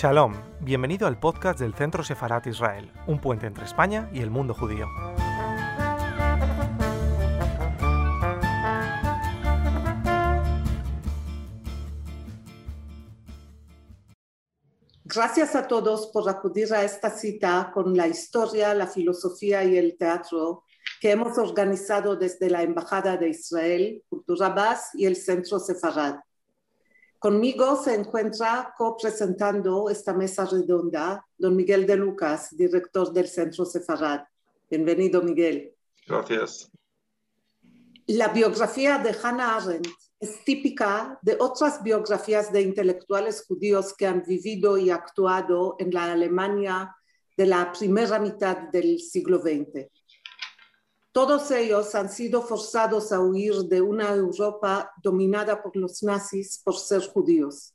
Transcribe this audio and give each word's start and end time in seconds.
Shalom, 0.00 0.32
bienvenido 0.60 1.08
al 1.08 1.18
podcast 1.18 1.58
del 1.58 1.74
Centro 1.74 2.04
Sefarat 2.04 2.46
Israel, 2.46 2.92
un 3.08 3.20
puente 3.20 3.48
entre 3.48 3.64
España 3.64 4.08
y 4.12 4.20
el 4.20 4.30
mundo 4.30 4.54
judío. 4.54 4.86
Gracias 15.02 15.56
a 15.56 15.66
todos 15.66 16.06
por 16.12 16.28
acudir 16.28 16.72
a 16.72 16.84
esta 16.84 17.10
cita 17.10 17.72
con 17.74 17.96
la 17.96 18.06
historia, 18.06 18.72
la 18.74 18.86
filosofía 18.86 19.64
y 19.64 19.76
el 19.76 19.96
teatro 19.98 20.62
que 21.00 21.10
hemos 21.10 21.36
organizado 21.38 22.14
desde 22.14 22.48
la 22.48 22.62
Embajada 22.62 23.16
de 23.16 23.30
Israel, 23.30 24.04
Cultura 24.08 24.50
Bas 24.50 24.90
y 24.94 25.06
el 25.06 25.16
Centro 25.16 25.58
Sefarad. 25.58 26.20
Conmigo 27.18 27.74
se 27.82 27.94
encuentra 27.94 28.72
copresentando 28.76 29.90
esta 29.90 30.14
mesa 30.14 30.44
redonda 30.44 31.26
don 31.36 31.56
Miguel 31.56 31.84
de 31.84 31.96
Lucas, 31.96 32.56
director 32.56 33.12
del 33.12 33.26
Centro 33.26 33.64
Sefarad. 33.64 34.20
Bienvenido, 34.70 35.20
Miguel. 35.20 35.74
Gracias. 36.06 36.70
La 38.06 38.28
biografía 38.28 38.98
de 38.98 39.16
Hannah 39.20 39.56
Arendt 39.56 39.88
es 40.20 40.44
típica 40.44 41.18
de 41.20 41.36
otras 41.40 41.82
biografías 41.82 42.52
de 42.52 42.62
intelectuales 42.62 43.44
judíos 43.48 43.94
que 43.94 44.06
han 44.06 44.22
vivido 44.22 44.78
y 44.78 44.90
actuado 44.90 45.74
en 45.80 45.90
la 45.90 46.12
Alemania 46.12 46.96
de 47.36 47.46
la 47.46 47.72
primera 47.72 48.20
mitad 48.20 48.56
del 48.70 49.00
siglo 49.00 49.40
XX. 49.40 49.88
Todos 51.12 51.50
ellos 51.50 51.94
han 51.94 52.10
sido 52.10 52.42
forzados 52.42 53.12
a 53.12 53.20
huir 53.20 53.54
de 53.64 53.80
una 53.80 54.14
Europa 54.14 54.92
dominada 55.02 55.62
por 55.62 55.76
los 55.76 56.02
nazis 56.02 56.60
por 56.62 56.76
ser 56.76 57.06
judíos. 57.08 57.74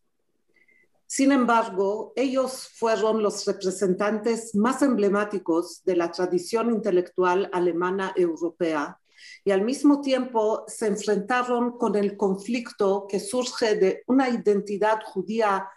Sin 1.05 1.31
embargo, 1.31 2.13
ellos 2.15 2.69
fueron 2.75 3.21
los 3.21 3.45
representantes 3.45 4.55
más 4.55 4.81
emblemáticos 4.81 5.83
de 5.83 5.95
la 5.95 6.11
tradición 6.11 6.71
intelectual 6.71 7.49
alemana 7.53 8.13
europea 8.15 8.99
y 9.43 9.51
al 9.51 9.61
mismo 9.61 10.01
tiempo 10.01 10.63
se 10.67 10.87
enfrentaron 10.87 11.77
con 11.77 11.95
el 11.95 12.17
conflicto 12.17 13.05
que 13.07 13.19
surge 13.19 13.75
de 13.75 14.03
una 14.07 14.29
identidad 14.29 15.01
judía 15.05 15.69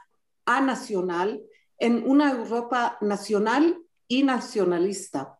anacional 0.44 1.42
en 1.78 2.08
una 2.08 2.30
Europa 2.32 2.96
nacional 3.00 3.78
y 4.08 4.22
nacionalista. 4.22 5.38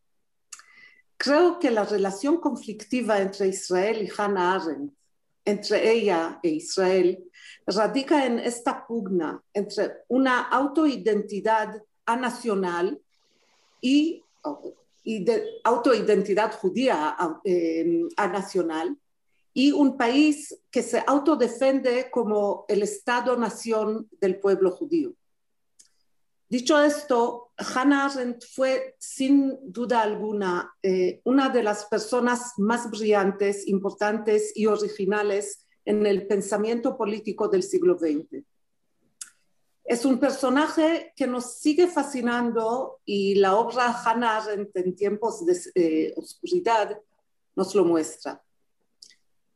Creo 1.16 1.58
que 1.58 1.70
la 1.70 1.84
relación 1.84 2.38
conflictiva 2.38 3.20
entre 3.20 3.48
Israel 3.48 4.02
y 4.02 4.10
Hannah 4.16 4.54
Arendt, 4.54 4.92
entre 5.44 5.90
ella 5.90 6.38
e 6.42 6.50
Israel, 6.50 7.24
radica 7.66 8.26
en 8.26 8.38
esta 8.38 8.86
pugna 8.86 9.42
entre 9.52 9.92
una 10.08 10.42
autoidentidad 10.48 11.82
anacional 12.04 13.00
y, 13.80 14.22
y 15.04 15.24
de, 15.24 15.60
autoidentidad 15.64 16.52
judía 16.58 17.16
eh, 17.44 18.08
anacional 18.16 18.96
y 19.54 19.72
un 19.72 19.96
país 19.96 20.54
que 20.70 20.82
se 20.82 21.02
autodefende 21.06 22.10
como 22.10 22.66
el 22.68 22.82
Estado-nación 22.82 24.08
del 24.20 24.38
pueblo 24.38 24.70
judío. 24.70 25.14
Dicho 26.48 26.78
esto, 26.78 27.45
Hannah 27.58 28.06
Arendt 28.06 28.44
fue 28.44 28.96
sin 28.98 29.58
duda 29.62 30.02
alguna 30.02 30.74
eh, 30.82 31.20
una 31.24 31.48
de 31.48 31.62
las 31.62 31.86
personas 31.86 32.52
más 32.58 32.90
brillantes, 32.90 33.66
importantes 33.66 34.52
y 34.54 34.66
originales 34.66 35.66
en 35.84 36.04
el 36.06 36.26
pensamiento 36.26 36.96
político 36.96 37.48
del 37.48 37.62
siglo 37.62 37.98
XX. 37.98 38.44
Es 39.84 40.04
un 40.04 40.18
personaje 40.18 41.12
que 41.16 41.26
nos 41.26 41.58
sigue 41.58 41.86
fascinando 41.86 43.00
y 43.04 43.36
la 43.36 43.54
obra 43.54 43.94
Hannah 44.04 44.38
Arendt 44.38 44.76
en 44.76 44.96
tiempos 44.96 45.46
de 45.46 45.56
eh, 45.76 46.14
oscuridad 46.16 47.00
nos 47.54 47.74
lo 47.74 47.84
muestra. 47.84 48.42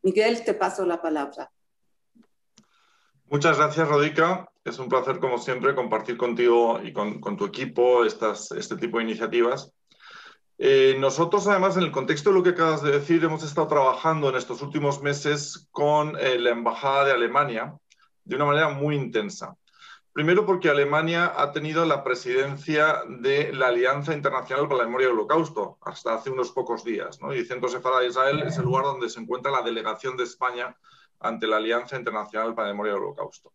Miguel, 0.02 0.42
te 0.44 0.54
paso 0.54 0.86
la 0.86 1.02
palabra. 1.02 1.50
Muchas 3.30 3.58
gracias, 3.58 3.86
Rodica. 3.86 4.50
Es 4.64 4.80
un 4.80 4.88
placer, 4.88 5.20
como 5.20 5.38
siempre, 5.38 5.76
compartir 5.76 6.16
contigo 6.16 6.80
y 6.82 6.92
con, 6.92 7.36
tu 7.36 7.44
equipo 7.44 8.04
estas, 8.04 8.50
este 8.50 8.74
tipo 8.74 8.98
de 8.98 9.04
iniciativas. 9.04 9.72
Eh, 10.58 10.96
nosotros, 10.98 11.46
además, 11.46 11.76
en 11.76 11.84
el 11.84 11.92
contexto 11.92 12.30
de 12.30 12.34
lo 12.34 12.42
que 12.42 12.50
acabas 12.50 12.82
de 12.82 12.90
decir, 12.90 13.22
hemos 13.22 13.44
estado 13.44 13.68
trabajando 13.68 14.30
en 14.30 14.34
estos 14.34 14.62
últimos 14.62 15.00
meses 15.00 15.68
con 15.70 16.18
eh, 16.18 16.40
la 16.40 16.50
Embajada 16.50 17.04
de 17.04 17.12
Alemania 17.12 17.78
de 18.24 18.34
una 18.34 18.46
manera 18.46 18.70
muy 18.70 18.96
intensa. 18.96 19.54
Primero 20.12 20.44
porque 20.44 20.68
Alemania 20.68 21.32
ha 21.36 21.52
tenido 21.52 21.84
la 21.84 22.02
presidencia 22.02 23.02
de 23.08 23.52
la 23.52 23.68
Alianza 23.68 24.12
Internacional 24.12 24.66
para 24.66 24.78
la 24.78 24.86
Memoria 24.86 25.06
del 25.06 25.16
Holocausto 25.16 25.78
hasta 25.82 26.14
hace 26.14 26.30
unos 26.30 26.50
pocos 26.50 26.82
días. 26.82 27.20
¿no? 27.20 27.32
Y 27.32 27.44
Centro 27.44 27.68
Sefara 27.68 28.00
de 28.00 28.08
Israel 28.08 28.42
es 28.44 28.58
el 28.58 28.64
lugar 28.64 28.82
donde 28.82 29.08
se 29.08 29.20
encuentra 29.20 29.52
la 29.52 29.62
delegación 29.62 30.16
de 30.16 30.24
España 30.24 30.76
ante 31.20 31.46
la 31.46 31.58
Alianza 31.58 31.96
Internacional 31.96 32.54
para 32.54 32.68
la 32.68 32.74
Memoria 32.74 32.94
del 32.94 33.02
Holocausto. 33.02 33.52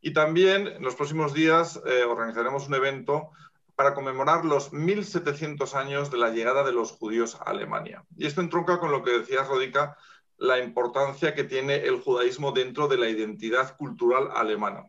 Y 0.00 0.12
también 0.12 0.66
en 0.68 0.82
los 0.82 0.94
próximos 0.94 1.34
días 1.34 1.80
eh, 1.84 2.04
organizaremos 2.04 2.68
un 2.68 2.74
evento 2.74 3.30
para 3.74 3.94
conmemorar 3.94 4.44
los 4.44 4.72
1.700 4.72 5.74
años 5.74 6.10
de 6.10 6.18
la 6.18 6.30
llegada 6.30 6.64
de 6.64 6.72
los 6.72 6.92
judíos 6.92 7.36
a 7.36 7.50
Alemania. 7.50 8.04
Y 8.16 8.26
esto 8.26 8.40
entronca 8.40 8.78
con 8.78 8.90
lo 8.90 9.02
que 9.02 9.18
decía 9.18 9.44
Rodica, 9.44 9.96
la 10.36 10.58
importancia 10.58 11.34
que 11.34 11.44
tiene 11.44 11.76
el 11.76 12.00
judaísmo 12.00 12.52
dentro 12.52 12.88
de 12.88 12.96
la 12.96 13.08
identidad 13.08 13.76
cultural 13.76 14.30
alemana. 14.34 14.84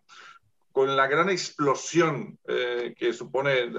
Con 0.71 0.95
la 0.95 1.07
gran 1.07 1.29
explosión 1.29 2.37
eh, 2.47 2.93
que 2.97 3.13
supone, 3.13 3.71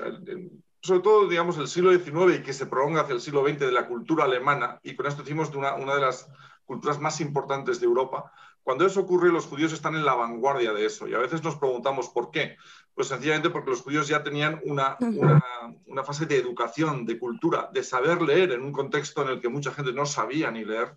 sobre 0.82 1.00
todo, 1.00 1.28
digamos, 1.28 1.58
el 1.58 1.68
siglo 1.68 1.92
XIX 1.92 2.38
y 2.38 2.42
que 2.42 2.52
se 2.52 2.66
prolonga 2.66 3.02
hacia 3.02 3.14
el 3.14 3.20
siglo 3.20 3.44
XX 3.44 3.60
de 3.60 3.72
la 3.72 3.86
cultura 3.86 4.24
alemana, 4.24 4.80
y 4.82 4.94
con 4.96 5.06
esto 5.06 5.22
decimos 5.22 5.50
de 5.52 5.58
una, 5.58 5.74
una 5.74 5.94
de 5.94 6.00
las 6.00 6.28
culturas 6.70 7.00
más 7.00 7.20
importantes 7.20 7.80
de 7.80 7.86
Europa, 7.86 8.30
cuando 8.62 8.86
eso 8.86 9.00
ocurre, 9.00 9.32
los 9.32 9.46
judíos 9.46 9.72
están 9.72 9.96
en 9.96 10.04
la 10.04 10.14
vanguardia 10.14 10.72
de 10.72 10.86
eso. 10.86 11.08
Y 11.08 11.14
a 11.14 11.18
veces 11.18 11.42
nos 11.42 11.56
preguntamos 11.56 12.10
por 12.10 12.30
qué. 12.30 12.58
Pues 12.94 13.08
sencillamente 13.08 13.50
porque 13.50 13.70
los 13.70 13.82
judíos 13.82 14.06
ya 14.06 14.22
tenían 14.22 14.60
una, 14.64 14.96
una, 15.00 16.04
fase 16.04 16.26
de 16.26 16.36
educación, 16.36 17.04
de 17.06 17.18
cultura, 17.18 17.68
de 17.72 17.82
saber 17.82 18.22
leer 18.22 18.52
en 18.52 18.62
un 18.62 18.70
contexto 18.70 19.22
en 19.22 19.30
el 19.30 19.40
que 19.40 19.48
mucha 19.48 19.72
gente 19.72 19.92
no 19.92 20.06
sabía 20.06 20.52
ni 20.52 20.64
leer. 20.64 20.96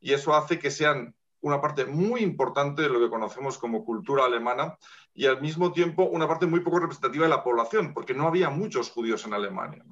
Y 0.00 0.12
eso 0.12 0.36
hace 0.36 0.60
que 0.60 0.70
sean 0.70 1.16
una 1.40 1.60
parte 1.60 1.84
muy 1.84 2.20
importante 2.20 2.82
de 2.82 2.88
lo 2.88 3.00
que 3.00 3.10
conocemos 3.10 3.58
como 3.58 3.84
cultura 3.84 4.24
alemana 4.24 4.78
y 5.14 5.26
al 5.26 5.40
mismo 5.40 5.72
tiempo 5.72 6.04
una 6.04 6.28
parte 6.28 6.46
muy 6.46 6.60
poco 6.60 6.78
representativa 6.78 7.24
de 7.24 7.30
la 7.30 7.42
población, 7.42 7.92
porque 7.92 8.14
no 8.14 8.28
había 8.28 8.50
muchos 8.50 8.88
judíos 8.92 9.26
en 9.26 9.34
Alemania 9.34 9.84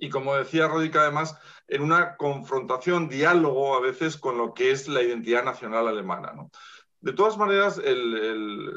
y 0.00 0.10
como 0.10 0.34
decía 0.34 0.68
Rodica 0.68 1.02
además, 1.02 1.36
en 1.66 1.82
una 1.82 2.16
confrontación, 2.16 3.08
diálogo 3.08 3.76
a 3.76 3.80
veces 3.80 4.16
con 4.16 4.38
lo 4.38 4.54
que 4.54 4.70
es 4.70 4.88
la 4.88 5.02
identidad 5.02 5.44
nacional 5.44 5.88
alemana. 5.88 6.32
De 7.00 7.12
todas 7.12 7.38
maneras, 7.38 7.80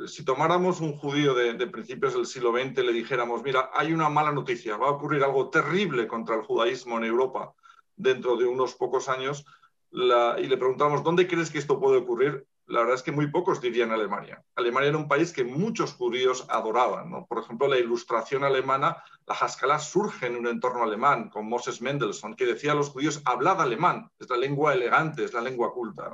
si 0.08 0.24
tomáramos 0.24 0.80
un 0.80 0.96
judío 0.96 1.34
de, 1.34 1.68
principios 1.68 2.14
del 2.14 2.28
siglo 2.28 2.52
XX, 2.52 2.78
le 2.84 2.94
dijéramos, 2.94 3.42
mira, 3.42 3.72
hay 3.74 3.94
una 3.94 4.10
mala 4.10 4.32
noticia, 4.32 4.78
va 4.78 4.88
a 4.88 4.92
ocurrir 4.92 5.24
algo 5.24 5.50
terrible 5.50 6.08
contra 6.08 6.36
el 6.36 6.44
judaísmo 6.44 6.98
en 6.98 7.06
Europa 7.06 7.54
dentro 7.96 8.36
de 8.38 8.46
unos 8.46 8.76
pocos 8.76 9.10
años, 9.10 9.46
y 9.92 10.48
le 10.48 10.58
preguntamos, 10.58 11.04
¿dónde 11.04 11.28
crees 11.28 11.50
que 11.50 11.58
esto 11.58 11.80
puede 11.80 11.98
ocurrir? 11.98 12.46
La 12.72 12.80
verdad 12.80 12.96
es 12.96 13.04
que 13.04 13.12
muy 13.12 13.28
pocos 13.28 13.60
dirían 13.60 13.92
Alemania. 13.92 14.44
Alemania 14.56 14.90
era 14.90 14.98
un 14.98 15.08
país 15.08 15.34
que 15.34 15.44
muchos 15.44 15.94
judíos 15.94 16.46
adoraban. 16.50 17.26
Por 17.26 17.40
ejemplo, 17.40 17.68
la 17.68 17.78
ilustración 17.78 18.44
alemana, 18.44 19.04
la 19.28 19.36
Haskalah 19.36 19.80
surge 19.80 20.28
en 20.28 20.38
un 20.38 20.48
entorno 20.48 20.84
alemán, 20.84 21.30
con 21.30 21.48
Moses 21.48 21.82
Mendelssohn, 21.82 22.36
que 22.36 22.46
decía 22.46 22.72
a 22.72 22.76
los 22.76 22.90
judíos, 22.90 23.22
hablad 23.26 23.62
alemán, 23.62 24.10
es 24.18 24.30
la 24.30 24.38
lengua 24.38 24.74
elegante, 24.74 25.26
es 25.26 25.34
la 25.34 25.42
lengua 25.42 25.74
culta. 25.74 26.12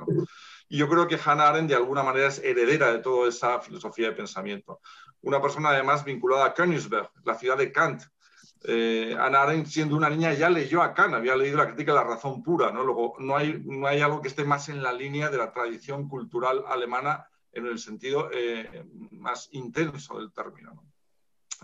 Y 0.68 0.78
yo 0.78 0.88
creo 0.88 1.06
que 1.06 1.18
Hannah 1.24 1.48
Arendt 1.48 1.70
de 1.70 1.76
alguna 1.76 2.02
manera 2.02 2.26
es 2.26 2.40
heredera 2.40 2.92
de 2.92 2.98
toda 2.98 3.28
esa 3.28 3.60
filosofía 3.60 4.08
de 4.08 4.16
pensamiento. 4.16 4.80
Una 5.22 5.40
persona 5.40 5.70
además 5.70 6.04
vinculada 6.04 6.44
a 6.46 6.54
Königsberg, 6.54 7.10
la 7.24 7.34
ciudad 7.34 7.56
de 7.56 7.72
Kant, 7.72 8.02
eh, 8.64 9.16
Ana 9.18 9.42
Arendt, 9.42 9.68
siendo 9.68 9.96
una 9.96 10.10
niña, 10.10 10.32
ya 10.32 10.50
leyó 10.50 10.82
a 10.82 10.94
Kant, 10.94 11.14
había 11.14 11.36
leído 11.36 11.58
la 11.58 11.66
crítica 11.66 11.92
de 11.92 11.98
la 11.98 12.04
razón 12.04 12.42
pura. 12.42 12.72
¿no? 12.72 12.82
Luego, 12.82 13.14
no 13.18 13.36
hay, 13.36 13.62
no 13.64 13.86
hay 13.86 14.00
algo 14.00 14.20
que 14.20 14.28
esté 14.28 14.44
más 14.44 14.68
en 14.68 14.82
la 14.82 14.92
línea 14.92 15.30
de 15.30 15.38
la 15.38 15.52
tradición 15.52 16.08
cultural 16.08 16.64
alemana 16.68 17.28
en 17.52 17.66
el 17.66 17.78
sentido 17.78 18.30
eh, 18.32 18.84
más 19.10 19.48
intenso 19.52 20.18
del 20.18 20.32
término. 20.32 20.82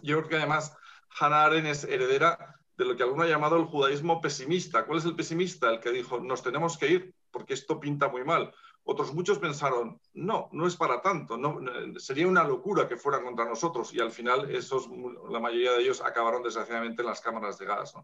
Yo 0.02 0.17
creo 0.19 0.29
que 0.29 0.37
además 0.37 0.76
Hannah 1.19 1.44
Arendt 1.44 1.69
es 1.69 1.85
heredera 1.85 2.61
de 2.76 2.85
lo 2.85 2.97
que 2.97 3.03
alguno 3.03 3.23
ha 3.23 3.29
llamado 3.29 3.56
el 3.56 3.65
judaísmo 3.65 4.21
pesimista. 4.21 4.85
¿Cuál 4.85 4.99
es 4.99 5.05
el 5.05 5.15
pesimista? 5.15 5.71
El 5.71 5.81
que 5.81 5.91
dijo, 5.91 6.21
nos 6.21 6.43
tenemos 6.43 6.76
que 6.76 6.91
ir 6.91 7.15
porque 7.31 7.55
esto 7.55 7.79
pinta 7.81 8.09
muy 8.09 8.25
mal. 8.25 8.53
Otros 8.85 9.15
muchos 9.15 9.38
pensaron, 9.38 9.99
no, 10.12 10.49
no 10.53 10.67
es 10.67 10.76
para 10.76 11.00
tanto, 11.00 11.38
no, 11.38 11.59
sería 11.99 12.29
una 12.29 12.44
locura 12.44 12.87
que 12.87 12.99
fueran 12.99 13.25
contra 13.25 13.47
nosotros 13.47 13.94
y 13.94 14.00
al 14.00 14.11
final 14.11 14.50
esos, 14.50 14.88
la 15.31 15.41
mayoría 15.41 15.73
de 15.73 15.82
ellos 15.82 16.03
acabaron 16.03 16.43
desgraciadamente 16.43 17.00
en 17.00 17.09
las 17.09 17.23
cámaras 17.23 17.59
de 17.59 17.65
gas. 17.65 17.94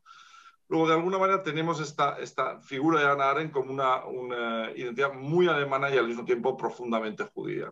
Luego, 0.69 0.89
de 0.89 0.95
alguna 0.95 1.19
manera, 1.19 1.43
tenemos 1.43 1.81
esta, 1.81 2.19
esta 2.19 2.61
figura 2.61 3.01
de 3.01 3.11
Ana 3.11 3.31
Arendt 3.31 3.53
como 3.53 3.73
una, 3.73 4.05
una, 4.07 4.71
identidad 4.71 5.13
muy 5.13 5.49
alemana 5.49 5.91
y 5.91 5.99
al 5.99 6.07
mismo 6.07 6.25
tiempo 6.25 6.57
profundamente 6.57 7.25
judía. 7.25 7.71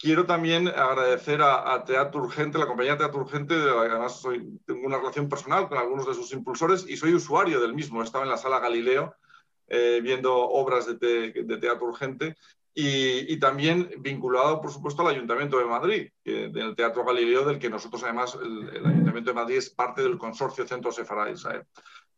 Quiero 0.00 0.26
también 0.26 0.68
agradecer 0.68 1.40
a, 1.42 1.84
Teatro 1.84 2.22
Urgente, 2.22 2.58
la 2.58 2.66
compañía 2.66 2.96
Teatro 2.96 3.20
Urgente, 3.20 3.54
además 3.54 4.22
tengo 4.66 4.86
una 4.86 4.98
relación 4.98 5.28
personal 5.28 5.68
con 5.68 5.78
algunos 5.78 6.06
de 6.06 6.14
sus 6.14 6.32
impulsores 6.32 6.86
y 6.88 6.96
soy 6.96 7.14
usuario 7.14 7.60
del 7.60 7.74
mismo. 7.74 8.02
Estaba 8.02 8.24
en 8.24 8.30
la 8.30 8.36
sala 8.36 8.60
Galileo 8.60 9.14
eh, 9.68 10.00
viendo 10.02 10.34
obras 10.34 10.86
de, 10.86 10.98
Teatro 11.60 11.86
Urgente 11.86 12.36
y, 12.74 13.38
también 13.38 13.90
vinculado, 13.98 14.60
por 14.60 14.72
supuesto, 14.72 15.02
al 15.02 15.14
Ayuntamiento 15.14 15.58
de 15.58 15.64
Madrid, 15.64 16.10
del 16.24 16.74
Teatro 16.74 17.04
Galileo, 17.04 17.44
del 17.44 17.58
que 17.58 17.70
nosotros 17.70 18.02
además, 18.02 18.36
el, 18.42 18.84
Ayuntamiento 18.84 19.30
de 19.30 19.34
Madrid 19.34 19.56
es 19.58 19.70
parte 19.70 20.02
del 20.02 20.18
consorcio 20.18 20.66
Centro 20.66 20.90
Sefarad 20.90 21.28
Israel 21.28 21.64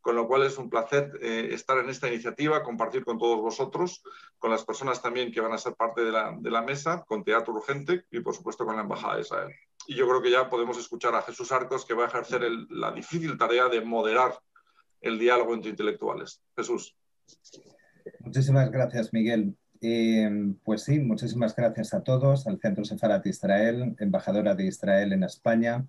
con 0.06 0.14
lo 0.14 0.28
cual 0.28 0.46
es 0.46 0.56
un 0.56 0.70
placer 0.70 1.18
eh, 1.20 1.48
estar 1.50 1.78
en 1.78 1.90
esta 1.90 2.06
iniciativa, 2.06 2.62
compartir 2.62 3.04
con 3.04 3.18
todos 3.18 3.40
vosotros, 3.40 4.04
con 4.38 4.52
las 4.52 4.64
personas 4.64 5.02
también 5.02 5.32
que 5.32 5.40
van 5.40 5.52
a 5.52 5.58
ser 5.58 5.74
parte 5.74 6.04
de 6.04 6.12
la, 6.12 6.62
mesa, 6.62 7.04
con 7.08 7.24
Teatro 7.24 7.52
Urgente 7.52 8.04
y 8.12 8.20
por 8.20 8.32
supuesto 8.32 8.64
con 8.64 8.76
la 8.76 8.82
Embajada 8.82 9.16
de 9.16 9.22
Israel. 9.22 9.52
Y 9.88 9.96
yo 9.96 10.06
creo 10.06 10.22
que 10.22 10.30
ya 10.30 10.48
podemos 10.48 10.78
escuchar 10.78 11.16
a 11.16 11.22
Jesús 11.22 11.50
Arcos 11.50 11.84
que 11.84 11.94
va 11.94 12.04
a 12.04 12.06
ejercer 12.06 12.42
la 12.70 12.92
difícil 12.92 13.36
tarea 13.36 13.68
de 13.68 13.80
moderar 13.80 14.38
el 15.00 15.18
diálogo 15.18 15.54
entre 15.54 15.70
intelectuales. 15.70 16.40
Jesús. 16.56 16.96
Muchísimas 18.20 18.70
gracias, 18.70 19.12
Miguel. 19.12 19.56
Eh, 19.80 20.54
pues 20.62 20.84
sí, 20.84 21.00
muchísimas 21.00 21.56
gracias 21.56 21.94
a 21.94 22.04
todos, 22.04 22.46
al 22.46 22.60
Centro 22.60 22.84
Sefarat 22.84 23.26
Israel, 23.26 23.96
embajadora 23.98 24.54
de 24.54 24.66
Israel 24.66 25.12
en 25.12 25.24
España, 25.24 25.84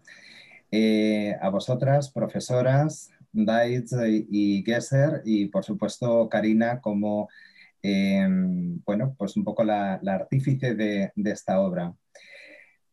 eh, 0.71 1.35
a 1.39 1.49
vosotras, 1.49 2.09
profesoras, 2.09 3.11
Daitz 3.31 3.91
y 4.29 4.63
Gesser 4.65 5.21
y 5.25 5.47
por 5.47 5.63
supuesto 5.63 6.27
Karina 6.29 6.81
como 6.81 7.29
em, 7.81 8.81
bueno, 8.85 9.15
pues 9.17 9.37
un 9.37 9.43
poco 9.43 9.63
la, 9.63 9.93
artífice 10.07 10.75
de, 10.75 11.11
esta 11.25 11.59
obra. 11.61 11.93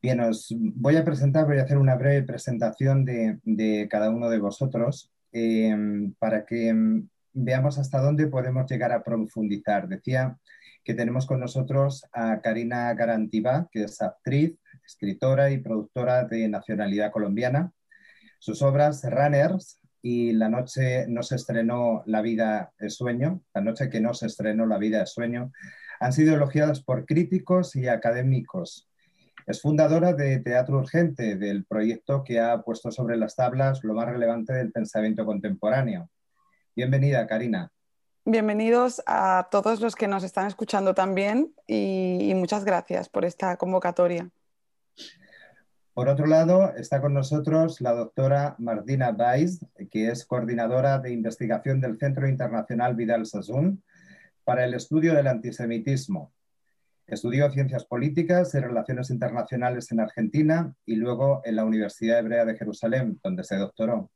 Bien, 0.02 0.20
os 0.20 0.54
voy 0.58 0.96
a 0.96 1.04
presentar, 1.04 1.46
voy 1.46 1.58
a 1.58 1.62
hacer 1.62 1.78
una 1.78 1.96
breve 1.96 2.22
presentación 2.22 3.04
de, 3.04 3.88
cada 3.90 4.10
uno 4.10 4.28
de 4.28 4.38
vosotros 4.38 5.10
em, 5.32 6.12
para 6.18 6.44
que 6.44 6.68
em, 6.68 7.08
veamos 7.32 7.78
hasta 7.78 8.00
dónde 8.00 8.28
podemos 8.28 8.70
llegar 8.70 8.92
a 8.92 9.02
profundizar. 9.02 9.88
Decía 9.88 10.38
que 10.84 10.94
tenemos 10.94 11.26
con 11.26 11.40
nosotros 11.40 12.04
a 12.12 12.40
Karina 12.40 12.92
Garantiba, 12.94 13.68
que 13.72 13.84
es 13.84 14.00
actriz, 14.02 14.58
escritora 14.86 15.50
y 15.50 15.58
productora 15.58 16.24
de 16.24 16.48
nacionalidad 16.48 17.10
colombiana. 17.10 17.72
Sus 18.38 18.60
obras 18.60 19.02
Runners, 19.02 19.80
y 20.04 20.32
la 20.34 20.50
noche 20.50 21.06
no 21.08 21.22
se 21.22 21.36
estrenó 21.36 22.02
La 22.04 22.20
vida 22.20 22.74
es 22.78 22.94
sueño, 22.94 23.40
la 23.54 23.62
noche 23.62 23.88
que 23.88 24.02
no 24.02 24.12
se 24.12 24.26
estrenó 24.26 24.66
La 24.66 24.76
vida 24.76 25.02
es 25.02 25.10
sueño, 25.10 25.50
han 25.98 26.12
sido 26.12 26.34
elogiadas 26.34 26.82
por 26.84 27.06
críticos 27.06 27.74
y 27.74 27.88
académicos. 27.88 28.86
Es 29.46 29.62
fundadora 29.62 30.12
de 30.12 30.40
Teatro 30.40 30.76
Urgente, 30.76 31.36
del 31.36 31.64
proyecto 31.64 32.22
que 32.22 32.38
ha 32.38 32.60
puesto 32.60 32.90
sobre 32.90 33.16
las 33.16 33.34
tablas 33.34 33.82
lo 33.82 33.94
más 33.94 34.06
relevante 34.06 34.52
del 34.52 34.72
pensamiento 34.72 35.24
contemporáneo. 35.24 36.10
Bienvenida, 36.76 37.26
Karina. 37.26 37.72
Bienvenidos 38.26 39.02
a 39.06 39.48
todos 39.50 39.80
los 39.80 39.96
que 39.96 40.06
nos 40.06 40.22
están 40.22 40.46
escuchando 40.46 40.94
también 40.94 41.54
y, 41.66 42.18
y 42.30 42.34
muchas 42.34 42.66
gracias 42.66 43.08
por 43.08 43.24
esta 43.24 43.56
convocatoria. 43.56 44.30
Por 45.94 46.08
otro 46.08 46.26
lado, 46.26 46.74
está 46.74 47.00
con 47.00 47.14
nosotros 47.14 47.80
la 47.80 47.92
doctora 47.92 48.56
Martina 48.58 49.10
Weiss, 49.16 49.64
que 49.92 50.08
es 50.08 50.26
coordinadora 50.26 50.98
de 50.98 51.12
investigación 51.12 51.80
del 51.80 51.98
Centro 51.98 52.26
Internacional 52.26 52.96
Vidal 52.96 53.26
Sassoon 53.26 53.80
para 54.42 54.64
el 54.64 54.74
estudio 54.74 55.14
del 55.14 55.28
antisemitismo. 55.28 56.32
Estudió 57.06 57.48
ciencias 57.52 57.84
políticas 57.84 58.52
y 58.56 58.58
relaciones 58.58 59.10
internacionales 59.10 59.92
en 59.92 60.00
Argentina 60.00 60.74
y 60.84 60.96
luego 60.96 61.42
en 61.44 61.54
la 61.54 61.64
Universidad 61.64 62.18
Hebrea 62.18 62.44
de 62.44 62.56
Jerusalén, 62.56 63.20
donde 63.22 63.44
se 63.44 63.54
doctoró. 63.54 64.10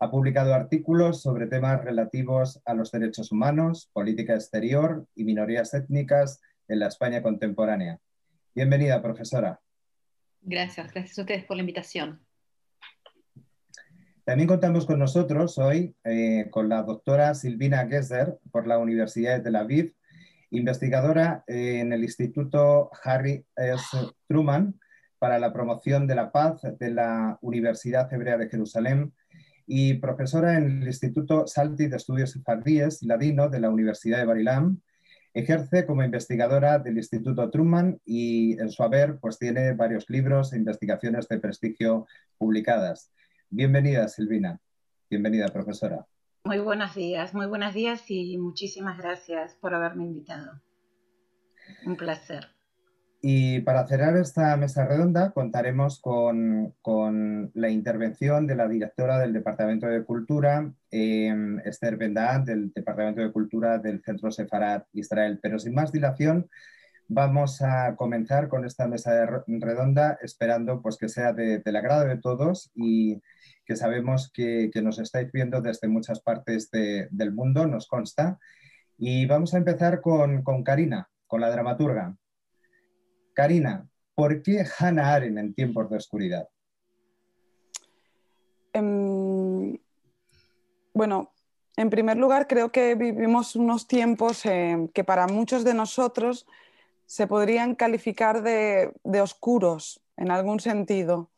Ha 0.00 0.10
publicado 0.10 0.52
artículos 0.52 1.22
sobre 1.22 1.46
temas 1.46 1.82
relativos 1.82 2.60
a 2.66 2.74
los 2.74 2.92
derechos 2.92 3.32
humanos, 3.32 3.88
política 3.94 4.34
exterior 4.34 5.06
y 5.14 5.24
minorías 5.24 5.72
étnicas 5.72 6.42
en 6.68 6.80
la 6.80 6.88
España 6.88 7.22
contemporánea. 7.22 7.98
Bienvenida, 8.54 9.00
profesora. 9.00 9.58
Gracias, 10.40 10.92
gracias 10.92 11.18
a 11.18 11.22
ustedes 11.22 11.44
por 11.44 11.56
la 11.56 11.62
invitación. 11.62 12.20
También 14.24 14.48
contamos 14.48 14.84
con 14.84 14.98
nosotros 14.98 15.56
hoy 15.56 15.96
eh, 16.04 16.48
con 16.50 16.68
la 16.68 16.82
doctora 16.82 17.34
Silvina 17.34 17.86
Gesser 17.88 18.38
por 18.50 18.66
la 18.66 18.78
Universidad 18.78 19.36
de 19.38 19.42
Tel 19.42 19.56
Aviv, 19.56 19.94
investigadora 20.50 21.44
en 21.46 21.92
el 21.92 22.04
Instituto 22.04 22.90
Harry 23.04 23.46
S. 23.56 23.96
Truman 24.26 24.78
para 25.18 25.38
la 25.38 25.52
promoción 25.52 26.06
de 26.06 26.14
la 26.14 26.30
paz 26.30 26.60
de 26.78 26.90
la 26.90 27.38
Universidad 27.40 28.12
Hebrea 28.12 28.36
de 28.36 28.48
Jerusalén 28.48 29.14
y 29.66 29.94
profesora 29.94 30.56
en 30.56 30.82
el 30.82 30.86
Instituto 30.86 31.46
Salti 31.46 31.88
de 31.88 31.96
Estudios 31.96 32.32
Sefardíes 32.32 33.02
Ladino 33.02 33.48
de 33.48 33.60
la 33.60 33.70
Universidad 33.70 34.18
de 34.18 34.26
Barilam 34.26 34.80
Ejerce 35.34 35.86
como 35.86 36.02
investigadora 36.02 36.78
del 36.78 36.96
Instituto 36.96 37.50
Truman 37.50 38.00
y 38.04 38.58
en 38.60 38.70
su 38.70 38.82
haber 38.82 39.18
pues, 39.18 39.38
tiene 39.38 39.72
varios 39.72 40.08
libros 40.08 40.52
e 40.52 40.56
investigaciones 40.56 41.28
de 41.28 41.38
prestigio 41.38 42.06
publicadas. 42.38 43.12
Bienvenida, 43.50 44.08
Silvina. 44.08 44.60
Bienvenida, 45.10 45.48
profesora. 45.48 46.06
Muy 46.44 46.58
buenos 46.58 46.94
días, 46.94 47.34
muy 47.34 47.46
buenos 47.46 47.74
días 47.74 48.10
y 48.10 48.38
muchísimas 48.38 48.98
gracias 48.98 49.54
por 49.54 49.74
haberme 49.74 50.04
invitado. 50.04 50.60
Un 51.84 51.96
placer. 51.96 52.57
Y 53.20 53.60
para 53.60 53.86
cerrar 53.88 54.16
esta 54.16 54.56
mesa 54.56 54.86
redonda 54.86 55.32
contaremos 55.32 56.00
con, 56.00 56.74
la 57.54 57.68
intervención 57.68 58.46
de 58.46 58.54
la 58.54 58.68
directora 58.68 59.18
del 59.18 59.32
Departamento 59.32 59.88
de 59.88 60.04
Cultura, 60.04 60.72
em, 60.90 61.58
Esther 61.64 61.96
Bendad, 61.96 62.40
del 62.40 62.72
Departamento 62.72 63.20
de 63.20 63.32
Cultura 63.32 63.78
del 63.78 64.02
Centro 64.02 64.30
Sefarat 64.30 64.86
Israel. 64.92 65.40
Pero 65.42 65.58
sin 65.58 65.74
más 65.74 65.90
dilación, 65.90 66.48
vamos 67.08 67.60
a 67.62 67.96
comenzar 67.96 68.48
con 68.48 68.64
esta 68.64 68.86
mesa 68.86 69.26
redonda 69.48 70.18
esperando 70.22 70.80
pues, 70.82 70.96
que 70.96 71.08
sea 71.08 71.32
del 71.32 71.76
agrado 71.76 72.06
de 72.06 72.18
todos 72.18 72.70
y 72.74 73.20
que 73.64 73.76
sabemos 73.76 74.30
que, 74.32 74.70
nos 74.82 74.98
estáis 75.00 75.30
viendo 75.32 75.60
desde 75.60 75.88
muchas 75.88 76.20
partes 76.20 76.70
del 76.70 77.32
mundo, 77.32 77.66
nos 77.66 77.88
consta. 77.88 78.38
Y 78.96 79.26
vamos 79.26 79.54
a 79.54 79.58
empezar 79.58 80.00
con, 80.00 80.42
con 80.42 80.62
Karina, 80.64 81.08
con 81.26 81.40
la 81.40 81.50
dramaturga. 81.50 82.16
Karina, 83.38 83.88
¿por 84.16 84.42
qué 84.42 84.66
Hannah 84.80 85.14
Arendt 85.14 85.38
en 85.38 85.54
tiempos 85.54 85.88
de 85.88 85.96
oscuridad? 85.96 86.48
Em, 88.72 89.78
bueno, 90.92 91.30
en 91.76 91.88
primer 91.88 92.16
lugar, 92.16 92.48
creo 92.48 92.72
que 92.72 92.96
vivimos 92.96 93.54
unos 93.54 93.86
tiempos 93.86 94.42
que 94.42 95.04
para 95.04 95.28
muchos 95.28 95.62
de 95.62 95.72
nosotros 95.72 96.48
se 97.06 97.28
podrían 97.28 97.76
calificar 97.76 98.42
de, 98.42 98.92
oscuros 99.22 100.02
en 100.16 100.32
algún 100.32 100.58
sentido. 100.58 101.30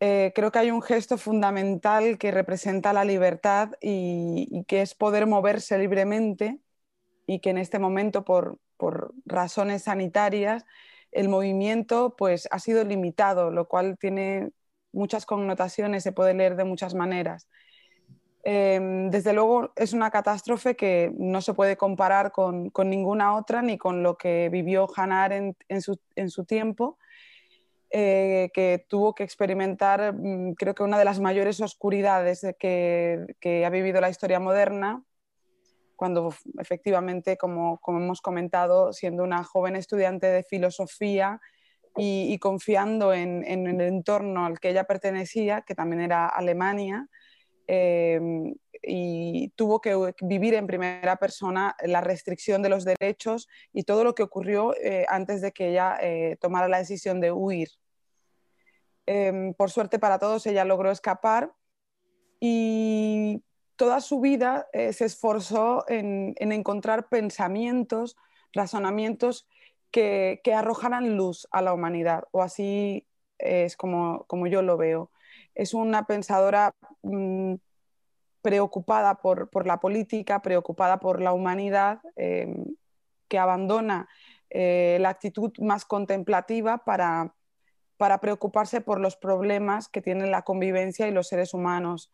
Eh, 0.00 0.32
creo 0.34 0.50
que 0.50 0.58
hay 0.58 0.72
un 0.72 0.82
gesto 0.82 1.16
fundamental 1.16 2.18
que 2.18 2.32
representa 2.32 2.92
la 2.92 3.04
libertad 3.04 3.70
y, 3.80 4.64
que 4.66 4.82
es 4.82 4.96
poder 4.96 5.28
moverse 5.28 5.78
libremente 5.78 6.58
y 7.28 7.38
que 7.38 7.50
en 7.50 7.58
este 7.58 7.78
momento, 7.78 8.24
por 8.24 8.58
razones 9.26 9.84
sanitarias, 9.84 10.64
el 11.12 11.28
movimiento 11.28 12.14
pues, 12.16 12.48
ha 12.50 12.58
sido 12.58 12.84
limitado, 12.84 13.50
lo 13.50 13.68
cual 13.68 13.98
tiene 13.98 14.50
muchas 14.92 15.26
connotaciones, 15.26 16.02
se 16.02 16.12
puede 16.12 16.34
leer 16.34 16.56
de 16.56 16.64
muchas 16.64 16.94
maneras. 16.94 17.48
Em, 18.42 19.10
desde 19.10 19.34
luego 19.34 19.72
es 19.76 19.92
una 19.92 20.10
catástrofe 20.10 20.74
que 20.74 21.12
no 21.18 21.42
se 21.42 21.52
puede 21.52 21.76
comparar 21.76 22.32
con, 22.32 22.72
ninguna 22.84 23.36
otra 23.36 23.60
ni 23.60 23.76
con 23.76 24.02
lo 24.02 24.16
que 24.16 24.48
vivió 24.50 24.88
Arendt 24.96 25.58
en 25.68 25.82
su, 26.30 26.44
tiempo, 26.46 26.98
eh, 27.90 28.50
que 28.54 28.86
tuvo 28.88 29.14
que 29.14 29.24
experimentar 29.24 30.14
mm, 30.14 30.54
creo 30.54 30.74
que 30.74 30.82
una 30.82 30.98
de 30.98 31.04
las 31.04 31.20
mayores 31.20 31.60
oscuridades 31.60 32.46
que 32.58 33.64
ha 33.66 33.70
vivido 33.70 34.00
la 34.00 34.10
historia 34.10 34.40
moderna 34.40 35.04
cuando 36.00 36.32
efectivamente, 36.58 37.36
como, 37.36 37.78
hemos 37.86 38.22
comentado, 38.22 38.90
siendo 38.94 39.22
una 39.22 39.44
joven 39.44 39.76
estudiante 39.76 40.28
de 40.28 40.42
filosofía 40.42 41.42
y, 41.94 42.38
confiando 42.38 43.12
en, 43.12 43.44
el 43.44 43.78
entorno 43.82 44.46
al 44.46 44.58
que 44.60 44.70
ella 44.70 44.84
pertenecía, 44.84 45.60
que 45.60 45.74
también 45.74 46.00
era 46.00 46.26
Alemania, 46.26 47.06
em, 47.66 48.54
y 48.82 49.50
tuvo 49.56 49.82
que 49.82 50.14
vivir 50.22 50.54
en 50.54 50.66
primera 50.66 51.16
persona 51.16 51.76
la 51.84 52.00
restricción 52.00 52.62
de 52.62 52.70
los 52.70 52.86
derechos 52.86 53.46
y 53.74 53.82
todo 53.82 54.02
lo 54.02 54.14
que 54.14 54.22
ocurrió 54.22 54.74
eh, 54.76 55.04
antes 55.06 55.42
de 55.42 55.52
que 55.52 55.68
ella 55.68 55.98
eh, 56.00 56.38
tomara 56.40 56.66
la 56.66 56.78
decisión 56.78 57.20
de 57.20 57.30
huir. 57.30 57.68
Em, 59.04 59.52
por 59.52 59.70
suerte 59.70 59.98
para 59.98 60.18
todos, 60.18 60.46
ella 60.46 60.64
logró 60.64 60.90
escapar 60.90 61.52
y 62.40 63.44
toda 63.80 64.02
su 64.02 64.20
vida 64.20 64.68
eh, 64.74 64.92
se 64.92 65.06
esforzó 65.06 65.86
en, 65.88 66.34
encontrar 66.38 67.08
pensamientos, 67.08 68.14
razonamientos 68.52 69.48
que, 69.90 70.42
arrojaran 70.54 71.16
luz 71.16 71.48
a 71.50 71.62
la 71.62 71.72
humanidad, 71.72 72.24
o 72.30 72.42
así 72.42 73.06
es 73.38 73.78
como, 73.78 74.26
yo 74.48 74.60
lo 74.60 74.76
veo. 74.76 75.10
Es 75.54 75.72
una 75.72 76.04
pensadora 76.04 76.74
mm, 77.00 77.54
preocupada 78.42 79.14
por, 79.14 79.66
la 79.66 79.80
política, 79.80 80.42
preocupada 80.42 81.00
por 81.00 81.22
la 81.22 81.32
humanidad, 81.32 82.00
em, 82.16 82.66
que 83.28 83.38
abandona 83.38 84.10
eh, 84.50 84.98
la 85.00 85.08
actitud 85.08 85.52
más 85.58 85.86
contemplativa 85.86 86.84
para, 86.84 87.34
para 87.96 88.20
preocuparse 88.20 88.82
por 88.82 89.00
los 89.00 89.16
problemas 89.16 89.88
que 89.88 90.02
tienen 90.02 90.30
la 90.30 90.42
convivencia 90.42 91.08
y 91.08 91.12
los 91.12 91.28
seres 91.28 91.54
humanos. 91.54 92.12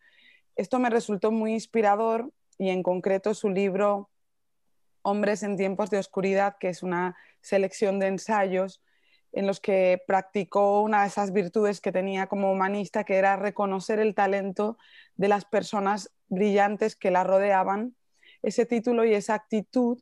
Esto 0.56 0.78
me 0.78 0.90
resultó 0.90 1.30
muy 1.30 1.52
inspirador 1.52 2.32
y 2.58 2.70
en 2.70 2.82
concreto 2.82 3.34
su 3.34 3.50
libro 3.50 4.10
Hombres 5.02 5.44
en 5.44 5.56
tiempos 5.56 5.90
de 5.90 5.98
oscuridad, 5.98 6.56
que 6.58 6.68
es 6.68 6.82
una 6.82 7.16
selección 7.40 8.00
de 8.00 8.08
ensayos 8.08 8.82
en 9.32 9.46
los 9.46 9.60
que 9.60 10.02
practicó 10.06 10.80
una 10.80 11.02
de 11.02 11.08
esas 11.08 11.32
virtudes 11.32 11.80
que 11.80 11.92
tenía 11.92 12.26
como 12.26 12.50
humanista, 12.50 13.04
que 13.04 13.16
era 13.16 13.36
reconocer 13.36 14.00
el 14.00 14.14
talento 14.14 14.78
de 15.14 15.28
las 15.28 15.44
personas 15.44 16.10
brillantes 16.28 16.96
que 16.96 17.10
la 17.10 17.22
rodeaban. 17.22 17.94
Ese 18.42 18.66
título 18.66 19.04
y 19.04 19.14
esa 19.14 19.34
actitud 19.34 20.00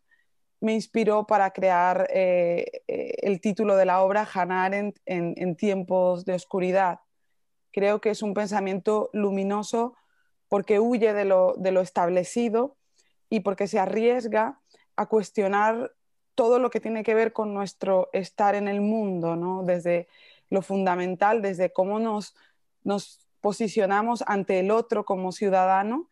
me 0.60 0.72
inspiró 0.72 1.26
para 1.26 1.50
crear 1.50 2.06
eh, 2.10 2.82
eh, 2.86 3.16
el 3.22 3.40
título 3.40 3.76
de 3.76 3.84
la 3.84 4.02
obra 4.02 4.26
Hannah 4.32 4.64
Arendt 4.64 4.98
en, 5.04 5.56
tiempos 5.56 6.24
de 6.24 6.34
oscuridad. 6.34 7.00
Creo 7.72 8.00
que 8.00 8.10
es 8.10 8.22
un 8.22 8.32
pensamiento 8.34 9.10
luminoso 9.12 9.96
porque 10.48 10.80
huye 10.80 11.12
de 11.12 11.24
lo, 11.24 11.54
de 11.56 11.72
lo 11.72 11.80
establecido 11.80 12.76
y 13.28 13.40
porque 13.40 13.66
se 13.66 13.78
arriesga 13.78 14.60
a 14.96 15.06
cuestionar 15.06 15.92
todo 16.34 16.58
lo 16.58 16.70
que 16.70 16.80
tiene 16.80 17.02
que 17.04 17.14
ver 17.14 17.32
con 17.32 17.54
nuestro 17.54 18.08
estar 18.12 18.54
en 18.54 18.68
el 18.68 18.80
mundo, 18.80 19.36
¿no? 19.36 19.62
desde 19.62 20.08
lo 20.50 20.62
fundamental, 20.62 21.42
desde 21.42 21.72
cómo 21.72 21.98
nos, 21.98 22.34
nos 22.82 23.20
posicionamos 23.40 24.24
ante 24.26 24.60
el 24.60 24.70
otro 24.70 25.04
como 25.04 25.32
ciudadano. 25.32 26.08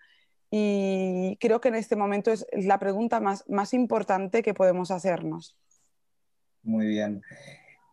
Y 0.51 1.39
creo 1.41 1.61
que 1.61 1.69
en 1.69 1.77
este 1.77 1.97
momento 1.97 2.31
es 2.31 2.47
la 2.53 2.79
pregunta 2.79 3.21
más, 3.21 3.49
más 3.49 3.73
importante 3.73 4.43
que 4.43 4.53
podemos 4.53 4.91
hacernos. 4.91 5.57
Muy 6.63 6.87
bien. 6.87 7.23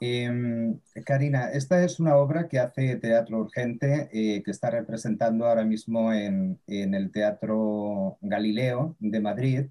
Em, 0.01 0.79
Karina, 1.05 1.51
esta 1.51 1.83
es 1.83 1.99
una 1.99 2.15
obra 2.15 2.47
que 2.47 2.59
hace 2.59 2.95
Teatro 2.95 3.39
Urgente, 3.39 4.09
eh, 4.13 4.41
que 4.43 4.51
está 4.51 4.69
representando 4.69 5.45
ahora 5.45 5.65
mismo 5.65 6.13
en, 6.13 6.59
en 6.67 6.93
el 6.93 7.11
Teatro 7.11 8.17
Galileo 8.21 8.95
de 8.99 9.19
Madrid 9.19 9.65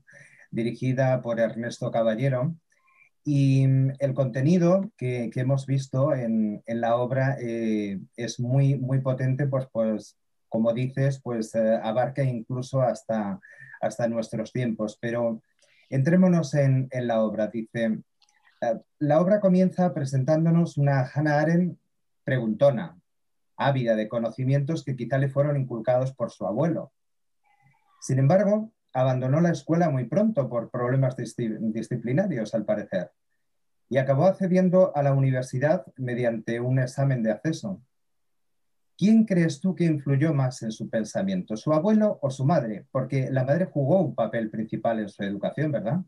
dirigida 0.50 1.20
por 1.22 1.40
Ernesto 1.40 1.90
Caballero. 1.90 2.54
Y 3.24 3.66
mm, 3.66 3.92
el 3.98 4.14
contenido 4.14 4.90
que, 4.96 5.30
hemos 5.34 5.66
visto 5.66 6.14
en, 6.14 6.62
la 6.66 6.96
obra 6.96 7.36
eh, 7.40 8.00
es 8.16 8.40
muy, 8.40 8.76
muy 8.76 9.00
potente, 9.00 9.46
pues, 9.46 9.66
pues 9.72 10.16
como 10.48 10.72
dices, 10.72 11.20
pues 11.22 11.54
eh, 11.54 11.78
abarca 11.82 12.22
incluso 12.22 12.80
hasta, 12.80 13.38
hasta 13.80 14.08
nuestros 14.08 14.52
tiempos. 14.52 14.98
Pero 15.00 15.42
entrémonos 15.90 16.54
en, 16.54 16.88
la 16.92 17.22
obra. 17.22 17.48
Dice, 17.48 17.98
la 18.98 19.20
obra 19.20 19.40
comienza 19.40 19.94
presentándonos 19.94 20.76
una 20.76 21.02
Hannah 21.02 21.40
Arendt 21.40 21.78
preguntona, 22.24 22.98
ávida 23.56 23.96
de 23.96 24.08
conocimientos 24.08 24.84
que 24.84 24.96
quizá 24.96 25.18
le 25.18 25.28
fueron 25.28 25.56
inculcados 25.56 26.12
por 26.12 26.30
su 26.30 26.46
abuelo. 26.46 26.92
Sin 28.00 28.18
embargo, 28.18 28.72
abandonó 28.92 29.40
la 29.40 29.50
escuela 29.50 29.90
muy 29.90 30.04
pronto 30.04 30.48
por 30.48 30.70
problemas 30.70 31.16
disciplinarios, 31.16 32.54
al 32.54 32.64
parecer, 32.64 33.10
y 33.88 33.98
acabó 33.98 34.26
accediendo 34.26 34.94
a 34.94 35.02
la 35.02 35.14
universidad 35.14 35.86
mediante 35.96 36.60
un 36.60 36.78
examen 36.78 37.22
de 37.22 37.30
acceso. 37.30 37.80
¿Quién 38.96 39.24
crees 39.24 39.60
tú 39.60 39.74
que 39.74 39.84
influyó 39.84 40.34
más 40.34 40.62
en 40.62 40.72
su 40.72 40.90
pensamiento, 40.90 41.56
su 41.56 41.72
abuelo 41.72 42.18
o 42.20 42.30
su 42.30 42.44
madre? 42.44 42.86
Porque 42.90 43.30
la 43.30 43.44
madre 43.44 43.66
jugó 43.66 44.00
un 44.00 44.14
papel 44.14 44.50
principal 44.50 44.98
en 44.98 45.08
su 45.08 45.22
educación, 45.22 45.70
¿verdad? 45.70 46.00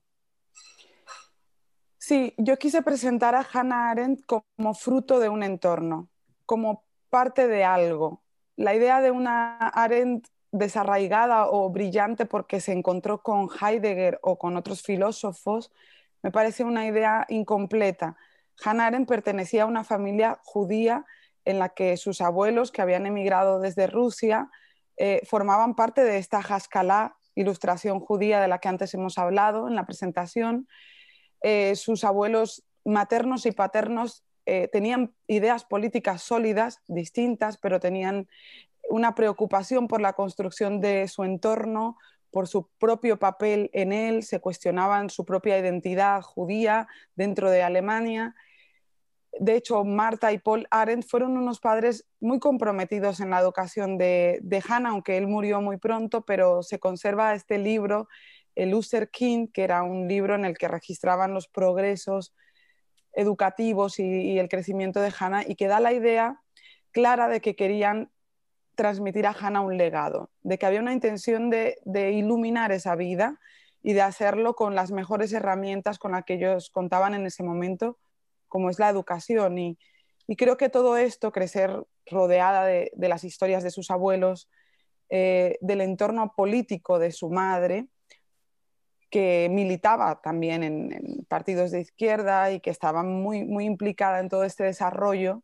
Sí, 2.11 2.35
yo 2.39 2.57
quise 2.57 2.83
presentar 2.83 3.37
a 3.37 3.47
Hannah 3.53 3.89
Arendt 3.89 4.25
como 4.27 4.75
fruto 4.75 5.21
de 5.21 5.29
un 5.29 5.45
entorno, 5.45 6.09
como 6.45 6.83
parte 7.09 7.47
de 7.47 7.63
algo. 7.63 8.21
La 8.57 8.75
idea 8.75 9.01
de 9.01 9.13
una 9.13 9.57
Arendt 9.69 10.27
desarraigada 10.51 11.47
o 11.47 11.71
brillante 11.71 12.27
porque 12.27 12.61
se 12.61 12.73
encontró 12.73 13.23
con 13.23 13.49
Heidegger 13.49 14.19
o 14.25 14.39
con 14.39 14.57
otros 14.57 14.83
filósofos, 14.83 15.71
me 16.21 16.33
parece 16.33 16.65
una 16.65 16.85
idea 16.85 17.27
incompleta. 17.29 18.17
Hannah 18.65 18.87
Arendt 18.89 19.09
pertenecía 19.09 19.63
a 19.63 19.67
una 19.67 19.85
familia 19.85 20.41
judía 20.43 21.05
en 21.45 21.61
la 21.61 21.69
que 21.69 21.97
sus 21.97 22.21
abuelos, 22.21 22.73
que 22.73 22.83
habían 22.83 23.07
emigrado 23.07 23.61
desde 23.61 23.87
Rusia, 23.87 24.51
eh, 24.97 25.21
formaban 25.29 25.77
parte 25.77 26.03
de 26.03 26.19
esta 26.19 26.39
Haskalah, 26.39 27.15
ilustración 27.37 28.01
judía 28.01 28.41
de 28.41 28.49
la 28.49 28.59
que 28.59 28.69
antes 28.69 28.95
hemos 28.95 29.17
hablado 29.17 29.69
en 29.69 29.77
la 29.77 29.87
presentación. 29.87 30.67
Eh, 31.43 31.75
sus 31.77 32.05
abuelos 32.05 32.65
maternos 32.85 33.47
y 33.47 33.53
paternos 33.53 34.25
eh, 34.47 34.69
tenían 34.69 35.15
ideas 35.27 35.65
políticas 35.65 36.23
sólidas, 36.23 36.81
distintas, 36.89 37.57
pero 37.59 37.81
tenían 37.81 38.29
una 38.89 39.15
preocupación 39.15 39.87
por 39.87 40.01
la 40.01 40.15
construcción 40.15 40.81
de 40.81 41.07
su 41.09 41.25
entorno, 41.25 41.97
por 42.31 42.49
su 42.49 42.69
propio 42.79 43.19
papel 43.19 43.71
en 43.73 43.93
él, 43.93 44.23
se 44.23 44.41
cuestionaban 44.41 45.11
su 45.11 45.25
propia 45.25 45.59
identidad 45.59 46.23
judía 46.23 46.89
dentro 47.15 47.51
de 47.51 47.63
Alemania. 47.63 48.35
De 49.39 49.55
hecho, 49.55 49.85
Marta 49.85 50.33
y 50.33 50.39
Paul 50.39 50.67
Arendt 50.71 51.07
fueron 51.07 51.37
unos 51.37 51.61
padres 51.61 52.07
muy 52.21 52.41
comprometidos 52.41 53.21
en 53.21 53.31
la 53.31 53.41
educación 53.41 53.99
de, 53.99 54.41
de 54.43 54.63
Hannah, 54.67 54.91
aunque 54.91 55.17
él 55.17 55.29
murió 55.29 55.61
muy 55.61 55.77
pronto, 55.77 56.23
pero 56.23 56.63
se 56.63 56.79
conserva 56.79 57.35
este 57.35 57.59
libro, 57.59 58.09
el 58.63 58.75
User 58.75 59.11
King, 59.11 59.49
que 59.49 59.65
era 59.65 59.83
un 59.83 60.09
libro 60.09 60.35
en 60.35 60.45
el 60.45 60.57
que 60.57 60.69
registraban 60.69 61.35
los 61.35 61.49
progresos 61.49 62.35
educativos 63.13 63.99
y, 63.99 64.05
y 64.05 64.39
el 64.39 64.49
crecimiento 64.49 65.01
de 65.01 65.13
Hannah 65.19 65.45
y 65.47 65.57
que 65.57 65.67
da 65.67 65.81
la 65.81 65.93
idea 65.93 66.41
clara 66.93 67.29
de 67.29 67.41
que 67.41 67.57
querían 67.57 68.11
transmitir 68.81 69.27
a 69.27 69.37
Hannah 69.39 69.61
un 69.61 69.77
legado, 69.77 70.31
de 70.41 70.59
que 70.59 70.65
había 70.65 70.81
una 70.81 70.95
intención 70.95 71.51
de, 71.51 71.77
iluminar 72.13 72.73
esa 72.73 72.97
vida 72.97 73.39
y 73.83 73.93
de 73.93 74.01
hacerlo 74.01 74.55
con 74.55 74.75
las 74.75 74.91
mejores 74.91 75.35
herramientas 75.35 75.99
con 75.99 76.13
las 76.13 76.25
que 76.25 76.35
ellos 76.35 76.71
contaban 76.71 77.13
en 77.13 77.27
ese 77.27 77.43
momento, 77.43 77.99
como 78.49 78.71
es 78.71 78.79
la 78.79 78.89
educación. 78.89 79.59
Y, 79.59 79.79
creo 80.39 80.57
que 80.57 80.71
todo 80.71 80.97
esto, 80.97 81.31
crecer 81.31 81.85
rodeada 82.07 82.65
de, 82.65 82.91
las 82.97 83.23
historias 83.23 83.63
de 83.63 83.71
sus 83.71 83.91
abuelos, 83.91 84.49
eh, 85.11 85.59
del 85.61 85.83
entorno 85.83 86.33
político 86.35 86.99
de 86.99 87.13
su 87.13 87.29
madre, 87.29 87.87
que 89.11 89.49
militaba 89.51 90.21
también 90.23 90.63
en, 90.63 91.25
partidos 91.29 91.71
de 91.71 91.81
izquierda 91.81 92.53
y 92.53 92.61
que 92.61 92.71
estaba 92.71 93.03
muy, 93.03 93.45
muy 93.45 93.65
implicada 93.65 94.21
en 94.21 94.29
todo 94.29 94.45
este 94.45 94.65
desarrollo, 94.65 95.43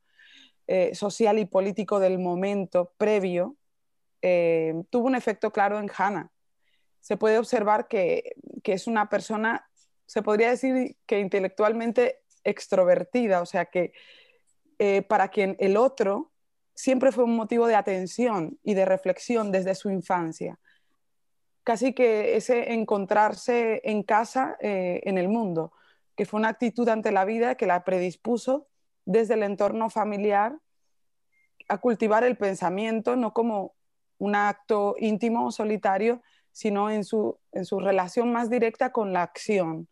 eh, 0.68 0.94
social 0.94 1.38
y 1.38 1.44
político 1.44 2.00
del 2.00 2.18
momento 2.18 2.92
previo 2.99 3.56
eh, 4.23 4.75
tuvo 4.90 5.06
un 5.06 5.14
efecto 5.14 5.52
claro 5.52 5.78
en 5.78 5.88
Hannah. 5.96 6.32
Se 7.00 7.16
puede 7.16 7.38
observar 7.38 7.87
que, 7.87 8.35
es 8.64 8.88
una 8.88 9.08
persona, 9.08 9.68
se 10.06 10.23
podría 10.23 10.50
decir 10.50 10.96
que 11.06 11.20
intelectualmente 11.20 12.23
extrovertida, 12.42 13.40
o 13.40 13.46
sea 13.46 13.66
que 13.66 13.92
eh, 14.80 15.02
para 15.02 15.28
quien 15.28 15.56
el 15.61 15.76
otro 15.76 16.32
siempre 16.75 17.12
fue 17.12 17.23
un 17.23 17.37
motivo 17.37 17.68
de 17.68 17.76
atención 17.76 18.58
y 18.64 18.75
de 18.75 18.85
reflexión 18.85 19.52
desde 19.52 19.76
su 19.76 19.90
infancia. 19.90 20.58
Casi 21.66 21.94
que 21.94 22.37
ese 22.37 22.75
encontrarse 22.75 23.80
en 23.82 24.04
casa, 24.04 24.56
en 24.61 25.18
el 25.18 25.28
mundo, 25.28 25.73
que 26.14 26.25
fue 26.25 26.38
una 26.38 26.50
actitud 26.50 26.88
ante 26.88 27.11
la 27.11 27.25
vida 27.25 27.56
que 27.56 27.66
la 27.66 27.82
predispuso 27.82 28.68
desde 29.04 29.35
el 29.35 29.42
entorno 29.42 29.90
familiar 29.90 30.61
a 31.66 31.78
cultivar 31.78 32.23
el 32.23 32.37
pensamiento, 32.37 33.16
no 33.16 33.32
como 33.32 33.75
un 34.18 34.37
acto 34.37 34.94
íntimo 35.00 35.46
o 35.46 35.50
solitario, 35.50 36.23
sino 36.52 36.88
en 36.88 37.02
su, 37.02 37.37
en 37.50 37.64
su 37.64 37.80
relación 37.80 38.30
más 38.30 38.49
directa 38.49 38.92
con 38.92 39.12
la 39.12 39.23
acción. 39.23 39.88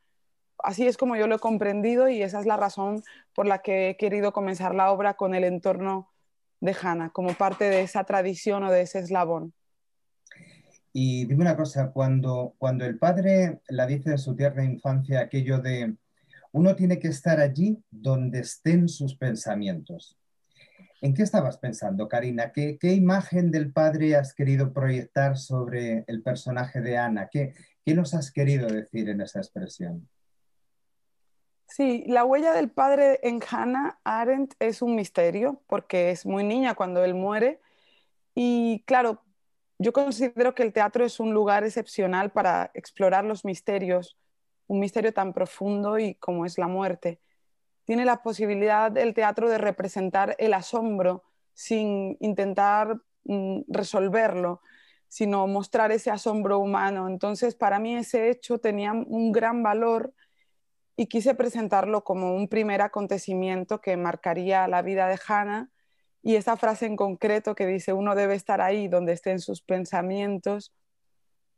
Así 0.58 0.86
es 0.86 0.96
como 0.96 1.16
yo 1.16 1.26
lo 1.26 1.34
he 1.34 1.40
comprendido 1.40 2.08
y 2.08 2.22
esa 2.22 2.38
es 2.38 2.46
la 2.46 2.56
razón 2.56 3.02
por 3.34 3.46
la 3.46 3.62
que 3.62 3.90
he 3.90 3.96
querido 3.96 4.32
comenzar 4.32 4.76
la 4.76 4.92
obra 4.92 5.14
con 5.14 5.34
el 5.34 5.42
entorno 5.42 6.12
de 6.60 6.76
Hannah, 6.80 7.10
como 7.10 7.34
parte 7.34 7.64
de 7.64 7.80
esa 7.82 8.04
tradición 8.04 8.62
o 8.62 8.70
de 8.70 8.82
ese 8.82 9.00
eslabón. 9.00 9.54
Y 10.96 11.26
dime 11.26 11.42
una 11.42 11.56
cosa, 11.56 11.90
cuando, 11.90 12.54
cuando 12.56 12.84
el 12.84 12.98
padre 12.98 13.60
la 13.68 13.84
dice 13.84 14.12
en 14.12 14.18
su 14.18 14.36
tierna 14.36 14.64
infancia 14.64 15.20
aquello 15.20 15.58
de 15.58 15.96
uno 16.52 16.76
tiene 16.76 17.00
que 17.00 17.08
estar 17.08 17.40
allí 17.40 17.82
donde 17.90 18.38
estén 18.38 18.88
sus 18.88 19.16
pensamientos. 19.16 20.16
¿En 21.00 21.12
qué 21.12 21.24
estabas 21.24 21.58
pensando, 21.58 22.08
Karina? 22.08 22.52
¿Qué, 22.52 22.78
imagen 22.80 23.50
del 23.50 23.72
padre 23.72 24.14
has 24.14 24.34
querido 24.34 24.72
proyectar 24.72 25.36
sobre 25.36 26.04
el 26.06 26.22
personaje 26.22 26.80
de 26.80 26.96
Ana? 26.96 27.28
¿Qué, 27.28 27.54
nos 27.86 28.14
has 28.14 28.30
querido 28.30 28.68
decir 28.68 29.08
en 29.08 29.20
esa 29.20 29.40
expresión? 29.40 30.08
Sí, 31.66 32.04
la 32.06 32.24
huella 32.24 32.52
del 32.52 32.70
padre 32.70 33.18
en 33.24 33.40
Hannah 33.42 33.98
Arendt 34.04 34.54
es 34.60 34.80
un 34.80 34.94
misterio 34.94 35.60
porque 35.66 36.12
es 36.12 36.24
muy 36.24 36.44
niña 36.44 36.76
cuando 36.76 37.04
él 37.04 37.14
muere 37.14 37.60
y 38.32 38.84
claro, 38.86 39.24
yo 39.78 39.92
considero 39.92 40.54
que 40.54 40.62
el 40.62 40.72
teatro 40.72 41.04
es 41.04 41.20
un 41.20 41.34
lugar 41.34 41.64
excepcional 41.64 42.30
para 42.30 42.70
explorar 42.74 43.24
los 43.24 43.44
misterios, 43.44 44.16
un 44.66 44.80
misterio 44.80 45.12
tan 45.12 45.32
profundo 45.32 45.98
y 45.98 46.14
como 46.14 46.46
es 46.46 46.58
la 46.58 46.68
muerte. 46.68 47.20
Tiene 47.84 48.04
la 48.04 48.22
posibilidad 48.22 48.90
del 48.90 49.14
teatro 49.14 49.50
de 49.50 49.58
representar 49.58 50.36
el 50.38 50.54
asombro 50.54 51.24
sin 51.52 52.16
intentar 52.20 53.00
mm, 53.24 53.62
resolverlo, 53.68 54.62
sino 55.08 55.46
mostrar 55.46 55.92
ese 55.92 56.10
asombro 56.10 56.58
humano. 56.58 57.08
Entonces, 57.08 57.54
para 57.54 57.78
mí 57.78 57.96
ese 57.96 58.30
hecho 58.30 58.58
tenía 58.58 58.92
un 58.92 59.32
gran 59.32 59.62
valor 59.62 60.14
y 60.96 61.06
quise 61.06 61.34
presentarlo 61.34 62.04
como 62.04 62.34
un 62.34 62.48
primer 62.48 62.80
acontecimiento 62.80 63.80
que 63.80 63.96
marcaría 63.96 64.68
la 64.68 64.82
vida 64.82 65.08
de 65.08 65.18
Hannah 65.26 65.70
y 66.24 66.36
esa 66.36 66.56
frase 66.56 66.86
en 66.86 66.96
concreto 66.96 67.54
que 67.54 67.66
dice 67.66 67.92
uno 67.92 68.14
debe 68.14 68.34
estar 68.34 68.62
ahí 68.62 68.88
donde 68.88 69.12
estén 69.12 69.38
sus 69.38 69.60
pensamientos, 69.60 70.74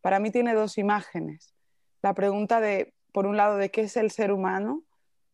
para 0.00 0.18
mí 0.18 0.30
tiene 0.30 0.54
dos 0.54 0.76
imágenes. 0.76 1.54
La 2.02 2.14
pregunta 2.14 2.61
de, 2.61 2.92
por 3.12 3.26
un 3.26 3.37
lado, 3.37 3.56
de 3.56 3.70
qué 3.70 3.82
es 3.82 3.96
el 3.96 4.11
ser 4.11 4.32
humano, 4.32 4.82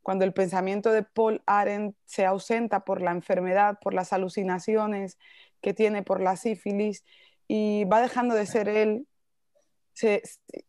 cuando 0.02 0.24
el 0.24 0.34
pensamiento 0.34 0.92
de 0.92 1.02
Paul 1.02 1.42
Arendt 1.46 1.96
se 2.04 2.26
ausenta 2.26 2.84
por 2.84 3.00
la 3.00 3.12
enfermedad, 3.12 3.78
por 3.80 3.94
las 3.94 4.12
alucinaciones 4.12 5.18
que 5.62 5.72
tiene 5.72 6.02
por 6.02 6.20
la 6.20 6.36
sífilis 6.36 7.04
y 7.48 7.84
va 7.84 8.02
dejando 8.02 8.34
de 8.34 8.44
ser 8.46 8.68
él, 8.68 9.06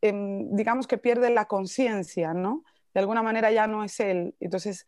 em, 0.02 0.56
digamos 0.56 0.88
que 0.88 0.98
pierde 0.98 1.30
la 1.30 1.46
conciencia, 1.46 2.34
¿no? 2.34 2.64
de 2.94 3.00
alguna 3.00 3.24
manera 3.24 3.52
ya 3.52 3.68
no 3.68 3.84
es 3.84 4.00
él. 4.00 4.36
Entonces, 4.40 4.88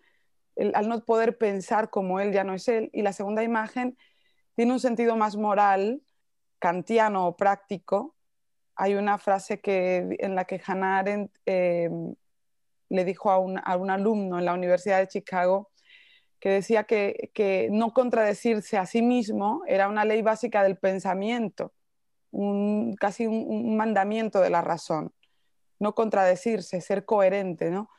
al 0.73 0.87
no 0.87 1.03
poder 1.03 1.37
pensar 1.37 1.89
como 1.89 2.19
él 2.19 2.31
ya 2.31 2.43
no 2.43 2.53
es 2.53 2.67
él. 2.67 2.89
Y 2.93 3.01
la 3.01 3.13
segunda 3.13 3.43
imagen 3.43 3.97
tiene 4.55 4.73
un 4.73 4.79
sentido 4.79 5.15
más 5.15 5.35
moral, 5.35 6.01
kantiano 6.59 7.27
o 7.27 7.35
práctico. 7.35 8.15
Hay 8.75 8.95
una 8.95 9.17
frase 9.17 9.61
que, 9.61 10.17
en 10.19 10.35
la 10.35 10.45
que 10.45 10.61
Hannah 10.65 10.99
Arendt 10.99 11.35
eh, 11.45 11.89
le 12.89 13.05
dijo 13.05 13.31
a 13.31 13.39
un, 13.39 13.57
alumno 13.59 14.39
en 14.39 14.45
la 14.45 14.53
Universidad 14.53 14.99
de 14.99 15.07
Chicago 15.07 15.71
que 16.39 16.49
decía 16.49 16.83
que, 16.83 17.31
que, 17.33 17.69
no 17.71 17.93
contradecirse 17.93 18.77
a 18.77 18.85
sí 18.85 19.01
mismo 19.01 19.63
era 19.67 19.87
una 19.89 20.05
ley 20.05 20.21
básica 20.21 20.63
del 20.63 20.77
pensamiento, 20.77 21.73
un, 22.31 22.95
casi 22.95 23.25
un, 23.25 23.45
un 23.47 23.77
mandamiento 23.77 24.41
de 24.41 24.49
la 24.49 24.61
razón 24.61 25.13
no 25.79 25.93
contradecirse, 25.95 26.81
ser 26.81 27.05
coherente, 27.05 27.69
¿no? 27.69 27.89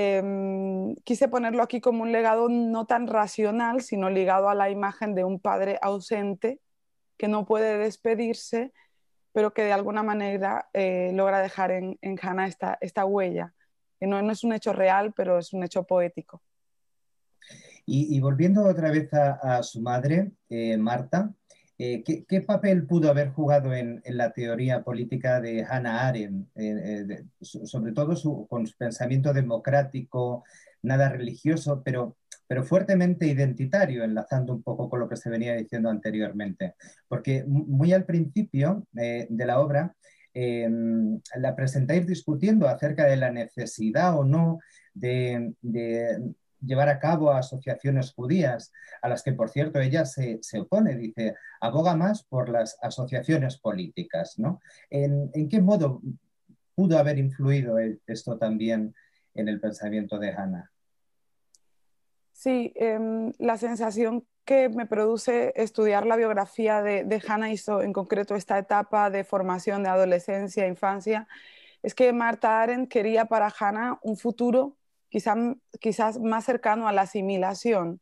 Em, 0.00 0.94
quise 1.02 1.26
ponerlo 1.26 1.60
aquí 1.60 1.80
como 1.80 2.04
un 2.04 2.12
legado 2.12 2.48
no 2.48 2.86
tan 2.86 3.08
racional, 3.08 3.80
sino 3.80 4.10
ligado 4.10 4.48
a 4.48 4.54
la 4.54 4.70
imagen 4.70 5.16
de 5.16 5.24
un 5.24 5.40
padre 5.40 5.76
ausente 5.82 6.60
que 7.16 7.26
no 7.26 7.44
puede 7.44 7.78
despedirse, 7.78 8.72
pero 9.32 9.52
que 9.52 9.62
de 9.62 9.72
alguna 9.72 10.04
manera 10.04 10.68
eh, 10.72 11.10
logra 11.14 11.40
dejar 11.40 11.72
en, 11.72 11.98
en 12.00 12.16
Hannah 12.22 12.46
esta, 12.80 13.04
huella. 13.04 13.54
Que 13.98 14.06
no, 14.06 14.22
no, 14.22 14.30
es 14.30 14.44
un 14.44 14.52
hecho 14.52 14.72
real, 14.72 15.12
pero 15.16 15.36
es 15.36 15.52
un 15.52 15.64
hecho 15.64 15.82
poético. 15.82 16.44
Y, 17.84 18.20
volviendo 18.20 18.66
otra 18.66 18.92
vez 18.92 19.12
a, 19.12 19.64
su 19.64 19.80
madre, 19.80 20.30
eh, 20.48 20.76
Marta, 20.76 21.34
eh, 21.80 22.02
¿qué, 22.02 22.40
papel 22.40 22.86
pudo 22.86 23.08
haber 23.08 23.30
jugado 23.30 23.72
en, 23.72 24.02
la 24.04 24.32
teoría 24.32 24.82
política 24.82 25.40
de 25.40 25.64
Hannah 25.64 26.08
Arendt, 26.08 26.48
eh, 26.56 27.06
eh, 27.08 27.24
sobre 27.40 27.92
todo 27.92 28.16
con 28.48 28.66
su 28.66 28.76
pensamiento 28.76 29.32
democrático, 29.32 30.44
nada 30.82 31.08
religioso, 31.08 31.82
pero, 31.84 32.16
pero 32.48 32.64
fuertemente 32.64 33.26
identitario, 33.26 34.02
enlazando 34.02 34.54
un 34.54 34.62
poco 34.64 34.90
con 34.90 34.98
lo 34.98 35.08
que 35.08 35.16
se 35.16 35.30
venía 35.30 35.54
diciendo 35.54 35.88
anteriormente? 35.88 36.74
Porque 37.06 37.44
muy 37.46 37.92
al 37.92 38.04
principio 38.04 38.84
de 38.90 39.46
la 39.46 39.60
obra, 39.60 39.94
em, 40.34 41.20
la 41.36 41.54
presentáis 41.54 42.06
discutiendo 42.06 42.66
acerca 42.68 43.06
de 43.06 43.16
la 43.16 43.30
necesidad 43.30 44.18
o 44.18 44.24
no 44.24 44.58
de, 44.94 45.54
llevar 46.60 46.88
a 46.88 46.98
cabo 46.98 47.30
asociaciones 47.30 48.12
judías, 48.12 48.72
a 49.02 49.08
las 49.08 49.22
que, 49.22 49.32
por 49.32 49.50
cierto, 49.50 49.80
ella 49.80 50.04
se, 50.04 50.40
opone, 50.58 50.96
dice, 50.96 51.36
aboga 51.60 51.94
más 51.94 52.24
por 52.24 52.48
las 52.48 52.78
asociaciones 52.82 53.58
políticas. 53.58 54.38
¿no? 54.38 54.60
¿En, 54.90 55.48
qué 55.48 55.60
modo 55.60 56.00
pudo 56.74 56.98
haber 56.98 57.18
influido 57.18 57.76
esto 58.06 58.38
también 58.38 58.94
en 59.34 59.48
el 59.48 59.60
pensamiento 59.60 60.18
de 60.18 60.32
Hannah? 60.32 60.70
Sí, 62.32 62.72
em, 62.76 63.32
la 63.38 63.56
sensación 63.56 64.24
que 64.44 64.68
me 64.68 64.86
produce 64.86 65.52
estudiar 65.56 66.06
la 66.06 66.16
biografía 66.16 66.82
de, 66.82 67.04
de 67.04 67.22
Hannah, 67.26 67.52
hizo 67.52 67.82
en 67.82 67.92
concreto 67.92 68.34
esta 68.34 68.58
etapa 68.58 69.10
de 69.10 69.24
formación 69.24 69.82
de 69.82 69.90
adolescencia, 69.90 70.66
infancia, 70.66 71.28
es 71.82 71.94
que 71.94 72.12
Marta 72.12 72.60
Arendt 72.60 72.90
quería 72.90 73.26
para 73.26 73.52
Hannah 73.56 73.98
un 74.02 74.16
futuro 74.16 74.77
quizás 75.08 76.18
más 76.18 76.44
cercano 76.44 76.88
a 76.88 76.92
la 76.92 77.02
asimilación, 77.02 78.00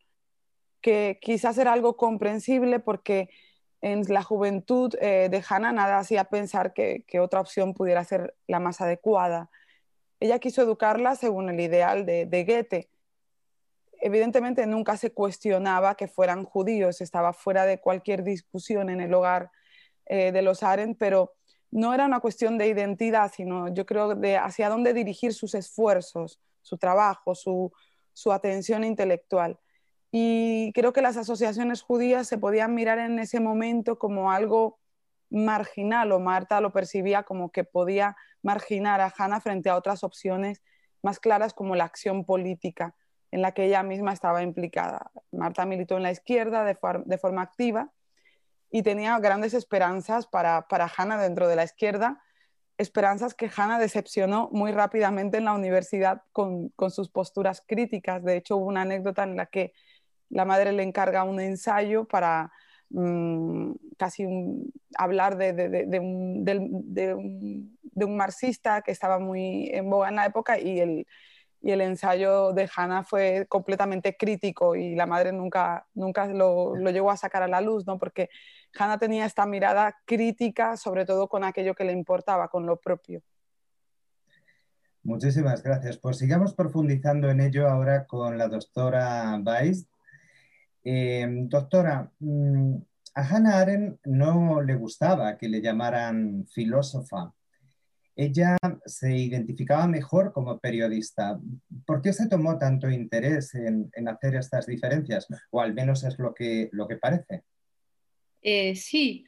que 0.80 1.18
quizás 1.20 1.58
era 1.58 1.72
algo 1.72 1.96
comprensible 1.96 2.78
porque 2.80 3.28
en 3.80 4.02
la 4.08 4.22
juventud 4.22 4.94
eh, 5.00 5.28
de 5.30 5.44
Hannah 5.48 5.72
nada 5.72 5.98
hacía 5.98 6.24
pensar 6.24 6.72
que, 6.72 7.04
otra 7.20 7.40
opción 7.40 7.74
pudiera 7.74 8.04
ser 8.04 8.34
la 8.46 8.60
más 8.60 8.80
adecuada. 8.80 9.50
Ella 10.20 10.38
quiso 10.38 10.62
educarla 10.62 11.14
según 11.14 11.50
el 11.50 11.60
ideal 11.60 12.06
de, 12.06 12.44
Goethe. 12.46 12.88
Evidentemente 14.00 14.66
nunca 14.66 14.96
se 14.96 15.12
cuestionaba 15.12 15.94
que 15.94 16.08
fueran 16.08 16.44
judíos, 16.44 17.00
estaba 17.00 17.32
fuera 17.32 17.64
de 17.64 17.80
cualquier 17.80 18.22
discusión 18.22 18.90
en 18.90 19.00
el 19.00 19.12
hogar 19.14 19.50
eh, 20.06 20.32
de 20.32 20.42
los 20.42 20.62
Arendt, 20.62 20.98
pero 20.98 21.34
no 21.70 21.94
era 21.94 22.06
una 22.06 22.20
cuestión 22.20 22.58
de 22.58 22.68
identidad, 22.68 23.32
sino 23.34 23.72
yo 23.74 23.86
creo 23.86 24.14
de 24.14 24.36
hacia 24.36 24.68
dónde 24.68 24.94
dirigir 24.94 25.34
sus 25.34 25.54
esfuerzos, 25.54 26.40
su 26.66 26.78
trabajo, 26.78 27.34
su, 27.36 27.72
atención 28.32 28.82
intelectual. 28.82 29.58
Y 30.10 30.72
creo 30.74 30.92
que 30.92 31.00
las 31.00 31.16
asociaciones 31.16 31.82
judías 31.82 32.26
se 32.26 32.38
podían 32.38 32.74
mirar 32.74 32.98
en 32.98 33.18
ese 33.20 33.38
momento 33.38 33.98
como 33.98 34.32
algo 34.32 34.80
marginal, 35.30 36.10
o 36.12 36.18
Marta 36.18 36.60
lo 36.60 36.72
percibía 36.72 37.22
como 37.22 37.50
que 37.52 37.62
podía 37.62 38.16
marginar 38.42 39.00
a 39.00 39.12
Hannah 39.16 39.40
frente 39.40 39.68
a 39.68 39.76
otras 39.76 40.02
opciones 40.02 40.62
más 41.02 41.20
claras 41.20 41.54
como 41.54 41.76
la 41.76 41.84
acción 41.84 42.24
política 42.24 42.96
en 43.30 43.42
la 43.42 43.52
que 43.52 43.64
ella 43.64 43.82
misma 43.82 44.12
estaba 44.12 44.42
implicada. 44.42 45.10
Marta 45.30 45.66
militó 45.66 45.96
en 45.96 46.02
la 46.02 46.10
izquierda 46.10 46.64
de, 46.64 47.18
forma 47.18 47.42
activa 47.42 47.92
y 48.70 48.82
tenía 48.82 49.18
grandes 49.20 49.54
esperanzas 49.54 50.26
para, 50.26 50.66
para 50.68 50.90
Hannah 50.96 51.22
dentro 51.22 51.46
de 51.46 51.56
la 51.56 51.64
izquierda, 51.64 52.22
esperanzas 52.78 53.34
que 53.34 53.50
Hannah 53.54 53.78
decepcionó 53.78 54.48
muy 54.52 54.72
rápidamente 54.72 55.38
en 55.38 55.44
la 55.44 55.54
universidad 55.54 56.22
con, 56.32 56.72
sus 56.90 57.08
posturas 57.08 57.62
críticas. 57.66 58.22
De 58.22 58.36
hecho, 58.36 58.56
hubo 58.56 58.66
una 58.66 58.82
anécdota 58.82 59.24
en 59.24 59.36
la 59.36 59.46
que 59.46 59.72
la 60.28 60.44
madre 60.44 60.72
le 60.72 60.82
encarga 60.82 61.24
un 61.24 61.40
ensayo 61.40 62.04
para 62.04 62.52
casi 63.96 64.26
hablar 64.96 65.36
de, 65.36 66.00
un, 66.00 68.16
marxista 68.16 68.82
que 68.82 68.92
estaba 68.92 69.18
muy 69.18 69.70
en 69.72 69.90
boga 69.90 70.08
en 70.08 70.16
la 70.16 70.26
época 70.26 70.58
y 70.58 70.78
el, 70.78 71.06
ensayo 71.72 72.52
de 72.52 72.68
Hannah 72.74 73.04
fue 73.04 73.46
completamente 73.48 74.16
crítico 74.16 74.76
y 74.76 74.94
la 74.94 75.06
madre 75.06 75.32
nunca, 75.32 75.86
nunca 75.94 76.26
lo, 76.26 76.76
lo, 76.76 76.90
llegó 76.90 77.10
a 77.10 77.16
sacar 77.16 77.42
a 77.42 77.48
la 77.48 77.60
luz, 77.60 77.86
¿no? 77.86 77.98
porque 77.98 78.28
Hannah 78.78 78.98
tenía 78.98 79.26
esta 79.26 79.46
mirada 79.46 79.96
crítica, 80.04 80.76
sobre 80.76 81.04
todo 81.04 81.28
con 81.28 81.44
aquello 81.44 81.74
que 81.74 81.84
le 81.84 81.92
importaba, 81.92 82.48
con 82.48 82.66
lo 82.66 82.78
propio. 82.80 83.22
Muchísimas 85.02 85.62
gracias. 85.62 85.98
Pues 85.98 86.18
sigamos 86.18 86.52
profundizando 86.52 87.30
en 87.30 87.40
ello 87.40 87.68
ahora 87.68 88.06
con 88.06 88.36
la 88.38 88.48
doctora 88.48 89.40
Weiss. 89.44 89.86
Eh, 90.82 91.26
doctora, 91.48 92.10
mm, 92.18 92.74
a 93.14 93.22
Hannah 93.22 93.58
Arendt 93.60 94.00
no 94.04 94.60
le 94.62 94.74
gustaba 94.74 95.38
que 95.38 95.48
le 95.48 95.60
llamaran 95.60 96.46
filósofa. 96.48 97.32
Ella 98.16 98.56
se 98.86 99.14
identificaba 99.14 99.86
mejor 99.86 100.32
como 100.32 100.58
periodista. 100.58 101.38
¿Por 101.84 102.00
qué 102.00 102.14
se 102.14 102.28
tomó 102.28 102.58
tanto 102.58 102.88
interés 102.88 103.54
en, 103.54 103.90
hacer 104.08 104.36
estas 104.36 104.66
diferencias? 104.66 105.26
O 105.50 105.60
al 105.60 105.74
menos 105.74 106.02
es 106.02 106.18
lo 106.18 106.32
que, 106.32 106.70
lo 106.72 106.88
que 106.88 106.96
parece. 106.96 107.42
Eh, 108.40 108.74
sí, 108.74 109.26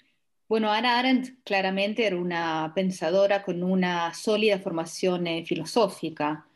bueno, 0.48 0.72
Ana 0.72 0.98
Arendt 0.98 1.44
claramente 1.44 2.06
era 2.06 2.16
una 2.16 2.72
pensadora 2.74 3.42
con 3.42 3.62
una 3.62 4.14
sólida 4.14 4.58
formación 4.58 5.26
eh, 5.26 5.44
filosófica. 5.44 6.46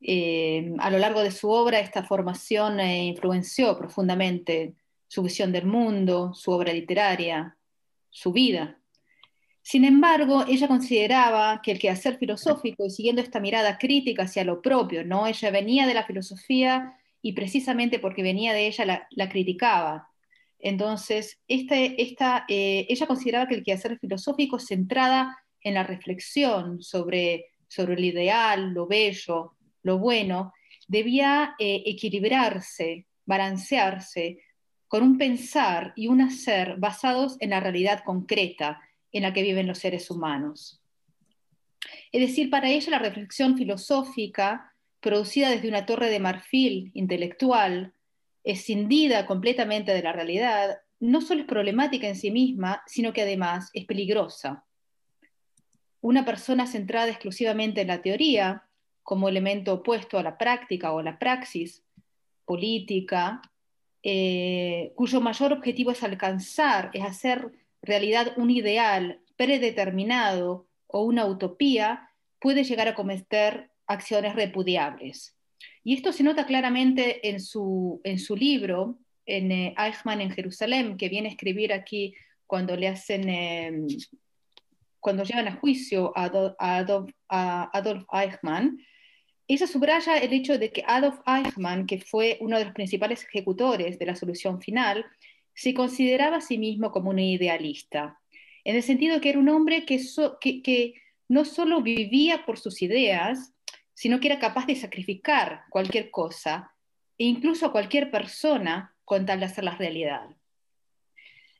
Eh, 0.00 0.74
a 0.78 0.90
lo 0.90 0.98
largo 0.98 1.22
de 1.22 1.30
su 1.30 1.50
obra, 1.50 1.78
esta 1.80 2.02
formación 2.04 2.80
influenció 2.80 3.76
profundamente 3.76 4.74
su 5.08 5.22
visión 5.22 5.52
del 5.52 5.66
mundo, 5.66 6.32
su 6.32 6.52
obra 6.52 6.72
literaria, 6.72 7.54
su 8.08 8.32
vida. 8.32 8.78
Sin 9.62 9.84
embargo, 9.84 10.44
ella 10.48 10.66
consideraba 10.66 11.60
que 11.62 11.70
el 11.70 11.78
quehacer 11.78 12.18
filosófico, 12.18 12.84
y 12.84 12.90
siguiendo 12.90 13.22
esta 13.22 13.38
mirada 13.38 13.78
crítica 13.78 14.24
hacia 14.24 14.44
lo 14.44 14.60
propio, 14.60 15.04
¿no? 15.04 15.26
ella 15.26 15.50
venía 15.50 15.86
de 15.86 15.94
la 15.94 16.04
filosofía 16.04 16.96
y 17.22 17.32
precisamente 17.32 18.00
porque 18.00 18.24
venía 18.24 18.52
de 18.52 18.66
ella 18.66 19.06
la, 19.08 19.28
criticaba. 19.28 20.08
Entonces, 20.58 21.40
este, 21.46 22.02
esta, 22.02 22.44
eh, 22.48 22.86
ella 22.88 23.06
consideraba 23.06 23.46
que 23.46 23.54
el 23.54 23.62
quehacer 23.62 23.98
filosófico 23.98 24.58
centrada 24.58 25.38
en 25.60 25.74
la 25.74 25.84
reflexión 25.84 26.82
sobre, 26.82 27.46
sobre 27.68 27.94
el 27.94 28.04
ideal, 28.04 28.72
lo 28.72 28.88
bello, 28.88 29.54
lo 29.82 29.98
bueno, 29.98 30.52
debía 30.88 31.54
eh, 31.60 31.84
equilibrarse, 31.86 33.06
balancearse 33.24 34.38
con 34.88 35.04
un 35.04 35.18
pensar 35.18 35.92
y 35.94 36.08
un 36.08 36.20
hacer 36.20 36.76
basados 36.78 37.36
en 37.40 37.50
la 37.50 37.60
realidad 37.60 38.02
concreta 38.04 38.80
en 39.12 39.22
la 39.22 39.32
que 39.32 39.42
viven 39.42 39.66
los 39.66 39.78
seres 39.78 40.10
humanos. 40.10 40.82
Es 42.10 42.20
decir, 42.20 42.50
para 42.50 42.68
ella 42.68 42.90
la 42.90 42.98
reflexión 42.98 43.56
filosófica, 43.56 44.74
producida 45.00 45.50
desde 45.50 45.68
una 45.68 45.86
torre 45.86 46.10
de 46.10 46.20
marfil 46.20 46.90
intelectual, 46.94 47.92
escindida 48.44 49.26
completamente 49.26 49.92
de 49.92 50.02
la 50.02 50.12
realidad, 50.12 50.78
no 51.00 51.20
solo 51.20 51.40
es 51.40 51.46
problemática 51.46 52.06
en 52.06 52.16
sí 52.16 52.30
misma, 52.30 52.82
sino 52.86 53.12
que 53.12 53.22
además 53.22 53.70
es 53.72 53.84
peligrosa. 53.86 54.64
Una 56.00 56.24
persona 56.24 56.66
centrada 56.66 57.08
exclusivamente 57.08 57.80
en 57.80 57.88
la 57.88 58.02
teoría, 58.02 58.64
como 59.02 59.28
elemento 59.28 59.74
opuesto 59.74 60.18
a 60.18 60.22
la 60.22 60.38
práctica 60.38 60.92
o 60.92 61.02
la 61.02 61.18
praxis 61.18 61.84
política, 62.44 63.42
eh, 64.02 64.92
cuyo 64.94 65.20
mayor 65.20 65.52
objetivo 65.52 65.90
es 65.90 66.02
alcanzar, 66.02 66.90
es 66.92 67.04
hacer 67.04 67.52
realidad 67.82 68.32
un 68.36 68.50
ideal 68.50 69.20
predeterminado 69.36 70.68
o 70.86 71.02
una 71.02 71.26
utopía, 71.26 72.08
puede 72.40 72.64
llegar 72.64 72.88
a 72.88 72.94
cometer 72.94 73.70
acciones 73.86 74.34
repudiables. 74.34 75.36
Y 75.84 75.94
esto 75.94 76.12
se 76.12 76.22
nota 76.22 76.46
claramente 76.46 77.28
en 77.28 77.40
su, 77.40 78.00
en 78.04 78.18
su 78.18 78.36
libro, 78.36 78.98
en 79.26 79.52
eh, 79.52 79.74
Eichmann 79.78 80.20
en 80.20 80.30
Jerusalén, 80.30 80.96
que 80.96 81.08
viene 81.08 81.28
a 81.28 81.32
escribir 81.32 81.72
aquí 81.72 82.14
cuando 82.46 82.76
le 82.76 82.88
hacen, 82.88 83.28
em, 83.28 83.86
cuando 85.00 85.24
llevan 85.24 85.48
a 85.48 85.56
juicio 85.56 86.12
a, 86.14 86.30
a 86.58 87.70
Adolf 87.72 88.04
Eichmann, 88.12 88.78
ella 89.48 89.66
subraya 89.66 90.18
el 90.18 90.32
hecho 90.32 90.58
de 90.58 90.70
que 90.70 90.84
Adolf 90.86 91.20
Eichmann, 91.26 91.86
que 91.86 91.98
fue 91.98 92.38
uno 92.40 92.58
de 92.58 92.64
los 92.64 92.74
principales 92.74 93.24
ejecutores 93.24 93.98
de 93.98 94.06
la 94.06 94.14
solución 94.14 94.60
final, 94.60 95.04
se 95.54 95.74
consideraba 95.74 96.38
a 96.38 96.40
sí 96.40 96.58
mismo 96.58 96.90
como 96.90 97.10
un 97.10 97.18
idealista, 97.18 98.18
en 98.64 98.76
el 98.76 98.82
sentido 98.82 99.20
que 99.20 99.30
era 99.30 99.38
un 99.38 99.48
hombre 99.48 99.84
que, 99.84 100.94
no 101.28 101.44
solo 101.44 101.82
vivía 101.82 102.44
por 102.44 102.58
sus 102.58 102.82
ideas, 102.82 103.54
sino 103.94 104.20
que 104.20 104.28
era 104.28 104.38
capaz 104.38 104.66
de 104.66 104.76
sacrificar 104.76 105.62
cualquier 105.70 106.10
cosa, 106.10 106.74
e 107.18 107.24
incluso 107.24 107.66
a 107.66 107.72
cualquier 107.72 108.10
persona, 108.10 108.94
con 109.04 109.26
tal 109.26 109.40
de 109.40 109.46
hacerla 109.46 109.76
realidad. 109.76 110.28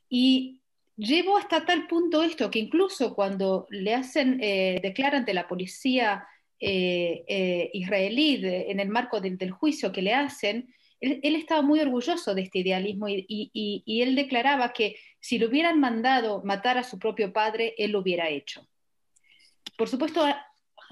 Y 0.09 0.61
llevó 0.95 1.37
hasta 1.37 1.65
tal 1.65 1.87
punto 1.87 2.23
esto 2.23 2.51
que 2.51 2.59
incluso 2.59 3.15
cuando 3.15 3.67
le 3.69 3.95
hacen, 3.95 4.39
eh, 4.41 4.93
ante 5.11 5.33
la 5.33 5.47
policía 5.47 6.27
eh, 6.59 7.23
eh, 7.27 7.69
israelí 7.73 8.39
en 8.43 8.79
el 8.79 8.89
marco 8.89 9.19
del, 9.19 9.51
juicio 9.51 9.91
que 9.91 10.01
le 10.01 10.13
hacen, 10.13 10.73
él, 11.03 11.35
estaba 11.35 11.61
muy 11.61 11.79
orgulloso 11.79 12.33
de 12.33 12.43
este 12.43 12.59
idealismo 12.59 13.07
y, 13.09 13.83
él 13.85 14.15
declaraba 14.15 14.71
que 14.71 14.95
si 15.19 15.37
lo 15.37 15.47
hubieran 15.47 15.79
mandado 15.79 16.41
matar 16.43 16.77
a 16.77 16.83
su 16.83 16.97
propio 16.97 17.33
padre, 17.33 17.75
él 17.77 17.91
lo 17.91 17.99
hubiera 17.99 18.29
hecho. 18.29 18.67
Por 19.77 19.89
supuesto, 19.89 20.25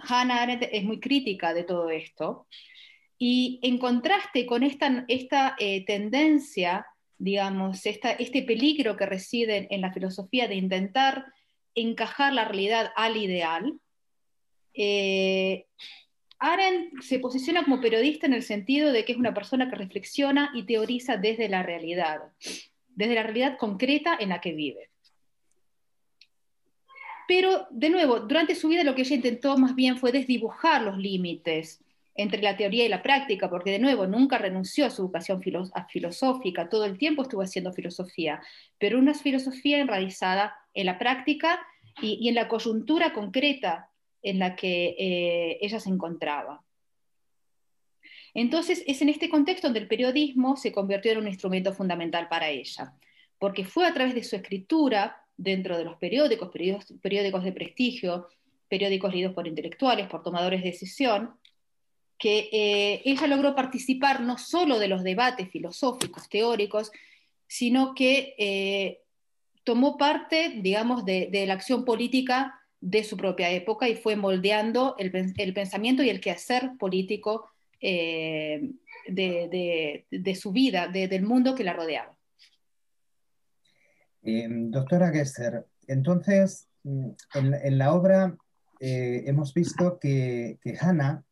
Hannah 0.07 0.41
Arendt 0.41 0.67
es 0.71 0.83
muy 0.83 0.99
crítica 0.99 1.53
de 1.53 1.63
todo 1.63 1.89
esto 1.89 2.47
y 3.17 3.59
en 3.63 3.77
contraste 3.77 4.45
con 4.45 4.63
esta, 4.63 5.55
eh, 5.59 5.85
tendencia, 5.85 6.87
digamos, 7.17 7.85
este 7.85 8.41
peligro 8.43 8.97
que 8.97 9.05
reside 9.05 9.67
en 9.69 9.81
la 9.81 9.93
filosofía 9.93 10.47
de 10.47 10.55
intentar 10.55 11.25
encajar 11.75 12.33
la 12.33 12.45
realidad 12.45 12.91
al 12.95 13.17
ideal, 13.17 13.79
eh, 14.73 15.67
Arendt 16.43 17.03
se 17.03 17.19
posiciona 17.19 17.63
como 17.63 17.79
periodista 17.79 18.25
en 18.25 18.33
el 18.33 18.41
sentido 18.41 18.91
de 18.91 19.05
que 19.05 19.11
es 19.11 19.17
una 19.19 19.31
persona 19.31 19.69
que 19.69 19.75
reflexiona 19.75 20.49
y 20.55 20.63
teoriza 20.63 21.15
desde 21.15 21.47
la 21.47 21.61
realidad, 21.61 22.19
desde 22.87 23.13
la 23.13 23.21
realidad 23.21 23.57
concreta 23.59 24.17
en 24.19 24.29
la 24.29 24.41
que 24.41 24.53
vive. 24.53 24.89
Pero, 27.27 27.67
de 27.69 27.91
nuevo, 27.91 28.21
durante 28.21 28.55
su 28.55 28.69
vida 28.69 28.83
lo 28.83 28.95
que 28.95 29.03
ella 29.03 29.17
intentó 29.17 29.55
más 29.55 29.75
bien 29.75 29.97
fue 29.97 30.11
desdibujar 30.11 30.81
los 30.81 30.97
límites 30.97 31.83
entre 32.15 32.41
la 32.41 32.57
teoría 32.57 32.85
y 32.85 32.89
la 32.89 33.03
práctica, 33.03 33.47
porque 33.47 33.69
de 33.69 33.79
nuevo 33.79 34.07
nunca 34.07 34.39
renunció 34.39 34.87
a 34.87 34.89
su 34.89 35.03
educación 35.03 35.43
filosófica, 35.43 36.69
todo 36.69 36.85
el 36.85 36.97
tiempo 36.97 37.21
estuvo 37.21 37.43
haciendo 37.43 37.71
filosofía, 37.71 38.41
pero 38.79 38.97
una 38.97 39.13
filosofía 39.13 39.79
enraizada 39.79 40.55
en 40.73 40.87
la 40.87 40.97
práctica 40.97 41.59
y 42.01 42.27
en 42.27 42.33
la 42.33 42.47
coyuntura 42.47 43.13
concreta 43.13 43.90
en 44.21 44.39
la 44.39 44.55
que 44.55 44.95
eh, 44.97 45.57
ella 45.61 45.79
se 45.79 45.89
encontraba. 45.89 46.63
Entonces, 48.33 48.83
es 48.87 49.01
en 49.01 49.09
este 49.09 49.29
contexto 49.29 49.67
donde 49.67 49.79
el 49.79 49.87
periodismo 49.87 50.55
se 50.55 50.71
convirtió 50.71 51.11
en 51.11 51.19
un 51.19 51.27
instrumento 51.27 51.73
fundamental 51.73 52.27
para 52.29 52.49
ella, 52.49 52.93
porque 53.39 53.65
fue 53.65 53.85
a 53.85 53.93
través 53.93 54.15
de 54.15 54.23
su 54.23 54.35
escritura 54.35 55.25
dentro 55.35 55.77
de 55.77 55.83
los 55.83 55.97
periódicos, 55.97 56.49
periódicos, 57.01 57.43
de 57.43 57.51
prestigio, 57.51 58.27
periódicos 58.69 59.11
leídos 59.11 59.33
por 59.33 59.47
intelectuales, 59.47 60.07
por 60.07 60.23
tomadores 60.23 60.63
de 60.63 60.71
decisión, 60.71 61.35
que 62.17 62.49
eh, 62.51 63.01
ella 63.03 63.27
logró 63.27 63.55
participar 63.55 64.21
no 64.21 64.37
solo 64.37 64.77
de 64.79 64.87
los 64.87 65.03
debates 65.03 65.49
filosóficos, 65.49 66.29
teóricos, 66.29 66.91
sino 67.47 67.95
que 67.95 68.35
eh, 68.37 69.01
tomó 69.63 69.97
parte, 69.97 70.53
digamos, 70.61 71.03
de, 71.03 71.27
de, 71.31 71.47
la 71.47 71.55
acción 71.55 71.83
política 71.83 72.60
de 72.81 73.03
su 73.03 73.15
propia 73.15 73.51
época 73.51 73.87
y 73.87 73.95
fue 73.95 74.15
moldeando 74.15 74.95
el, 74.97 75.11
pensamiento 75.53 76.03
y 76.03 76.09
el 76.09 76.19
quehacer 76.19 76.71
político 76.79 77.47
eh, 77.79 78.71
de, 79.07 80.35
su 80.35 80.51
vida, 80.51 80.87
del 80.87 81.23
mundo 81.23 81.55
que 81.55 81.63
la 81.63 81.73
rodeaba. 81.73 82.17
Eh, 84.23 84.47
doctora 84.49 85.11
Gesser, 85.11 85.65
entonces, 85.87 86.67
mm, 86.83 87.09
en, 87.35 87.77
la 87.77 87.93
obra 87.93 88.35
eh, 88.79 89.23
hemos 89.25 89.53
visto 89.53 89.99
que, 89.99 90.59
que, 90.61 90.77
Hannah 90.79 91.23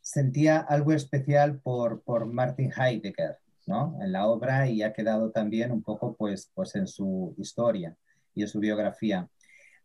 sentía 0.00 0.58
algo 0.58 0.92
especial 0.92 1.58
por, 1.60 2.02
por 2.02 2.26
Martin 2.26 2.72
Heidegger, 2.72 3.38
¿no? 3.66 3.98
En 4.00 4.12
la 4.12 4.26
obra 4.26 4.68
y 4.68 4.82
ha 4.82 4.92
quedado 4.92 5.30
también 5.30 5.70
un 5.70 5.82
poco 5.82 6.16
pues, 6.16 6.50
pues 6.54 6.74
en 6.76 6.86
su 6.86 7.34
historia 7.38 7.96
y 8.34 8.42
en 8.42 8.48
su 8.48 8.58
biografía. 8.58 9.28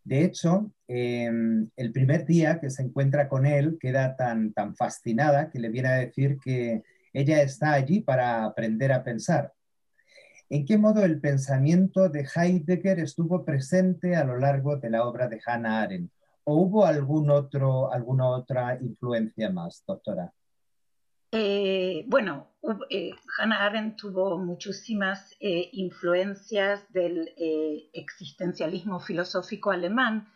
De 0.03 0.23
hecho, 0.25 0.71
em, 0.87 1.69
el 1.77 1.91
primer 1.93 2.25
día 2.25 2.59
que 2.59 2.69
se 2.69 2.83
encuentra 2.83 3.29
con 3.29 3.45
él 3.45 3.77
queda 3.79 4.15
tan, 4.15 4.53
tan 4.53 4.75
fascinada 4.75 5.49
que 5.49 5.59
le 5.59 5.69
viene 5.69 5.87
a 5.89 5.95
decir 5.95 6.37
que 6.43 6.83
ella 7.13 7.41
está 7.41 7.73
allí 7.73 8.01
para 8.01 8.43
aprender 8.43 8.91
a 8.91 9.03
pensar. 9.03 9.53
¿En 10.49 10.65
qué 10.65 10.77
modo 10.77 11.03
el 11.05 11.19
pensamiento 11.21 12.09
de 12.09 12.27
Heidegger 12.35 12.99
estuvo 12.99 13.45
presente 13.45 14.15
a 14.15 14.23
lo 14.23 14.37
largo 14.37 14.77
de 14.77 14.89
la 14.89 15.05
obra 15.05 15.27
de 15.27 15.39
Hannah 15.45 15.81
Arendt? 15.83 16.11
¿O 16.43 16.55
hubo 16.57 16.85
algún 16.85 17.29
otro, 17.29 17.91
alguna 17.91 18.27
otra 18.27 18.77
influencia 18.81 19.49
más, 19.49 19.83
doctora? 19.87 20.33
Eh, 21.35 22.05
bueno, 22.09 22.47
eh, 22.91 23.09
Hannah 23.39 23.65
Arendt 23.65 23.97
tuvo 23.97 24.37
muchísimas 24.37 25.35
eh, 25.39 25.67
influencias 25.73 26.93
del 26.93 27.33
existencialismo 27.91 28.99
filosófico 28.99 29.71
alemán, 29.71 30.27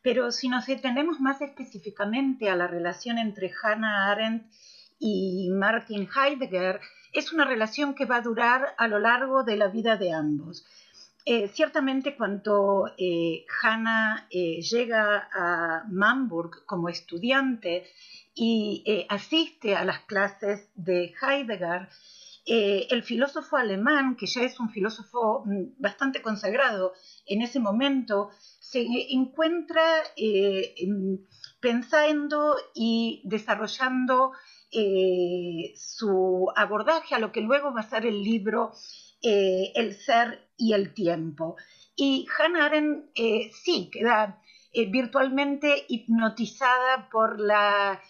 pero 0.00 0.30
si 0.30 0.48
nos 0.48 0.66
detenemos 0.66 1.18
más 1.18 1.40
específicamente 1.40 2.50
a 2.50 2.54
la 2.54 2.68
relación 2.68 3.18
entre 3.18 3.50
Hannah 3.50 4.12
Arendt 4.12 4.46
y 5.00 5.50
Martin 5.50 6.06
Heidegger, 6.08 6.80
es 7.12 7.32
una 7.32 7.46
relación 7.46 7.96
que 7.96 8.04
va 8.04 8.18
a 8.18 8.22
durar 8.22 8.76
a 8.78 8.86
lo 8.86 9.00
largo 9.00 9.42
de 9.42 9.56
la 9.56 9.66
vida 9.66 9.96
de 9.96 10.12
ambos. 10.12 10.64
Ciertamente 11.52 12.16
cuando 12.16 12.84
Hannah 13.62 14.28
llega 14.30 15.28
a 15.32 15.84
Mamburg 15.88 16.66
como 16.66 16.88
estudiante, 16.88 17.84
y 18.34 18.82
eh, 18.84 19.06
asiste 19.08 19.76
a 19.76 19.84
las 19.84 20.00
clases 20.00 20.68
de 20.74 21.14
Heidegger, 21.22 21.88
eh, 22.46 22.88
el 22.90 23.02
filósofo 23.02 23.56
alemán, 23.56 24.16
que 24.16 24.26
ya 24.26 24.42
es 24.42 24.58
un 24.60 24.70
filósofo 24.70 25.44
mm, 25.46 25.80
bastante 25.80 26.20
consagrado 26.20 26.92
en 27.26 27.42
ese 27.42 27.60
momento, 27.60 28.30
se 28.58 28.84
encuentra 29.10 29.82
eh, 30.16 30.74
pensando 31.60 32.56
y 32.74 33.22
desarrollando 33.24 34.32
su 35.76 36.48
abordaje 36.56 37.14
a 37.14 37.20
lo 37.20 37.30
que 37.30 37.40
luego 37.40 37.72
va 37.72 37.82
a 37.82 37.88
ser 37.88 38.06
el 38.06 38.24
libro 38.24 38.72
el 39.24 39.96
ser 39.96 40.46
y 40.56 40.72
el 40.72 40.94
tiempo. 40.94 41.56
Y 41.96 42.26
Hannah 42.38 42.66
Arendt 42.66 43.16
sí 43.52 43.90
queda 43.90 44.40
virtualmente 44.72 45.84
hipnotizada 45.88 47.08
por 47.10 47.40
la, 47.40 48.00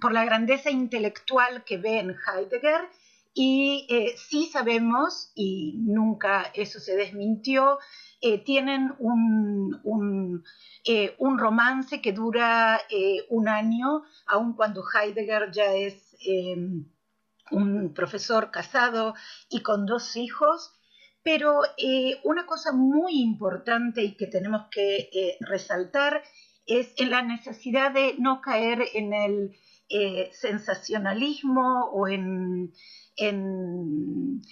por 0.00 0.12
la 0.12 0.24
grandeza 0.24 0.70
intelectual 0.70 1.64
que 1.64 1.78
ve 1.78 1.98
en 1.98 2.10
Heidegger 2.10 2.88
y 3.34 3.86
sí 4.16 4.46
sabemos, 4.46 5.32
y 5.34 5.74
nunca 5.78 6.50
eso 6.54 6.80
se 6.80 6.96
desmintió, 6.96 7.78
eh, 8.22 8.42
tienen 8.42 8.94
un, 8.98 10.42
eh, 10.84 11.14
un, 11.18 11.38
romance 11.38 12.00
que 12.00 12.12
dura 12.12 12.80
eh, 12.88 13.26
un 13.28 13.46
año, 13.46 14.04
aun 14.26 14.54
cuando 14.54 14.82
Heidegger 14.82 15.50
ya 15.52 15.74
es 15.74 16.16
em, 16.20 16.86
un 17.50 17.94
profesor 17.94 18.50
casado 18.50 19.14
y 19.48 19.60
con 19.60 19.86
dos 19.86 20.16
hijos. 20.16 20.72
Pero 21.22 21.60
una 22.22 22.46
cosa 22.46 22.72
muy 22.72 23.20
importante 23.20 24.02
y 24.04 24.16
que 24.16 24.28
tenemos 24.28 24.68
que 24.70 25.36
resaltar 25.40 26.22
es 26.66 26.94
en 26.98 27.10
la 27.10 27.22
necesidad 27.22 27.92
de 27.92 28.14
no 28.18 28.40
caer 28.40 28.84
en 28.94 29.12
el 29.12 29.56
sensacionalismo 30.32 31.90
o 31.92 32.06
en 32.06 32.72
en, 33.16 34.42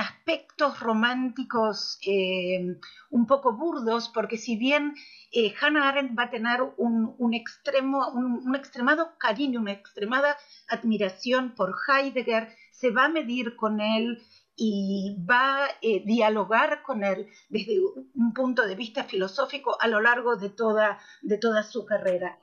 aspectos 0.00 0.80
románticos 0.80 1.98
eh, 2.06 2.76
un 3.10 3.26
poco 3.26 3.52
burdos, 3.52 4.08
porque 4.08 4.36
si 4.36 4.56
bien 4.56 4.94
eh, 5.32 5.54
Hannah 5.60 5.88
Arendt 5.88 6.18
va 6.18 6.24
a 6.24 6.30
tener 6.30 6.60
un, 6.76 7.34
extremo, 7.34 8.10
un, 8.10 8.54
extremado 8.54 9.16
cariño, 9.18 9.60
una 9.60 9.72
extremada 9.72 10.36
admiración 10.68 11.54
por 11.54 11.74
Heidegger, 11.88 12.48
se 12.70 12.90
va 12.90 13.04
a 13.04 13.08
medir 13.08 13.56
con 13.56 13.80
él 13.80 14.22
y 14.56 15.16
va 15.28 15.64
a 15.64 15.68
eh, 15.80 16.02
dialogar 16.04 16.82
con 16.82 17.04
él 17.04 17.28
desde 17.48 17.78
un 18.14 18.32
punto 18.34 18.66
de 18.66 18.74
vista 18.74 19.04
filosófico 19.04 19.76
a 19.80 19.88
lo 19.88 20.00
largo 20.00 20.36
de 20.36 20.50
toda, 20.50 20.98
de 21.22 21.38
toda 21.38 21.62
su 21.62 21.84
carrera. 21.86 22.38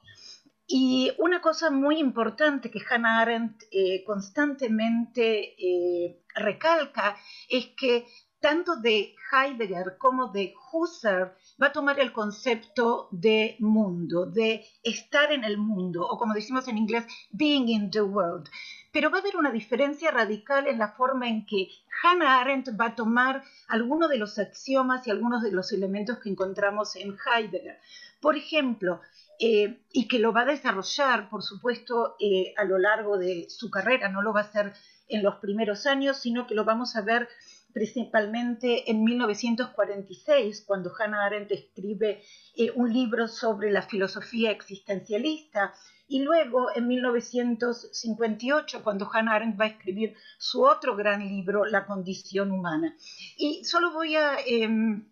Y 0.71 1.11
una 1.17 1.41
cosa 1.41 1.71
muy 1.71 1.97
importante 1.97 2.69
que 2.69 2.79
Hannah 2.87 3.21
Arendt 3.21 3.63
eh, 3.71 4.03
constantemente 4.05 5.55
eh, 5.57 6.21
recalca 6.35 7.17
es 7.49 7.69
que 7.75 8.05
tanto 8.39 8.75
de 8.75 9.15
Heidegger 9.31 9.97
como 9.97 10.27
de 10.27 10.53
Husserl 10.71 11.33
va 11.59 11.67
a 11.67 11.71
tomar 11.71 11.99
el 11.99 12.13
concepto 12.13 13.07
de 13.09 13.57
mundo, 13.59 14.27
de 14.27 14.63
estar 14.83 15.31
en 15.31 15.43
el 15.43 15.57
mundo, 15.57 16.05
o 16.07 16.19
como 16.19 16.35
decimos 16.35 16.67
en 16.67 16.77
inglés, 16.77 17.07
being 17.31 17.67
in 17.67 17.89
the 17.89 18.01
world. 18.03 18.47
Pero 18.91 19.09
va 19.09 19.17
a 19.17 19.21
haber 19.21 19.37
una 19.37 19.51
diferencia 19.51 20.11
radical 20.11 20.67
en 20.67 20.77
la 20.77 20.89
forma 20.91 21.27
en 21.27 21.47
que 21.47 21.69
Hannah 22.03 22.41
Arendt 22.41 22.79
va 22.79 22.89
a 22.89 22.95
tomar 22.95 23.43
algunos 23.67 24.07
de 24.07 24.19
los 24.19 24.37
axiomas 24.37 25.07
y 25.07 25.09
algunos 25.09 25.41
de 25.41 25.51
los 25.51 25.71
elementos 25.71 26.19
que 26.19 26.29
encontramos 26.29 26.95
en 26.95 27.17
Heidegger. 27.25 27.79
Por 28.21 28.35
ejemplo, 28.35 29.01
eh, 29.41 29.79
y 29.93 30.09
que 30.09 30.19
lo 30.19 30.33
va 30.33 30.41
a 30.41 30.45
desarrollar, 30.45 31.29
por 31.29 31.43
supuesto, 31.43 32.17
eh, 32.19 32.53
a 32.57 32.65
lo 32.65 32.77
largo 32.77 33.17
de 33.17 33.45
su 33.49 33.71
carrera, 33.71 34.09
no 34.09 34.21
lo 34.21 34.33
va 34.33 34.41
a 34.41 34.43
hacer 34.43 34.73
en 35.07 35.23
los 35.23 35.35
primeros 35.35 35.85
años, 35.85 36.17
sino 36.17 36.45
que 36.45 36.55
lo 36.55 36.65
vamos 36.65 36.97
a 36.97 37.01
ver 37.01 37.29
principalmente 37.71 38.91
en 38.91 39.01
1946, 39.05 40.65
cuando 40.67 40.91
Hannah 40.93 41.25
Arendt 41.25 41.53
escribe 41.53 42.21
eh, 42.53 42.71
un 42.75 42.91
libro 42.91 43.29
sobre 43.29 43.71
la 43.71 43.81
filosofía 43.81 44.51
existencialista, 44.51 45.73
y 46.09 46.21
luego 46.21 46.75
en 46.75 46.89
1958, 46.89 48.83
cuando 48.83 49.09
Hannah 49.09 49.35
Arendt 49.35 49.57
va 49.57 49.65
a 49.65 49.69
escribir 49.69 50.17
su 50.37 50.63
otro 50.63 50.97
gran 50.97 51.25
libro, 51.25 51.63
La 51.63 51.85
condición 51.85 52.51
humana. 52.51 52.97
Y 53.37 53.63
solo 53.63 53.93
voy 53.93 54.15
a 54.15 54.37
em, 54.45 55.07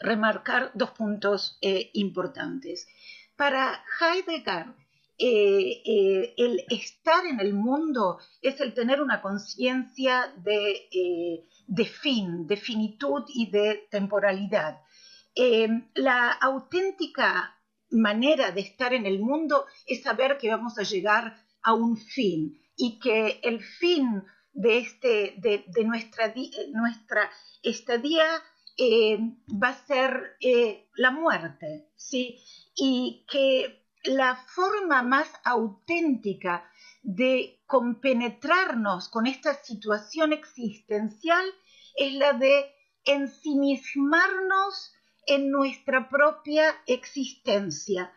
remarcar 0.00 0.70
dos 0.74 0.90
puntos 0.90 1.58
importantes. 1.92 2.88
Para 3.38 3.84
Heidegger, 4.00 4.66
eh, 5.16 5.82
eh, 5.86 6.34
el 6.36 6.64
estar 6.70 7.24
en 7.24 7.38
el 7.38 7.54
mundo 7.54 8.18
es 8.42 8.60
el 8.60 8.74
tener 8.74 9.00
una 9.00 9.22
conciencia 9.22 10.34
de, 10.38 10.88
eh, 10.90 11.84
fin, 11.84 12.48
de 12.48 12.56
finitud 12.56 13.22
y 13.28 13.48
de 13.48 13.86
temporalidad. 13.92 14.80
la 15.94 16.32
auténtica 16.32 17.56
manera 17.90 18.50
de 18.50 18.60
estar 18.60 18.92
en 18.92 19.06
el 19.06 19.20
mundo 19.20 19.66
es 19.86 20.02
saber 20.02 20.36
que 20.36 20.50
vamos 20.50 20.76
a 20.76 20.82
llegar 20.82 21.40
a 21.62 21.74
un 21.74 21.96
fin 21.96 22.60
y 22.76 22.98
que 22.98 23.38
el 23.44 23.62
fin 23.62 24.24
de, 24.52 24.78
este, 24.78 25.34
de, 25.38 25.84
nuestra, 25.84 26.34
nuestra 26.72 27.30
estadía 27.62 28.26
va 29.62 29.68
a 29.68 29.86
ser 29.86 30.36
la 30.96 31.12
muerte. 31.12 31.88
¿sí? 31.94 32.40
Y 32.78 33.24
que 33.30 33.84
la 34.04 34.36
forma 34.36 35.02
más 35.02 35.28
auténtica 35.44 36.70
de 37.02 37.60
compenetrarnos 37.66 39.08
con 39.08 39.26
esta 39.26 39.54
situación 39.54 40.32
existencial 40.32 41.44
es 41.96 42.14
la 42.14 42.32
de 42.32 42.72
ensimismarnos 43.04 44.92
en 45.26 45.50
nuestra 45.50 46.08
propia 46.08 46.74
existencia. 46.86 48.12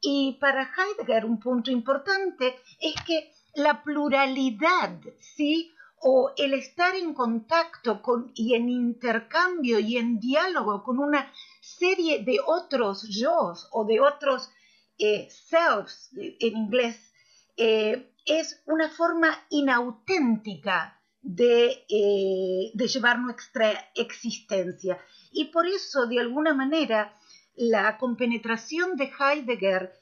Y 0.00 0.38
para 0.40 0.70
Heidegger 0.76 1.24
un 1.24 1.40
punto 1.40 1.70
importante 1.70 2.58
es 2.80 2.94
que 3.06 3.32
la 3.54 3.82
pluralidad, 3.82 4.98
¿sí? 5.20 5.72
O 6.04 6.32
el 6.36 6.54
estar 6.54 6.96
en 6.96 7.14
contacto 7.14 8.02
con, 8.02 8.32
y 8.34 8.54
en 8.54 8.68
intercambio 8.68 9.78
y 9.78 9.98
en 9.98 10.18
diálogo 10.18 10.82
con 10.82 10.98
una 10.98 11.32
serie 11.60 12.24
de 12.24 12.38
otros 12.44 13.08
yo 13.08 13.54
o 13.70 13.84
de 13.84 14.00
otros 14.00 14.50
eh, 14.98 15.28
selves 15.30 16.10
en 16.16 16.56
inglés 16.56 17.12
eh, 17.56 18.12
es 18.26 18.60
una 18.66 18.88
forma 18.88 19.46
inauténtica 19.50 21.00
de, 21.20 21.84
eh, 21.88 22.72
de 22.74 22.88
llevar 22.88 23.20
nuestra 23.20 23.90
existencia. 23.94 24.98
Y 25.30 25.46
por 25.46 25.68
eso, 25.68 26.06
de 26.06 26.18
alguna 26.18 26.52
manera, 26.52 27.16
la 27.54 27.96
compenetración 27.96 28.96
de 28.96 29.10
Heidegger 29.18 29.92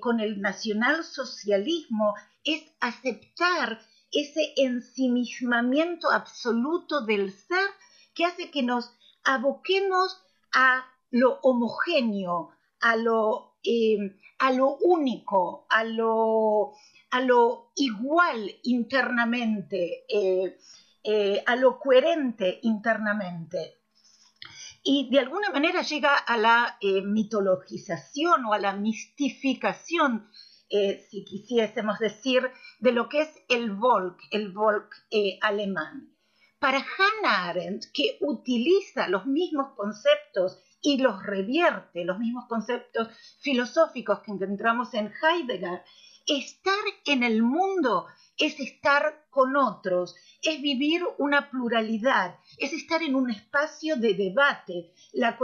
con 0.00 0.20
el 0.20 0.40
nacionalsocialismo 0.40 2.14
es 2.44 2.62
aceptar 2.80 3.80
ese 4.12 4.54
ensimismamiento 4.56 6.10
absoluto 6.10 7.02
del 7.02 7.32
ser 7.32 7.68
que 8.14 8.24
hace 8.24 8.50
que 8.50 8.62
nos 8.62 8.92
aboquemos 9.24 10.20
a 10.52 10.84
lo 11.10 11.38
homogéneo, 11.42 12.50
a 12.80 12.96
lo, 12.96 13.56
eh, 13.62 14.16
a 14.38 14.52
lo 14.52 14.76
único, 14.76 15.66
a 15.68 15.84
lo, 15.84 16.72
a 17.10 17.20
lo, 17.20 17.72
igual 17.76 18.50
internamente, 18.64 20.04
eh, 20.08 20.58
eh, 21.04 21.42
a 21.46 21.56
lo 21.56 21.78
coherente 21.78 22.58
internamente. 22.62 23.76
Y 24.82 25.10
de 25.10 25.18
alguna 25.20 25.50
manera 25.50 25.82
llega 25.82 26.16
a 26.16 26.38
la 26.38 26.78
mitologización 27.04 28.46
o 28.46 28.54
a 28.54 28.58
la 28.58 28.72
mistificación 28.72 30.30
eh, 30.70 31.04
si 31.10 31.24
quisiésemos 31.24 31.98
decir, 31.98 32.48
de 32.78 32.92
lo 32.92 33.08
que 33.08 33.22
es 33.22 33.42
el 33.48 33.72
Volk, 33.72 34.18
el 34.30 34.52
Volk 34.52 34.94
eh, 35.10 35.38
alemán. 35.42 36.14
Para 36.58 36.78
Hannah 36.78 37.48
Arendt, 37.48 37.86
que 37.92 38.18
utiliza 38.20 39.08
los 39.08 39.26
mismos 39.26 39.74
conceptos 39.76 40.62
y 40.82 40.98
los 40.98 41.22
revierte, 41.22 42.04
los 42.04 42.18
mismos 42.18 42.46
conceptos 42.48 43.08
filosóficos 43.40 44.20
que 44.20 44.32
encontramos 44.32 44.94
en 44.94 45.12
Heidegger, 45.22 45.82
estar 46.38 46.84
en 47.06 47.22
el 47.22 47.42
mundo 47.42 48.06
es 48.38 48.58
estar 48.58 49.26
con 49.30 49.56
otros, 49.56 50.14
es 50.42 50.62
vivir 50.62 51.02
una 51.18 51.50
pluralidad, 51.50 52.36
es 52.56 52.72
estar 52.72 53.02
en 53.02 53.14
un 53.14 53.30
espacio 53.30 53.96
de 53.96 54.14
debate. 54.14 54.92
La, 55.12 55.36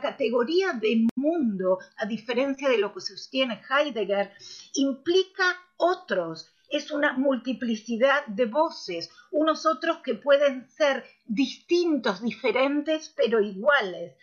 categoría 0.00 0.72
de 0.72 1.06
mundo, 1.16 1.78
a 1.96 2.06
diferencia 2.06 2.68
de 2.68 2.78
lo 2.78 2.92
que 2.92 3.00
sostiene 3.00 3.60
Heidegger, 3.68 4.32
implica 4.74 5.44
otros, 5.76 6.52
es 6.70 6.90
una 6.90 7.14
multiplicidad 7.14 8.26
de 8.26 8.46
voces, 8.46 9.10
unos 9.30 9.66
otros 9.66 9.98
que 9.98 10.14
pueden 10.14 10.68
ser 10.70 11.04
distintos, 11.26 12.22
diferentes, 12.22 13.12
pero 13.16 13.40
iguales. 13.40 14.16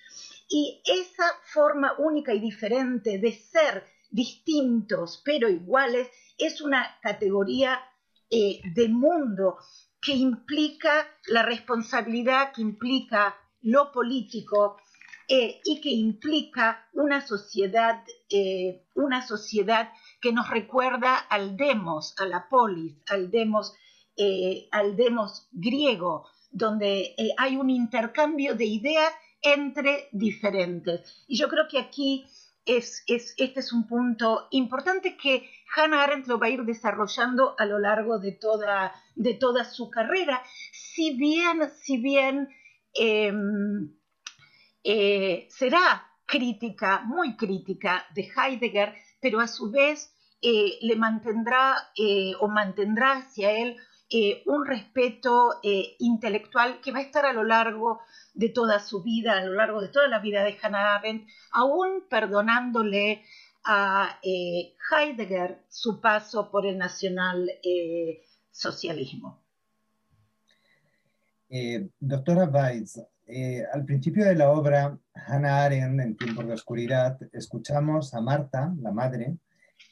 Y 0.49 0.81
esa 0.85 1.25
forma 1.45 1.93
única 1.97 2.33
y 2.33 2.39
diferente 2.39 3.17
de 3.19 3.31
ser 3.31 3.85
distintos, 4.11 5.21
pero 5.23 5.49
iguales, 5.49 6.09
es 6.37 6.61
una 6.61 6.99
categoría 7.01 7.79
eh, 8.29 8.61
de 8.75 8.89
mundo 8.89 9.57
que 10.01 10.13
implica 10.13 11.07
la 11.27 11.43
responsabilidad, 11.43 12.51
que 12.53 12.61
implica 12.61 13.35
lo 13.61 13.91
político 13.91 14.77
eh, 15.27 15.61
y 15.63 15.79
que 15.79 15.89
implica 15.89 16.89
una 16.93 17.25
sociedad, 17.25 18.03
eh, 18.29 18.83
una 18.95 19.25
sociedad 19.25 19.91
que 20.19 20.33
nos 20.33 20.49
recuerda 20.49 21.15
al 21.15 21.55
demos, 21.55 22.15
a 22.19 22.25
la 22.25 22.47
polis, 22.49 22.97
al 23.09 23.31
demos, 23.31 23.73
al 24.71 24.95
demos 24.95 25.47
griego, 25.51 26.27
donde 26.51 27.15
hay 27.37 27.57
un 27.57 27.71
intercambio 27.71 28.53
de 28.53 28.65
ideas 28.65 29.11
entre 29.41 30.09
diferentes. 30.11 31.25
Y 31.27 31.37
yo 31.37 31.47
creo 31.47 31.67
que 31.67 31.79
aquí 31.79 32.27
es, 32.65 33.03
este 33.07 33.59
es 33.59 33.73
un 33.73 33.87
punto 33.87 34.47
importante 34.51 35.17
que 35.17 35.49
Hannah 35.75 36.03
Arendt 36.03 36.27
lo 36.27 36.39
va 36.39 36.47
a 36.47 36.49
ir 36.49 36.63
desarrollando 36.63 37.55
a 37.57 37.65
lo 37.65 37.79
largo 37.79 38.19
de 38.19 38.33
toda, 38.33 38.93
de 39.15 39.33
toda 39.33 39.63
su 39.63 39.89
carrera, 39.89 40.43
si 40.71 41.17
bien, 41.17 41.69
si 41.81 41.97
bien 41.97 42.49
em, 42.93 43.93
eh, 44.83 45.47
será 45.49 46.07
crítica, 46.25 47.01
muy 47.05 47.35
crítica 47.35 48.05
de 48.13 48.29
Heidegger, 48.35 48.95
pero 49.19 49.39
a 49.39 49.47
su 49.47 49.71
vez 49.71 50.13
eh, 50.41 50.77
le 50.81 50.95
mantendrá 50.95 51.91
eh, 51.95 52.33
o 52.39 52.47
mantendrá 52.47 53.17
hacia 53.17 53.51
él 53.51 53.77
un 54.45 54.65
respeto 54.65 55.59
intelectual 55.99 56.81
que 56.81 56.91
va 56.91 56.99
a 56.99 57.03
estar 57.03 57.25
a 57.25 57.33
lo 57.33 57.43
largo 57.43 58.01
de 58.33 58.49
toda 58.49 58.79
su 58.79 59.03
vida, 59.03 59.37
a 59.37 59.45
lo 59.45 59.53
largo 59.53 59.81
de 59.81 59.89
toda 59.89 60.07
la 60.07 60.19
vida 60.19 60.43
de 60.43 60.57
Hannah 60.61 60.95
Arendt, 60.95 61.27
aún 61.51 62.05
perdonándole 62.09 63.23
a 63.63 64.19
eh, 64.23 64.73
Heidegger 64.91 65.63
su 65.69 66.01
paso 66.01 66.49
por 66.49 66.65
el 66.65 66.77
nacionalsocialismo. 66.77 69.39
Eh, 71.49 71.75
eh, 71.75 71.89
doctora 71.99 72.45
Weitz, 72.45 72.97
al 73.73 73.85
principio 73.85 74.25
de 74.25 74.35
la 74.35 74.51
obra 74.51 74.97
Hannah 75.13 75.65
Arendt 75.65 76.01
en 76.01 76.17
Tiempos 76.17 76.47
de 76.47 76.53
Oscuridad, 76.53 77.19
escuchamos 77.33 78.13
a 78.13 78.21
Marta, 78.21 78.73
la 78.79 78.91
madre, 78.91 79.37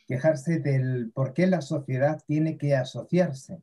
quejarse 0.08 0.60
del 0.60 1.12
por 1.14 1.34
qué 1.34 1.48
la 1.48 1.62
sociedad 1.62 2.22
tiene 2.26 2.58
que 2.58 2.76
asociarse 2.76 3.62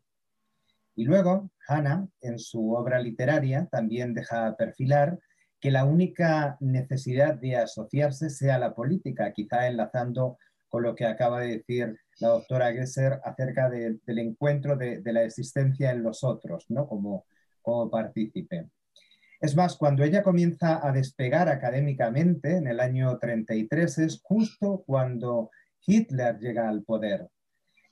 y 0.97 1.05
luego, 1.05 1.51
Hannah, 1.69 2.09
en 2.23 2.39
su 2.39 2.73
obra 2.73 2.99
literaria, 2.99 3.69
también 3.71 4.15
deja 4.15 4.57
perfilar 4.57 5.19
que 5.61 5.71
la 5.71 5.85
única 5.85 6.57
necesidad 6.61 7.35
de 7.35 7.57
asociarse 7.57 8.31
sea 8.31 8.59
la 8.59 8.75
política, 8.75 9.33
quizá 9.33 9.67
enlazando 9.69 10.39
con 10.69 10.83
lo 10.83 10.95
que 10.95 11.05
acaba 11.05 11.41
de 11.41 11.59
decir 11.59 11.99
la 12.19 12.29
doctora 12.29 12.73
Gesser 12.73 13.21
acerca 13.25 13.69
del 13.69 14.01
encuentro 14.07 14.77
de, 14.77 15.03
la 15.05 15.23
existencia 15.23 15.91
en 15.91 16.03
los 16.03 16.25
otros, 16.25 16.65
¿no? 16.71 16.89
como, 16.89 17.27
como 17.61 17.91
partícipe. 17.91 18.71
Es 19.39 19.55
más, 19.55 19.77
cuando 19.77 20.03
ella 20.03 20.23
comienza 20.23 20.87
a 20.87 20.93
despegar 20.93 21.51
académicamente 21.51 22.57
en 22.57 22.69
el 22.69 22.81
año 22.81 23.19
33 23.19 23.99
es 23.99 24.21
justo 24.23 24.83
cuando 24.87 25.51
Hitler 25.87 26.39
llega 26.39 26.71
al 26.71 26.83
poder. 26.85 27.29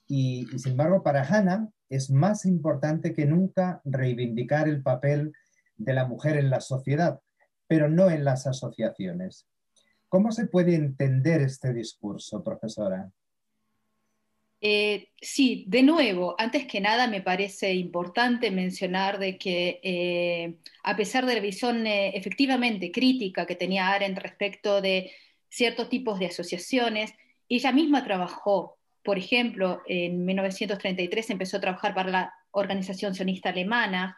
Y, 0.06 0.46
sin 0.58 0.72
embargo, 0.72 1.02
para 1.02 1.24
Hannah, 1.24 1.68
es 1.88 2.10
más 2.10 2.44
importante 2.44 3.12
que 3.12 3.26
nunca 3.26 3.80
reivindicar 3.84 4.68
el 4.68 4.82
papel 4.82 5.32
de 5.76 5.92
la 5.94 6.06
mujer 6.06 6.36
en 6.36 6.50
la 6.50 6.60
sociedad, 6.60 7.20
pero 7.66 7.88
no 7.88 8.10
en 8.10 8.24
las 8.24 8.46
asociaciones. 8.46 9.46
¿Cómo 10.08 10.30
se 10.32 10.46
puede 10.46 10.74
entender 10.74 11.40
este 11.40 11.72
discurso, 11.72 12.42
profesora? 12.42 13.10
Eh, 14.66 15.10
sí, 15.20 15.66
de 15.68 15.82
nuevo, 15.82 16.36
antes 16.38 16.66
que 16.66 16.80
nada 16.80 17.06
me 17.06 17.20
parece 17.20 17.74
importante 17.74 18.50
mencionar 18.50 19.18
de 19.18 19.36
que 19.36 19.78
eh, 19.82 20.56
a 20.82 20.96
pesar 20.96 21.26
de 21.26 21.34
la 21.34 21.40
visión 21.40 21.86
eh, 21.86 22.16
efectivamente 22.16 22.90
crítica 22.90 23.44
que 23.44 23.56
tenía 23.56 23.88
Arendt 23.90 24.20
respecto 24.20 24.80
de 24.80 25.12
ciertos 25.50 25.90
tipos 25.90 26.18
de 26.18 26.26
asociaciones, 26.26 27.12
ella 27.46 27.72
misma 27.72 28.04
trabajó 28.04 28.78
por 29.04 29.18
ejemplo, 29.18 29.82
en 29.86 30.24
1933 30.24 31.30
empezó 31.30 31.58
a 31.58 31.60
trabajar 31.60 31.94
para 31.94 32.10
la 32.10 32.34
Organización 32.52 33.14
Sionista 33.14 33.50
Alemana, 33.50 34.16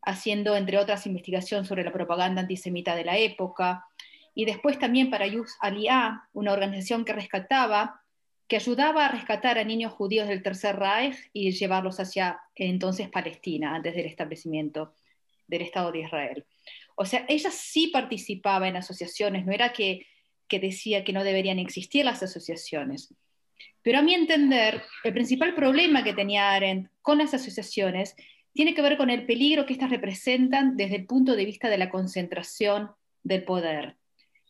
haciendo, 0.00 0.56
entre 0.56 0.78
otras, 0.78 1.06
investigación 1.06 1.66
sobre 1.66 1.84
la 1.84 1.92
propaganda 1.92 2.40
antisemita 2.40 2.96
de 2.96 3.04
la 3.04 3.18
época, 3.18 3.86
y 4.34 4.46
después 4.46 4.78
también 4.78 5.10
para 5.10 5.26
Yus 5.26 5.56
Aliyah, 5.60 6.28
una 6.32 6.52
organización 6.52 7.04
que 7.04 7.12
rescataba, 7.12 8.00
que 8.48 8.56
ayudaba 8.56 9.06
a 9.06 9.12
rescatar 9.12 9.58
a 9.58 9.64
niños 9.64 9.92
judíos 9.92 10.26
del 10.26 10.42
Tercer 10.42 10.76
Reich 10.76 11.16
y 11.32 11.52
llevarlos 11.52 12.00
hacia 12.00 12.40
entonces 12.54 13.08
Palestina, 13.08 13.74
antes 13.74 13.94
del 13.94 14.06
establecimiento 14.06 14.94
del 15.46 15.62
Estado 15.62 15.92
de 15.92 16.00
Israel. 16.00 16.44
O 16.96 17.04
sea, 17.04 17.24
ella 17.28 17.50
sí 17.50 17.88
participaba 17.88 18.68
en 18.68 18.76
asociaciones, 18.76 19.44
no 19.44 19.52
era 19.52 19.72
que, 19.72 20.06
que 20.48 20.60
decía 20.60 21.04
que 21.04 21.12
no 21.12 21.24
deberían 21.24 21.58
existir 21.58 22.04
las 22.04 22.22
asociaciones. 22.22 23.14
Pero 23.82 23.98
a 23.98 24.02
mi 24.02 24.14
entender, 24.14 24.82
el 25.04 25.12
principal 25.12 25.54
problema 25.54 26.02
que 26.02 26.14
tenía 26.14 26.52
Arendt 26.52 26.90
con 27.02 27.18
las 27.18 27.34
asociaciones 27.34 28.16
tiene 28.52 28.74
que 28.74 28.82
ver 28.82 28.96
con 28.96 29.10
el 29.10 29.26
peligro 29.26 29.66
que 29.66 29.72
éstas 29.72 29.90
representan 29.90 30.76
desde 30.76 30.96
el 30.96 31.06
punto 31.06 31.36
de 31.36 31.44
vista 31.44 31.68
de 31.68 31.76
la 31.76 31.90
concentración 31.90 32.90
del 33.22 33.44
poder, 33.44 33.96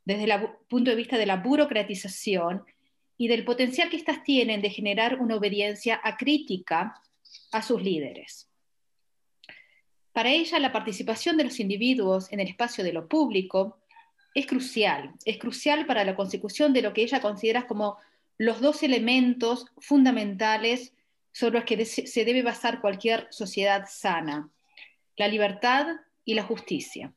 desde 0.05 0.25
el 0.25 0.49
punto 0.69 0.91
de 0.91 0.97
vista 0.97 1.19
de 1.19 1.27
la 1.27 1.37
burocratización 1.37 2.65
y 3.17 3.29
del 3.29 3.45
potencial 3.45 3.89
que 3.89 3.97
éstas 3.97 4.23
tienen 4.23 4.61
de 4.61 4.71
generar 4.71 5.21
una 5.21 5.37
obediencia 5.37 6.01
acrítica 6.03 7.01
a 7.53 7.63
sus 7.63 7.83
líderes. 7.83 8.51
Para 10.13 10.31
ella, 10.31 10.59
la 10.61 10.73
participación 10.73 11.37
de 11.37 11.45
los 11.45 11.59
individuos 11.59 12.33
en 12.33 12.41
el 12.41 12.49
espacio 12.49 12.85
de 12.85 12.93
lo 12.93 13.09
público 13.09 13.79
es 14.35 14.47
crucial, 14.47 15.13
es 15.25 15.39
crucial 15.39 15.87
para 15.87 16.05
la 16.05 16.15
consecución 16.15 16.73
de 16.73 16.83
lo 16.83 16.93
que 16.93 17.03
ella 17.03 17.21
considera 17.21 17.67
como 17.67 17.97
los 18.39 18.61
dos 18.61 18.83
elementos 18.83 19.67
fundamentales 19.79 20.93
sobre 21.33 21.59
los 21.59 21.65
que 21.65 21.85
se 21.85 22.25
debe 22.25 22.43
basar 22.43 22.81
cualquier 22.81 23.27
sociedad 23.31 23.87
sana, 23.89 24.51
la 25.17 25.29
libertad 25.29 25.87
y 26.25 26.35
la 26.35 26.43
justicia. 26.43 27.13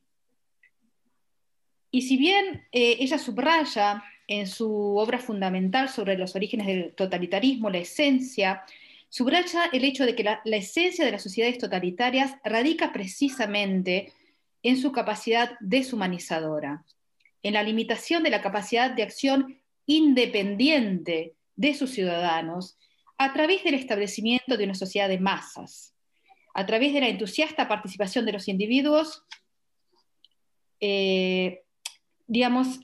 Y 1.91 2.01
si 2.03 2.17
bien 2.17 2.67
eh, 2.71 2.97
ella 2.99 3.17
subraya 3.17 4.03
en 4.27 4.47
su 4.47 4.97
obra 4.97 5.19
fundamental 5.19 5.89
sobre 5.89 6.17
los 6.17 6.35
orígenes 6.35 6.67
del 6.67 6.93
totalitarismo 6.93 7.69
la 7.69 7.77
esencia, 7.77 8.63
subraya 9.09 9.65
el 9.71 9.85
hecho 9.85 10.05
de 10.05 10.15
que 10.15 10.23
la, 10.23 10.41
la 10.43 10.57
esencia 10.57 11.05
de 11.05 11.11
las 11.11 11.23
sociedades 11.23 11.57
totalitarias 11.57 12.35
radica 12.43 12.91
precisamente 12.91 14.11
en 14.63 14.77
su 14.77 14.91
capacidad 14.91 15.51
deshumanizadora, 15.61 16.83
en 17.41 17.53
la 17.53 17.63
limitación 17.63 18.23
de 18.23 18.31
la 18.31 18.41
capacidad 18.41 18.91
de 18.91 19.03
acción 19.03 19.61
independiente 19.87 21.33
de 21.55 21.73
sus 21.73 21.89
ciudadanos 21.89 22.77
a 23.17 23.33
través 23.33 23.63
del 23.63 23.73
establecimiento 23.73 24.57
de 24.57 24.65
una 24.65 24.75
sociedad 24.75 25.09
de 25.09 25.19
masas, 25.19 25.95
a 26.53 26.65
través 26.65 26.93
de 26.93 27.01
la 27.01 27.09
entusiasta 27.09 27.67
participación 27.67 28.25
de 28.25 28.33
los 28.33 28.47
individuos, 28.47 29.23
eh, 30.79 31.63
digamos, 32.27 32.79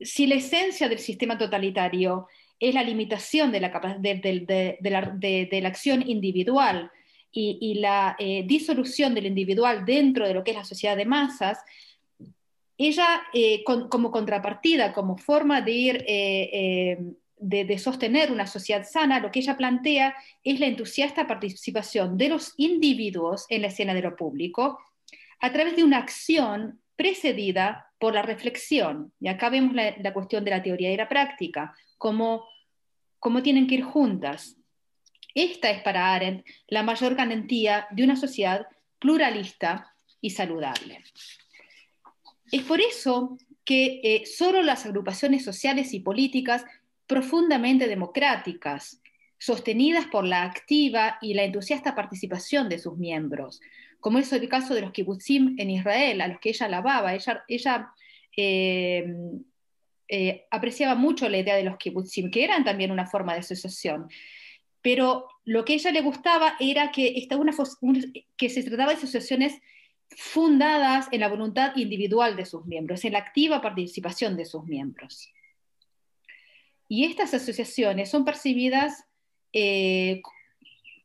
si 0.00 0.26
la 0.26 0.36
esencia 0.36 0.88
del 0.88 0.98
sistema 0.98 1.36
totalitario 1.36 2.28
es 2.58 2.74
la 2.74 2.82
limitación 2.82 3.52
de 3.52 3.60
la, 3.60 3.98
de, 3.98 5.60
la, 5.60 5.68
acción 5.68 6.08
individual 6.08 6.90
y, 7.30 7.74
la 7.74 8.16
eh, 8.18 8.44
disolución 8.46 9.14
del 9.14 9.26
individual 9.26 9.84
dentro 9.84 10.26
de 10.26 10.34
lo 10.34 10.44
que 10.44 10.52
es 10.52 10.56
la 10.56 10.64
sociedad 10.64 10.96
de 10.96 11.04
masas, 11.04 11.58
ella, 12.76 13.22
eh, 13.32 13.62
como 13.64 14.10
contrapartida, 14.10 14.92
como 14.92 15.16
forma 15.16 15.60
de 15.60 15.72
ir, 15.72 16.04
eh, 16.08 16.50
eh, 16.52 16.98
de, 17.38 17.78
sostener 17.78 18.32
una 18.32 18.46
sociedad 18.46 18.86
sana, 18.88 19.20
lo 19.20 19.30
que 19.30 19.40
ella 19.40 19.56
plantea 19.56 20.14
es 20.42 20.58
la 20.60 20.66
entusiasta 20.66 21.26
participación 21.26 22.16
de 22.16 22.30
los 22.30 22.54
individuos 22.56 23.46
en 23.48 23.62
la 23.62 23.68
escena 23.68 23.94
de 23.94 24.02
lo 24.02 24.16
público 24.16 24.80
a 25.40 25.52
través 25.52 25.76
de 25.76 25.84
una 25.84 25.98
acción 25.98 26.80
precedida 26.96 27.92
por 27.98 28.14
la 28.14 28.22
reflexión. 28.22 29.12
Y 29.20 29.28
acá 29.28 29.50
vemos 29.50 29.74
la, 29.74 30.12
cuestión 30.12 30.44
de 30.44 30.50
la 30.50 30.62
teoría 30.62 30.92
y 30.92 30.96
la 30.96 31.08
práctica, 31.08 31.74
cómo, 31.98 32.44
cómo 33.18 33.42
tienen 33.42 33.66
que 33.66 33.76
ir 33.76 33.84
juntas. 33.84 34.56
Esta 35.34 35.70
es 35.70 35.82
para 35.82 36.14
Arendt 36.14 36.46
la 36.68 36.82
mayor 36.82 37.14
garantía 37.14 37.86
de 37.90 38.04
una 38.04 38.16
sociedad 38.16 38.66
pluralista 38.98 39.94
y 40.20 40.30
saludable. 40.30 41.02
Es 42.54 42.62
por 42.62 42.80
eso 42.80 43.36
que 43.64 44.00
eh, 44.04 44.26
solo 44.26 44.62
las 44.62 44.86
agrupaciones 44.86 45.42
sociales 45.42 45.92
y 45.92 45.98
políticas 45.98 46.64
profundamente 47.08 47.88
democráticas, 47.88 49.02
sostenidas 49.38 50.06
por 50.06 50.24
la 50.24 50.44
activa 50.44 51.18
y 51.20 51.34
la 51.34 51.42
entusiasta 51.42 51.96
participación 51.96 52.68
de 52.68 52.78
sus 52.78 52.96
miembros, 52.96 53.60
como 53.98 54.20
es 54.20 54.32
el 54.32 54.48
caso 54.48 54.72
de 54.72 54.82
los 54.82 54.92
kibbutzim 54.92 55.56
en 55.58 55.68
Israel, 55.68 56.20
a 56.20 56.28
los 56.28 56.38
que 56.38 56.50
ella 56.50 56.66
alababa. 56.66 57.12
Ella, 57.48 57.92
eh, 58.36 59.04
eh, 60.06 60.46
apreciaba 60.48 60.94
mucho 60.94 61.28
la 61.28 61.38
idea 61.38 61.56
de 61.56 61.64
los 61.64 61.76
kibbutzim, 61.76 62.30
que 62.30 62.44
eran 62.44 62.62
también 62.62 62.92
una 62.92 63.06
forma 63.08 63.32
de 63.32 63.40
asociación. 63.40 64.08
Pero 64.80 65.26
lo 65.44 65.64
que 65.64 65.72
a 65.72 65.76
ella 65.76 65.90
le 65.90 66.02
gustaba 66.02 66.54
era 66.60 66.92
que, 66.92 67.26
que 68.36 68.48
se 68.48 68.62
trataba 68.62 68.92
de 68.92 68.98
asociaciones 68.98 69.60
fundadas 70.16 71.08
en 71.12 71.20
la 71.20 71.28
voluntad 71.28 71.76
individual 71.76 72.36
de 72.36 72.46
sus 72.46 72.64
miembros, 72.66 73.04
en 73.04 73.12
la 73.12 73.20
activa 73.20 73.60
participación 73.60 74.36
de 74.36 74.44
sus 74.44 74.64
miembros. 74.64 75.32
Y 76.88 77.04
estas 77.04 77.34
asociaciones 77.34 78.10
son 78.10 78.24
percibidas 78.24 79.04
eh, 79.52 80.20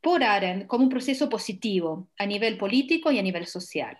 por 0.02 0.22
Arendt 0.22 0.66
como 0.66 0.84
un 0.84 0.90
proceso 0.90 1.28
positivo 1.28 2.08
a 2.18 2.26
nivel 2.26 2.58
político 2.58 3.10
y 3.10 3.18
a 3.18 3.22
nivel 3.22 3.46
social. 3.46 3.96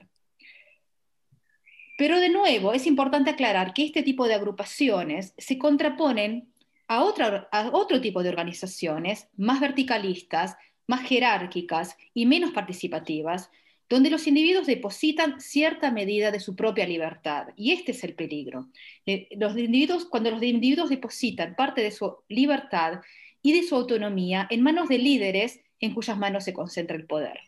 Pero 1.99 2.19
de 2.19 2.31
nuevo, 2.31 2.73
es 2.73 2.87
importante 2.87 3.31
aclarar 3.31 3.75
que 3.75 3.85
este 3.85 4.03
tipo 4.03 4.27
de 4.27 4.35
agrupaciones 4.35 5.35
se 5.37 5.59
contraponen 5.59 6.51
a, 6.89 6.99
a 6.99 7.71
otro 7.73 8.01
tipo 8.01 8.23
de 8.23 8.31
organizaciones 8.31 9.29
más 9.37 9.61
verticalistas, 9.61 10.57
más 10.87 11.07
jerárquicas 11.07 11.97
y 12.15 12.25
menos 12.25 12.53
participativas, 12.53 13.51
donde 13.91 14.09
los 14.09 14.29
individuos 14.29 14.69
depositan 14.69 15.41
cierta 15.41 15.91
medida 15.91 16.31
de 16.31 16.39
su 16.39 16.55
propia 16.55 16.87
libertad. 16.87 17.49
Y 17.57 17.73
este 17.73 17.91
es 17.91 18.05
el 18.05 18.15
peligro. 18.15 18.69
Eh, 19.05 19.27
los 19.33 19.59
individuos, 19.59 20.05
cuando 20.05 20.31
los 20.31 20.41
individuos 20.45 20.91
depositan 20.91 21.57
parte 21.57 21.83
de 21.83 21.91
su 21.91 22.19
libertad 22.29 23.01
y 23.43 23.53
de 23.53 23.65
su 23.67 23.75
autonomía 23.75 24.47
en 24.49 24.63
manos 24.63 24.89
de 24.89 24.99
líderes 24.99 25.61
en 25.81 25.93
cuyas 25.93 26.17
manos 26.17 26.45
se 26.45 26.53
concentra 26.53 26.97
el 26.97 27.07
poder. 27.07 27.41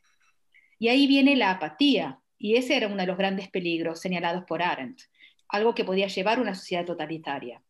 Y 0.80 0.88
ahí 0.88 1.06
viene 1.06 1.36
la 1.36 1.52
apatía, 1.52 2.18
y 2.38 2.56
ese 2.56 2.76
era 2.76 2.88
uno 2.88 2.96
de 2.96 3.06
los 3.06 3.18
grandes 3.18 3.48
peligros 3.48 4.00
señalados 4.00 4.42
por 4.44 4.62
Arendt, 4.62 5.02
algo 5.46 5.76
que 5.76 5.84
podía 5.84 6.08
llevar 6.08 6.38
a 6.38 6.42
una 6.42 6.56
sociedad 6.56 6.84
totalitaria. 6.84 7.62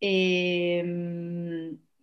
Eh, 0.00 0.84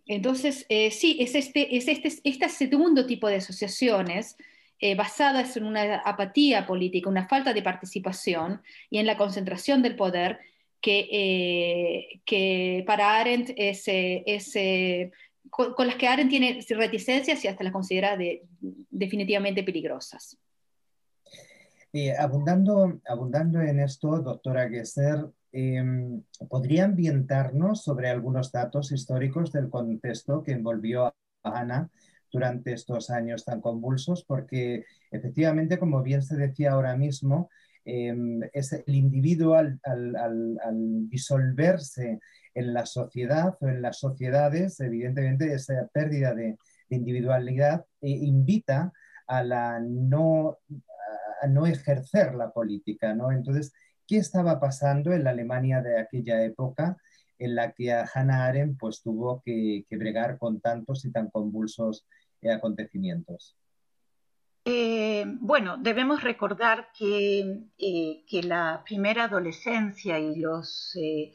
entonces, 0.04 0.66
eh, 0.68 0.90
sí, 0.90 1.16
es 1.18 1.34
este, 1.34 1.74
es 1.74 1.88
este, 1.88 2.12
este 2.24 2.48
segundo 2.50 3.06
tipo 3.06 3.26
de 3.26 3.36
asociaciones 3.36 4.36
eh, 4.80 4.94
basadas 4.94 5.56
en 5.56 5.64
una 5.64 5.96
apatía 5.96 6.66
política, 6.66 7.10
una 7.10 7.26
falta 7.26 7.52
de 7.52 7.62
participación 7.62 8.62
y 8.90 8.98
en 8.98 9.06
la 9.06 9.16
concentración 9.16 9.82
del 9.82 9.96
poder, 9.96 10.38
que, 10.80 11.08
eh, 11.10 12.20
que 12.24 12.84
para 12.86 13.18
Arendt 13.18 13.50
es, 13.56 13.82
es 13.86 14.52
con, 15.50 15.86
las 15.86 15.96
que 15.96 16.06
Arendt 16.06 16.30
tiene 16.30 16.64
reticencias 16.70 17.44
y 17.44 17.48
hasta 17.48 17.64
las 17.64 17.72
considera 17.72 18.16
de, 18.16 18.44
definitivamente 18.60 19.64
peligrosas. 19.64 20.38
abundando, 22.18 23.00
abundando 23.08 23.60
en 23.60 23.80
esto, 23.80 24.20
doctora 24.20 24.68
Gesser, 24.68 25.26
em, 25.50 26.22
¿podría 26.48 26.84
ambientarnos 26.84 27.82
sobre 27.82 28.08
algunos 28.08 28.52
datos 28.52 28.92
históricos 28.92 29.50
del 29.50 29.68
contexto 29.68 30.44
que 30.44 30.52
envolvió 30.52 31.06
a 31.06 31.14
Ana 31.42 31.90
durante 32.30 32.72
estos 32.72 33.10
años 33.10 33.44
tan 33.44 33.60
convulsos, 33.60 34.24
porque 34.24 34.84
efectivamente, 35.10 35.78
como 35.78 36.02
bien 36.02 36.22
se 36.22 36.36
decía 36.36 36.72
ahora 36.72 36.96
mismo, 36.96 37.50
em, 37.84 38.40
es 38.52 38.72
el 38.72 38.94
individuo 38.94 39.54
al, 39.56 39.80
disolverse 41.08 42.20
en 42.54 42.74
la 42.74 42.86
sociedad 42.86 43.56
o 43.60 43.68
en 43.68 43.82
las 43.82 43.98
sociedades, 43.98 44.80
evidentemente 44.80 45.52
esa 45.52 45.88
pérdida 45.92 46.34
de, 46.34 46.56
individualidad 46.90 47.84
eh, 48.00 48.08
invita 48.08 48.92
a 49.26 49.42
la 49.42 49.78
no, 49.78 50.56
a 51.42 51.46
no 51.46 51.66
ejercer 51.66 52.34
la 52.34 52.50
política, 52.50 53.14
¿no? 53.14 53.30
Entonces, 53.30 53.74
¿qué 54.06 54.16
estaba 54.16 54.58
pasando 54.58 55.12
en 55.12 55.24
la 55.24 55.30
Alemania 55.30 55.82
de 55.82 55.98
aquella 55.98 56.42
época 56.42 56.96
en 57.38 57.54
la 57.54 57.72
que 57.72 57.92
Hannah 57.92 58.46
Arendt 58.46 58.78
pues, 58.78 59.02
tuvo 59.02 59.42
que, 59.44 59.84
que 59.88 59.96
bregar 59.96 60.38
con 60.38 60.60
tantos 60.60 61.04
y 61.04 61.12
tan 61.12 61.30
convulsos 61.30 62.06
acontecimientos? 62.46 63.56
Eh, 64.64 65.24
bueno, 65.40 65.78
debemos 65.78 66.22
recordar 66.22 66.90
que, 66.96 67.62
eh, 67.78 68.24
que, 68.28 68.42
la 68.42 68.82
primera 68.84 69.24
adolescencia 69.24 70.20
y 70.20 70.36
los, 70.36 70.94
eh, 70.96 71.32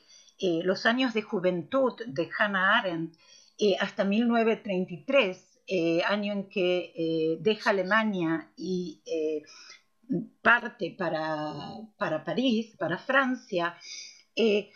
los 0.64 0.86
años 0.86 1.14
de 1.14 1.24
juventud 1.24 1.94
de 2.06 2.30
Hannah 2.38 2.78
Arendt 2.78 3.18
hasta 3.80 4.04
1933, 4.04 5.62
año 6.06 6.34
en 6.34 6.50
que 6.50 7.38
deja 7.40 7.70
Alemania 7.70 8.52
y 8.58 9.02
parte 10.42 10.94
para, 10.98 11.54
para, 11.98 12.26
París, 12.26 12.76
para 12.78 12.98
Francia, 12.98 13.78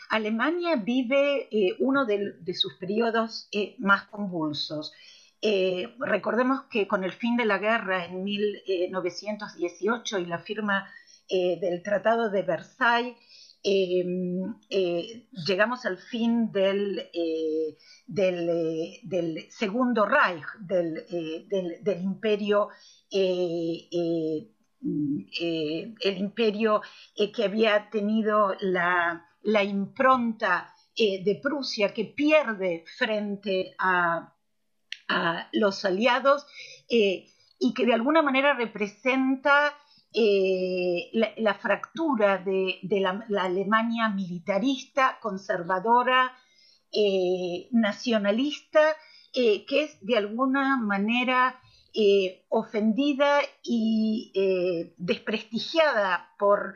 Alemania 0.09 0.75
vive 0.75 1.47
uno 1.79 2.05
de, 2.05 2.53
sus 2.53 2.75
periodos 2.75 3.49
más 3.79 4.05
convulsos. 4.05 4.93
Eh, 5.41 5.95
recordemos 5.99 6.63
que 6.63 6.87
con 6.87 7.03
el 7.03 7.11
fin 7.13 7.37
de 7.37 7.45
la 7.45 7.59
guerra 7.59 8.05
en 8.05 8.23
1918 8.23 10.19
y 10.19 10.25
la 10.25 10.39
firma 10.39 10.89
eh, 11.29 11.59
del 11.59 11.83
Tratado 11.83 12.31
de 12.31 12.41
Versailles, 12.41 13.15
em, 13.63 14.55
eh, 14.69 15.27
llegamos 15.45 15.85
al 15.85 15.97
fin 15.97 16.51
del, 16.51 17.07
del, 18.07 19.45
Segundo 19.49 20.05
Reich, 20.05 20.45
del, 20.59 21.05
del 21.83 22.01
imperio, 22.01 22.69
el 23.11 24.49
imperio 26.17 26.81
que 27.15 27.43
había 27.43 27.89
tenido 27.89 28.55
la, 28.59 29.26
la 29.47 29.63
impronta 29.63 30.73
de 30.95 31.39
Prusia, 31.41 31.93
que 31.93 32.05
pierde 32.05 32.83
frente 32.97 33.75
a 33.77 34.33
los 35.53 35.85
aliados 35.85 36.45
eh, 36.89 37.27
y 37.59 37.73
que 37.73 37.85
de 37.85 37.93
alguna 37.93 38.21
manera 38.21 38.53
representa 38.53 39.73
eh, 40.13 41.09
la, 41.37 41.53
fractura 41.55 42.37
de, 42.37 42.79
la, 42.99 43.25
Alemania 43.41 44.09
militarista, 44.09 45.17
conservadora, 45.21 46.33
eh, 46.91 47.67
nacionalista, 47.71 48.95
que 49.33 49.83
es 49.83 49.97
de 50.01 50.17
alguna 50.17 50.77
manera 50.77 51.61
ofendida 52.49 53.39
y 53.61 54.31
desprestigiada 54.97 56.33
por, 56.39 56.73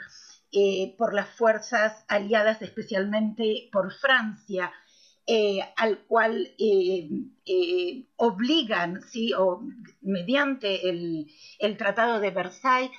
por 0.98 1.14
las 1.14 1.30
fuerzas 1.30 2.04
aliadas, 2.08 2.62
especialmente 2.62 3.70
por 3.72 3.94
Francia. 3.94 4.72
Eh, 5.28 5.60
al 5.78 6.00
cual 6.08 6.52
eh, 6.58 7.08
eh, 7.46 8.08
obligan, 8.16 9.02
¿sí? 9.04 9.32
o 9.34 9.62
mediante 10.02 10.90
el, 10.90 11.28
Tratado 11.78 12.20
de 12.20 12.32
Versailles, 12.32 12.92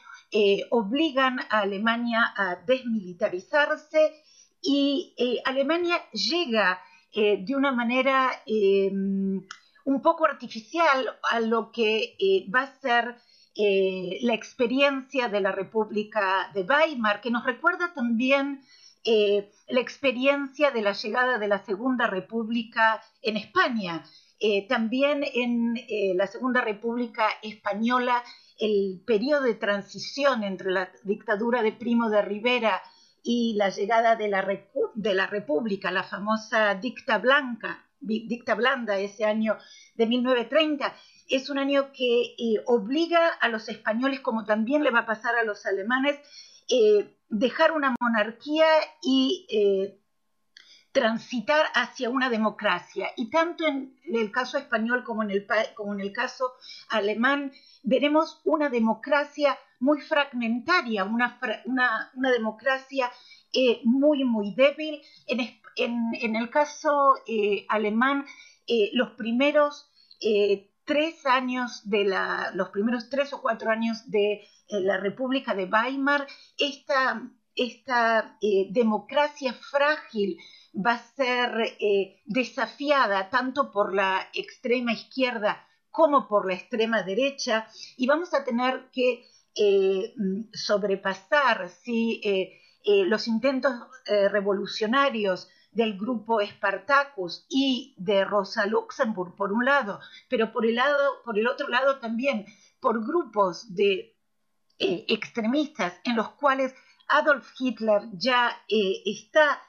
obligan 0.70 1.40
a 1.50 1.60
Alemania 1.60 2.32
a 2.36 2.56
desmilitarizarse 2.64 4.14
y 4.62 5.14
Alemania 5.44 5.96
llega 6.12 6.80
de 7.12 7.54
una 7.54 7.72
manera 7.72 8.30
un 8.46 10.00
poco 10.00 10.24
artificial 10.24 11.18
a 11.30 11.40
lo 11.40 11.70
que 11.70 12.16
va 12.54 12.62
a 12.62 12.80
ser 12.80 13.16
la 13.54 14.34
experiencia 14.34 15.28
de 15.28 15.40
la 15.40 15.52
República 15.52 16.50
de 16.54 16.62
Weimar, 16.62 17.20
que 17.20 17.30
nos 17.30 17.44
recuerda 17.44 17.92
también 17.94 18.62
eh, 19.04 19.50
la 19.68 19.80
experiencia 19.80 20.70
de 20.70 20.80
la 20.80 20.92
llegada 20.92 21.38
de 21.38 21.48
la 21.48 21.64
Segunda 21.64 22.06
República 22.06 23.02
en 23.20 23.36
España. 23.36 24.04
Eh, 24.38 24.66
también 24.68 25.24
en 25.34 25.76
eh, 25.76 26.14
la 26.14 26.26
Segunda 26.26 26.60
República 26.60 27.26
Española, 27.42 28.22
el 28.58 29.02
periodo 29.04 29.42
de 29.42 29.54
transición 29.54 30.44
entre 30.44 30.70
la 30.70 30.90
dictadura 31.02 31.62
de 31.62 31.72
Primo 31.72 32.10
de 32.10 32.22
Rivera 32.22 32.80
y 33.24 33.54
la 33.56 33.70
llegada 33.70 34.14
de 34.14 34.28
la, 34.28 34.46
de 34.94 35.14
la 35.14 35.26
República, 35.26 35.90
la 35.90 36.04
famosa 36.04 36.74
dicta 36.76 37.18
blanca, 37.18 37.84
dicta 38.00 38.54
blanda, 38.54 38.98
ese 38.98 39.24
año 39.24 39.56
de 39.94 40.06
1930, 40.06 40.94
es 41.32 41.48
un 41.48 41.58
año 41.58 41.92
que 41.92 42.34
obliga 42.66 43.26
a 43.40 43.48
los 43.48 43.68
españoles, 43.68 44.20
como 44.20 44.44
también 44.44 44.84
le 44.84 44.90
va 44.90 45.00
a 45.00 45.06
pasar 45.06 45.34
a 45.36 45.44
los 45.44 45.64
alemanes, 45.64 46.20
eh, 46.68 47.16
dejar 47.30 47.72
una 47.72 47.94
monarquía 47.98 48.66
y 49.02 49.46
eh, 49.50 49.98
transitar 50.92 51.64
hacia 51.74 52.10
una 52.10 52.28
democracia. 52.28 53.08
Y 53.16 53.30
tanto 53.30 53.66
en 53.66 53.96
el 54.04 54.30
caso 54.30 54.58
español 54.58 55.04
como 55.04 55.22
en 55.22 55.30
el, 55.30 56.12
caso 56.12 56.52
alemán, 56.90 57.52
veremos 57.82 58.42
una 58.44 58.68
democracia 58.68 59.58
muy 59.80 60.02
fragmentaria, 60.02 61.04
una, 61.04 61.38
democracia 62.14 63.10
eh, 63.54 63.80
muy, 63.84 64.24
muy 64.24 64.54
débil. 64.54 65.00
En, 65.26 66.36
el 66.36 66.50
caso 66.50 67.14
alemán, 67.68 68.26
los 68.92 69.12
primeros 69.12 69.90
tres 70.84 71.24
años 71.26 71.88
de 71.88 72.04
la, 72.04 72.50
los 72.54 72.70
primeros 72.70 73.08
tres 73.08 73.32
o 73.32 73.40
cuatro 73.40 73.70
años 73.70 74.10
de 74.10 74.42
la 74.80 74.96
República 74.96 75.54
de 75.54 75.66
Weimar, 75.66 76.26
esta, 76.58 77.22
esta 77.54 78.38
eh, 78.40 78.68
democracia 78.70 79.52
frágil 79.52 80.38
va 80.74 80.94
a 80.94 81.14
ser 81.14 81.76
eh, 81.78 82.22
desafiada 82.24 83.28
tanto 83.28 83.70
por 83.70 83.94
la 83.94 84.28
extrema 84.32 84.92
izquierda 84.92 85.66
como 85.90 86.26
por 86.26 86.46
la 86.46 86.54
extrema 86.54 87.02
derecha 87.02 87.68
y 87.98 88.06
vamos 88.06 88.32
a 88.32 88.44
tener 88.44 88.90
que 88.90 89.26
eh, 89.54 90.14
sobrepasar 90.54 91.70
los 92.86 93.28
intentos 93.28 93.72
revolucionarios 94.06 95.48
del 95.72 95.98
grupo 95.98 96.40
Spartacus 96.40 97.46
y 97.48 97.94
de 97.96 98.24
Rosa 98.24 98.66
Luxemburg 98.66 99.34
por 99.34 99.52
un 99.52 99.64
lado, 99.64 100.00
pero 100.28 100.52
por 100.52 100.66
el, 100.66 100.76
lado, 100.76 101.22
por 101.24 101.38
el 101.38 101.46
otro 101.48 101.68
lado 101.68 101.98
también 101.98 102.46
por 102.80 103.04
grupos 103.06 103.74
de 103.74 104.16
eh, 104.78 105.04
extremistas 105.08 105.94
en 106.04 106.16
los 106.16 106.30
cuales 106.30 106.74
Adolf 107.08 107.52
Hitler 107.58 108.02
ya 108.12 108.62
está 108.68 109.62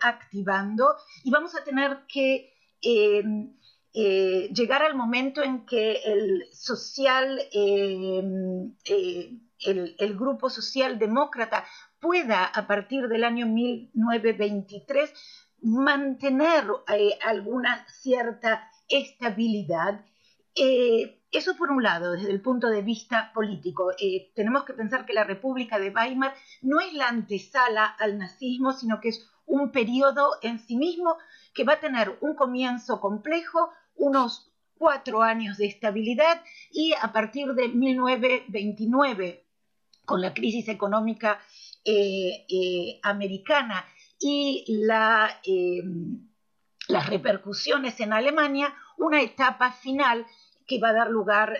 activando. 0.00 0.94
Y 1.24 1.30
vamos 1.30 1.54
a 1.56 1.64
tener 1.64 2.04
que 2.06 2.52
llegar 3.92 4.82
al 4.82 4.94
momento 4.94 5.42
en 5.42 5.66
que 5.66 6.00
el 6.04 6.46
social, 6.52 7.40
el, 7.52 8.76
el, 9.98 10.16
grupo 10.16 10.50
socialdemócrata 10.50 11.64
pueda 12.00 12.44
a 12.44 12.66
partir 12.66 13.08
del 13.08 13.24
año 13.24 13.46
1923 13.46 15.12
mantener 15.64 16.66
eh, 16.88 17.18
alguna 17.24 17.86
cierta 17.88 18.70
estabilidad. 18.86 20.04
Eh, 20.54 21.22
eso 21.32 21.56
por 21.56 21.70
un 21.70 21.82
lado, 21.82 22.12
desde 22.12 22.30
el 22.30 22.42
punto 22.42 22.68
de 22.68 22.82
vista 22.82 23.32
político. 23.32 23.90
Eh, 23.98 24.30
tenemos 24.34 24.64
que 24.64 24.74
pensar 24.74 25.06
que 25.06 25.14
la 25.14 25.24
República 25.24 25.78
de 25.78 25.88
Weimar 25.90 26.34
no 26.60 26.80
es 26.80 26.92
la 26.92 27.08
antesala 27.08 27.86
al 27.86 28.18
nazismo, 28.18 28.72
sino 28.72 29.00
que 29.00 29.08
es 29.08 29.26
un 29.46 29.72
periodo 29.72 30.32
en 30.42 30.58
sí 30.58 30.76
mismo 30.76 31.16
que 31.54 31.64
va 31.64 31.74
a 31.74 31.80
tener 31.80 32.18
un 32.20 32.34
comienzo 32.36 33.00
complejo, 33.00 33.70
unos 33.96 34.52
cuatro 34.76 35.22
años 35.22 35.56
de 35.56 35.66
estabilidad 35.66 36.42
y 36.72 36.92
a 37.00 37.12
partir 37.12 37.54
de 37.54 37.68
1929, 37.68 39.46
con 40.04 40.20
la 40.20 40.34
crisis 40.34 40.68
económica 40.68 41.40
americana 43.02 43.84
y 44.26 44.64
em, 45.44 46.30
las 46.88 47.10
repercusiones 47.10 48.00
en 48.00 48.14
Alemania, 48.14 48.74
una 48.96 49.20
etapa 49.20 49.70
final 49.72 50.24
que 50.66 50.80
va 50.80 50.88
a 50.88 50.92
dar 50.94 51.10
lugar 51.10 51.52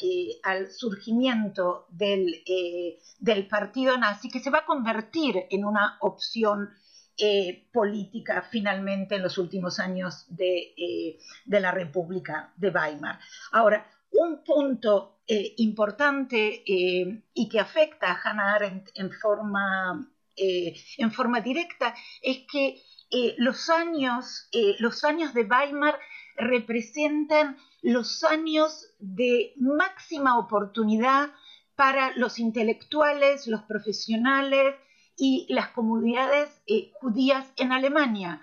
eh, 0.00 0.40
al 0.42 0.70
surgimiento 0.70 1.86
eh, 2.00 2.98
del, 3.18 3.46
partido 3.46 3.98
nazi, 3.98 4.30
que 4.30 4.40
se 4.40 4.48
va 4.48 4.60
a 4.60 4.64
convertir 4.64 5.44
en 5.50 5.66
una 5.66 5.98
opción 6.00 6.70
eh, 7.18 7.68
política 7.70 8.40
finalmente 8.50 9.16
en 9.16 9.22
los 9.22 9.36
últimos 9.36 9.78
años 9.78 10.24
de, 10.30 11.18
la 11.44 11.72
República 11.72 12.54
de 12.56 12.70
Weimar. 12.70 13.18
Ahora, 13.52 13.86
un 14.12 14.42
punto 14.42 15.20
importante 15.58 16.62
y 16.64 17.48
que 17.50 17.60
afecta 17.60 18.12
a 18.12 18.20
Hannah 18.22 18.54
Arendt 18.54 18.90
en 18.94 19.10
forma 19.10 20.08
eh, 20.36 20.74
en 20.98 21.12
forma 21.12 21.40
directa 21.40 21.94
es 22.22 22.40
que 22.50 22.82
eh, 23.10 23.34
los, 23.38 23.70
años, 23.70 24.48
eh, 24.52 24.74
los 24.78 25.04
años 25.04 25.32
de 25.32 25.44
Weimar 25.44 25.98
representan 26.36 27.56
los 27.82 28.22
años 28.24 28.92
de 28.98 29.54
máxima 29.56 30.38
oportunidad 30.38 31.30
para 31.74 32.14
los 32.16 32.38
intelectuales, 32.38 33.46
los 33.46 33.62
profesionales 33.62 34.74
y 35.16 35.46
las 35.48 35.68
comunidades 35.68 36.50
judías 37.00 37.46
en 37.56 37.72
Alemania. 37.72 38.42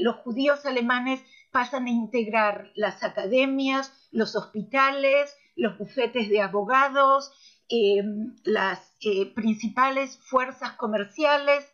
los 0.00 0.16
judíos 0.16 0.66
alemanes 0.66 1.20
pasan 1.50 1.86
a 1.86 1.90
integrar 1.90 2.70
las 2.74 3.02
academias, 3.02 3.92
los 4.12 4.36
hospitales, 4.36 5.36
los 5.56 5.78
bufetes 5.78 6.28
de 6.28 6.40
abogados, 6.40 7.32
las 8.44 8.94
eh, 9.00 9.26
principales 9.34 10.18
fuerzas 10.18 10.72
comerciales, 10.72 11.64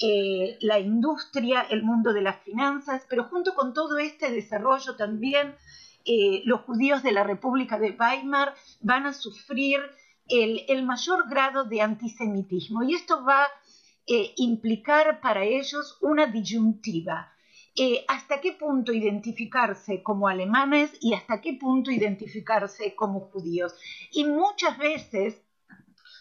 eh, 0.00 0.58
la 0.60 0.78
industria, 0.78 1.62
el 1.62 1.82
mundo 1.82 2.12
de 2.12 2.22
las 2.22 2.42
finanzas, 2.42 3.06
pero 3.08 3.24
junto 3.24 3.54
con 3.54 3.72
todo 3.72 3.98
este 3.98 4.30
desarrollo 4.30 4.96
también 4.96 5.54
eh, 6.04 6.42
los 6.44 6.60
judíos 6.60 7.02
de 7.02 7.12
la 7.12 7.24
República 7.24 7.78
de 7.78 7.96
Weimar 7.98 8.54
van 8.80 9.06
a 9.06 9.12
sufrir 9.12 9.80
el, 10.28 10.64
el 10.68 10.84
mayor 10.84 11.28
grado 11.28 11.64
de 11.64 11.80
antisemitismo 11.80 12.82
y 12.82 12.94
esto 12.94 13.24
va 13.24 13.44
a 13.44 13.48
implicar 14.36 15.20
para 15.20 15.44
ellos 15.44 15.98
una 16.00 16.26
disyuntiva. 16.26 17.32
Hasta 18.08 18.40
qué 18.40 18.52
punto 18.52 18.92
identificarse 18.92 20.02
como 20.02 20.28
alemanes 20.28 20.90
y 21.00 21.14
hasta 21.14 21.40
qué 21.40 21.54
punto 21.54 21.90
identificarse 21.90 22.94
como 22.94 23.20
judíos. 23.20 23.74
Y 24.10 24.24
muchas 24.24 24.78
veces 24.78 25.40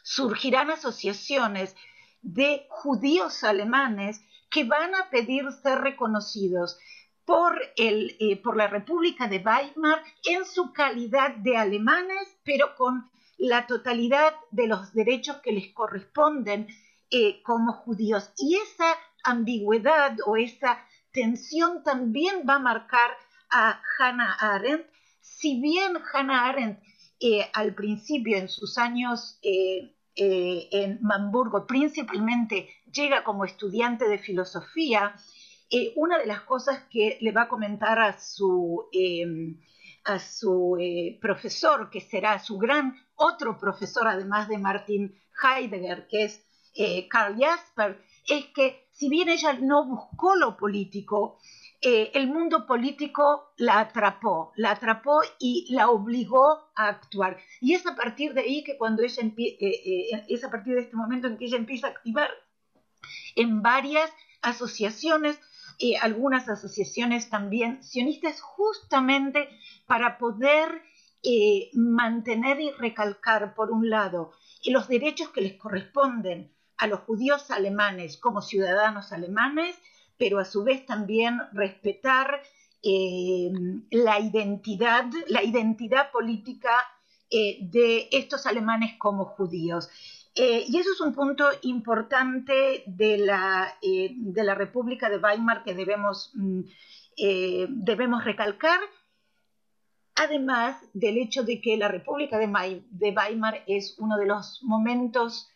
surgirán 0.03 0.69
asociaciones 0.71 1.75
de 2.21 2.65
judíos 2.69 3.43
alemanes 3.43 4.21
que 4.49 4.63
van 4.63 4.95
a 4.95 5.09
pedir 5.09 5.51
ser 5.51 5.79
reconocidos 5.79 6.77
por, 7.25 7.59
el, 7.75 8.15
eh, 8.19 8.37
por 8.41 8.55
la 8.55 8.67
República 8.67 9.27
de 9.27 9.37
Weimar 9.39 10.01
en 10.25 10.45
su 10.45 10.71
calidad 10.71 11.35
de 11.35 11.57
alemanes, 11.57 12.37
pero 12.43 12.75
con 12.75 13.09
la 13.37 13.67
totalidad 13.67 14.33
de 14.51 14.67
los 14.67 14.93
derechos 14.93 15.37
que 15.43 15.51
les 15.51 15.73
corresponden 15.73 16.67
eh, 17.11 17.41
como 17.43 17.73
judíos. 17.73 18.31
Y 18.37 18.55
esa 18.55 18.95
ambigüedad 19.23 20.15
o 20.25 20.37
esa 20.37 20.86
tensión 21.17 21.81
también 21.83 22.43
va 22.47 22.55
a 22.55 22.59
marcar 22.59 23.09
a 23.49 23.81
Hannah 23.97 24.37
Arendt. 24.39 24.85
Si 25.19 25.59
bien 25.59 25.93
Hannah 26.13 26.45
Arendt 26.49 26.79
eh, 27.19 27.49
al 27.53 27.73
principio, 27.73 28.37
en 28.37 28.47
sus 28.47 28.77
años 28.77 29.39
eh, 29.41 29.95
en 30.15 30.99
Hamburgo, 31.11 31.65
principalmente 31.65 32.69
llega 32.91 33.23
como 33.23 33.45
estudiante 33.45 34.07
de 34.07 34.19
filosofía, 34.19 35.15
eh, 35.71 35.93
una 35.95 36.19
de 36.19 36.27
las 36.27 36.41
cosas 36.41 36.83
que 36.91 37.17
le 37.21 37.31
va 37.31 37.43
a 37.43 37.47
comentar 37.47 37.99
a 37.99 38.19
su, 38.19 38.87
em, 38.93 39.59
a 40.05 40.19
su 40.19 40.77
eh, 40.79 41.17
profesor, 41.19 41.89
que 41.89 42.01
será 42.01 42.37
su 42.37 42.59
gran 42.59 42.95
otro 43.15 43.57
profesor, 43.57 44.07
además 44.07 44.47
de 44.47 44.59
Martin 44.59 45.19
Heidegger, 45.41 46.07
que 46.07 46.25
es 46.25 46.43
Karl 47.09 47.35
Jasper, 47.39 47.99
es 48.27 48.45
que 48.47 48.87
si 48.91 49.09
bien 49.09 49.29
ella 49.29 49.53
no 49.53 49.85
buscó 49.85 50.35
lo 50.35 50.57
político, 50.57 51.39
eh, 51.79 52.11
el 52.15 52.27
mundo 52.27 52.65
político 52.65 53.53
la 53.57 53.79
atrapó, 53.79 54.51
la 54.55 54.71
atrapó 54.71 55.21
y 55.39 55.67
la 55.69 55.89
obligó 55.89 56.71
a 56.75 56.87
actuar. 56.87 57.37
Y 57.61 57.75
es 57.75 57.85
a 57.85 57.95
partir 57.95 58.33
de 58.33 58.41
ahí 58.41 58.63
que 58.63 58.77
cuando 58.77 59.03
ella 59.03 59.21
eh, 59.23 59.57
eh, 59.59 60.25
es 60.27 60.43
a 60.43 60.49
partir 60.49 60.73
de 60.73 60.81
este 60.81 60.95
momento 60.95 61.27
en 61.27 61.37
que 61.37 61.45
ella 61.45 61.57
empieza 61.57 61.87
a 61.87 61.91
activar 61.91 62.31
en 63.35 63.61
varias 63.61 64.11
asociaciones, 64.41 65.39
algunas 66.01 66.49
asociaciones 66.49 67.29
también 67.29 67.83
sionistas, 67.83 68.41
justamente 68.41 69.47
para 69.85 70.17
poder 70.17 70.81
mantener 71.73 72.59
y 72.59 72.71
recalcar, 72.71 73.53
por 73.53 73.69
un 73.69 73.89
lado, 73.89 74.31
los 74.65 74.87
derechos 74.87 75.29
que 75.29 75.41
les 75.41 75.53
corresponden 75.53 76.51
a 76.77 76.87
los 76.87 77.01
judíos 77.01 77.49
alemanes 77.51 78.17
como 78.17 78.41
ciudadanos 78.41 79.11
alemanes, 79.11 79.75
pero 80.17 80.39
a 80.39 80.45
su 80.45 80.63
vez 80.63 80.85
también 80.85 81.39
respetar 81.53 82.41
eh, 82.83 83.51
la 83.91 84.19
identidad, 84.19 85.05
la 85.27 85.43
identidad 85.43 86.11
política 86.11 86.71
eh, 87.29 87.57
de 87.61 88.07
estos 88.11 88.45
alemanes 88.45 88.95
como 88.97 89.25
judíos. 89.25 89.89
Eh, 90.35 90.65
y 90.67 90.77
eso 90.77 90.91
es 90.93 91.01
un 91.01 91.13
punto 91.13 91.49
importante 91.63 92.83
de 92.85 93.17
la, 93.17 93.73
de 93.81 94.43
la 94.43 94.53
República 94.53 95.09
de 95.09 95.17
Weimar 95.17 95.63
que 95.63 95.73
debemos, 95.73 96.31
mm, 96.35 96.61
debemos 97.69 98.23
recalcar, 98.23 98.79
además 100.13 100.77
del 100.93 101.17
hecho 101.17 101.43
de 101.43 101.59
que 101.59 101.75
la 101.75 101.87
República 101.87 102.37
de, 102.37 102.83
de 102.91 103.11
Weimar 103.11 103.63
es 103.65 103.97
uno 103.97 104.17
de 104.17 104.27
los 104.27 104.61
momentos 104.61 105.49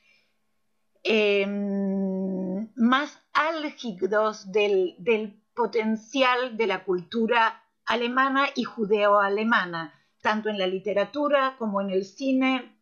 más 2.76 3.22
álgidos 3.34 4.52
del, 4.52 5.38
potencial 5.54 6.56
de 6.58 6.68
la 6.68 6.84
cultura 6.84 7.64
alemana 7.86 8.48
y 8.56 8.64
judeo-alemana, 8.64 9.94
tanto 10.22 10.50
en 10.50 10.58
la 10.58 10.66
literatura 10.66 11.56
como 11.58 11.82
en 11.82 11.90
el 11.90 12.06
cine, 12.06 12.78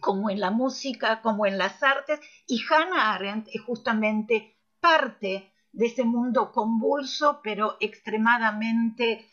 como 0.00 0.30
en 0.30 0.38
la 0.38 0.50
música, 0.50 1.20
como 1.20 1.46
en 1.46 1.58
las 1.58 1.82
artes, 1.82 2.20
y 2.46 2.60
Hannah 2.70 3.14
Arendt 3.14 3.48
es 3.52 3.60
justamente 3.62 4.56
parte 4.80 5.52
de 5.72 5.86
ese 5.86 6.04
mundo 6.04 6.52
convulso, 6.52 7.40
pero 7.42 7.76
extremadamente 7.80 9.26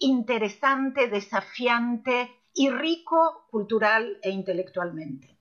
interesante, 0.00 1.08
desafiante 1.08 2.30
y 2.52 2.68
rico 2.68 3.46
cultural 3.50 4.18
e 4.22 4.30
intelectualmente 4.30 5.33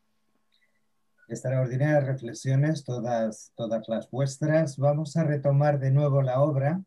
extraordinarias 1.28 2.06
reflexiones, 2.06 2.84
todas, 2.84 3.52
todas 3.56 3.88
las 3.88 4.10
vuestras. 4.10 4.78
Vamos 4.78 5.16
a 5.18 5.24
retomar 5.24 5.80
de 5.80 5.92
nuevo 5.92 6.22
la 6.22 6.42
obra 6.42 6.84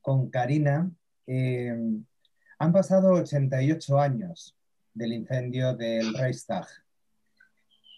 con 0.00 0.30
Karina. 0.30 0.90
Eh, 1.26 1.74
han 2.58 2.72
pasado 2.72 3.12
88 3.14 4.00
años 4.00 4.56
del 4.94 5.12
incendio 5.12 5.74
del 5.74 6.14
Reichstag. 6.14 6.66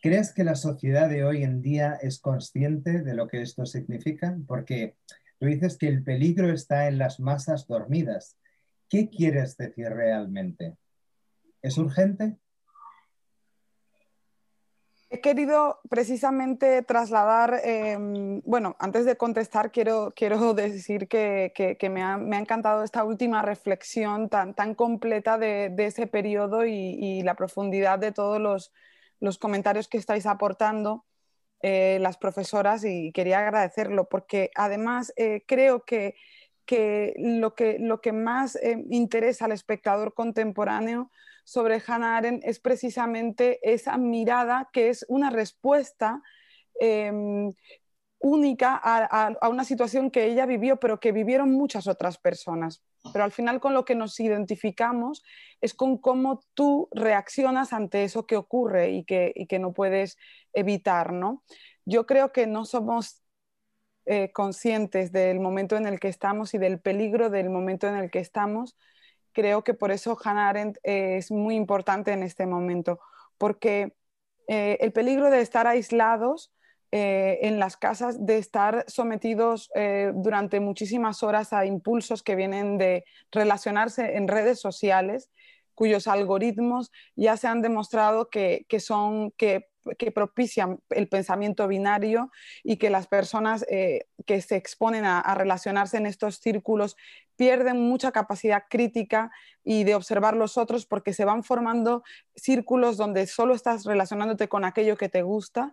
¿Crees 0.02 0.32
que 0.32 0.44
la 0.44 0.54
sociedad 0.54 1.08
de 1.08 1.24
hoy 1.24 1.44
en 1.44 1.62
día 1.62 1.98
es 2.02 2.18
consciente 2.18 3.02
de 3.02 3.14
lo 3.14 3.26
que 3.26 3.40
esto 3.40 3.64
significa? 3.64 4.36
Porque 4.46 4.96
tú 5.38 5.46
dices 5.46 5.78
que 5.78 5.88
el 5.88 6.02
peligro 6.02 6.52
está 6.52 6.88
en 6.88 6.98
las 6.98 7.20
masas 7.20 7.66
dormidas. 7.66 8.36
¿Qué 8.88 9.08
quieres 9.08 9.56
decir 9.56 9.88
realmente? 9.88 10.76
¿Es 11.62 11.78
urgente? 11.78 12.36
He 15.14 15.20
querido 15.20 15.80
precisamente 15.88 16.82
trasladar, 16.82 17.60
em, 17.64 18.40
bueno, 18.44 18.74
antes 18.80 19.04
de 19.04 19.16
contestar, 19.16 19.70
quiero, 19.70 20.12
quiero 20.14 20.54
decir 20.54 21.06
que, 21.08 21.52
me, 21.90 22.02
ha, 22.02 22.14
encantado 22.38 22.82
esta 22.82 23.04
última 23.04 23.40
reflexión 23.42 24.28
tan, 24.28 24.54
tan 24.54 24.74
completa 24.74 25.38
de, 25.38 25.72
ese 25.78 26.06
periodo 26.08 26.66
y, 26.66 27.22
la 27.22 27.34
profundidad 27.34 27.98
de 27.98 28.12
todos 28.12 28.40
los, 28.40 29.38
comentarios 29.38 29.88
que 29.88 29.98
estáis 29.98 30.26
aportando. 30.26 31.04
Eh, 31.66 31.98
las 32.02 32.18
profesoras 32.18 32.84
y 32.84 33.10
quería 33.12 33.38
agradecerlo 33.38 34.06
porque 34.06 34.50
además 34.54 35.14
eh, 35.16 35.44
creo 35.46 35.84
que, 35.84 36.14
lo 37.16 37.54
que 37.54 37.78
lo 37.80 38.02
que 38.02 38.12
más 38.12 38.56
eh, 38.56 38.84
interesa 38.90 39.46
al 39.46 39.52
espectador 39.52 40.12
contemporáneo 40.12 41.10
sobre 41.44 41.82
Hannah 41.86 42.16
Arendt 42.16 42.44
es 42.44 42.58
precisamente 42.58 43.60
esa 43.62 43.98
mirada 43.98 44.70
que 44.72 44.88
es 44.88 45.04
una 45.08 45.30
respuesta 45.30 46.22
em, 46.80 47.52
única 48.18 48.80
a, 48.82 49.48
una 49.48 49.64
situación 49.64 50.10
que 50.10 50.24
ella 50.24 50.46
vivió, 50.46 50.80
pero 50.80 50.98
que 50.98 51.12
vivieron 51.12 51.52
muchas 51.52 51.86
otras 51.86 52.16
personas. 52.16 52.82
Pero 53.12 53.22
al 53.22 53.32
final 53.32 53.60
con 53.60 53.74
lo 53.74 53.84
que 53.84 53.94
nos 53.94 54.18
identificamos 54.18 55.22
es 55.60 55.74
con 55.74 55.98
cómo 55.98 56.40
tú 56.54 56.88
reaccionas 56.92 57.74
ante 57.74 58.02
eso 58.02 58.26
que 58.26 58.36
ocurre 58.36 58.92
y 58.92 59.04
que, 59.04 59.58
no 59.60 59.74
puedes 59.74 60.16
evitar. 60.54 61.12
¿no? 61.12 61.44
Yo 61.84 62.06
creo 62.06 62.32
que 62.32 62.46
no 62.46 62.64
somos 62.64 63.22
eh, 64.06 64.32
conscientes 64.32 65.12
del 65.12 65.38
momento 65.38 65.76
en 65.76 65.86
el 65.86 66.00
que 66.00 66.08
estamos 66.08 66.54
y 66.54 66.58
del 66.58 66.80
peligro 66.80 67.28
del 67.28 67.50
momento 67.50 67.88
en 67.88 67.96
el 67.96 68.10
que 68.10 68.20
estamos 68.20 68.74
creo 69.34 69.64
que 69.64 69.74
por 69.74 69.90
eso 69.90 70.16
Hannah 70.22 70.48
Arendt 70.48 70.78
es 70.82 71.30
muy 71.30 71.56
importante 71.56 72.12
en 72.12 72.22
este 72.22 72.46
momento, 72.46 73.00
porque 73.36 73.94
eh, 74.48 74.78
el 74.80 74.92
peligro 74.92 75.30
de 75.30 75.40
estar 75.40 75.66
aislados 75.66 76.52
eh, 76.92 77.40
en 77.42 77.58
las 77.58 77.76
casas, 77.76 78.24
de 78.24 78.38
estar 78.38 78.84
sometidos 78.86 79.70
eh, 79.74 80.12
durante 80.14 80.60
muchísimas 80.60 81.22
horas 81.22 81.52
a 81.52 81.66
impulsos 81.66 82.22
que 82.22 82.36
vienen 82.36 82.78
de 82.78 83.04
relacionarse 83.32 84.16
en 84.16 84.28
redes 84.28 84.60
sociales, 84.60 85.28
cuyos 85.74 86.06
algoritmos 86.06 86.92
ya 87.16 87.36
se 87.36 87.48
han 87.48 87.62
demostrado 87.62 88.30
que, 88.30 88.64
que 88.68 88.78
son, 88.78 89.32
que 89.32 90.12
propician 90.12 90.80
el 90.90 91.08
pensamiento 91.08 91.68
binario 91.68 92.30
y 92.62 92.76
que 92.76 92.90
las 92.90 93.06
personas 93.06 93.64
eh, 93.68 94.06
que 94.26 94.40
se 94.40 94.56
exponen 94.56 95.04
a, 95.04 95.34
relacionarse 95.34 95.98
en 95.98 96.06
estos 96.06 96.36
círculos 96.36 96.96
pierden 97.36 97.80
mucha 97.80 98.12
capacidad 98.12 98.64
crítica 98.68 99.30
y 99.62 99.84
de 99.84 99.94
observar 99.94 100.36
los 100.36 100.58
otros 100.58 100.86
porque 100.86 101.12
se 101.12 101.24
van 101.24 101.42
formando 101.42 102.02
círculos 102.34 102.96
donde 102.96 103.26
solo 103.26 103.54
estás 103.54 103.84
relacionándote 103.84 104.48
con 104.48 104.64
aquello 104.64 104.96
que 104.96 105.08
te 105.08 105.22
gusta. 105.22 105.72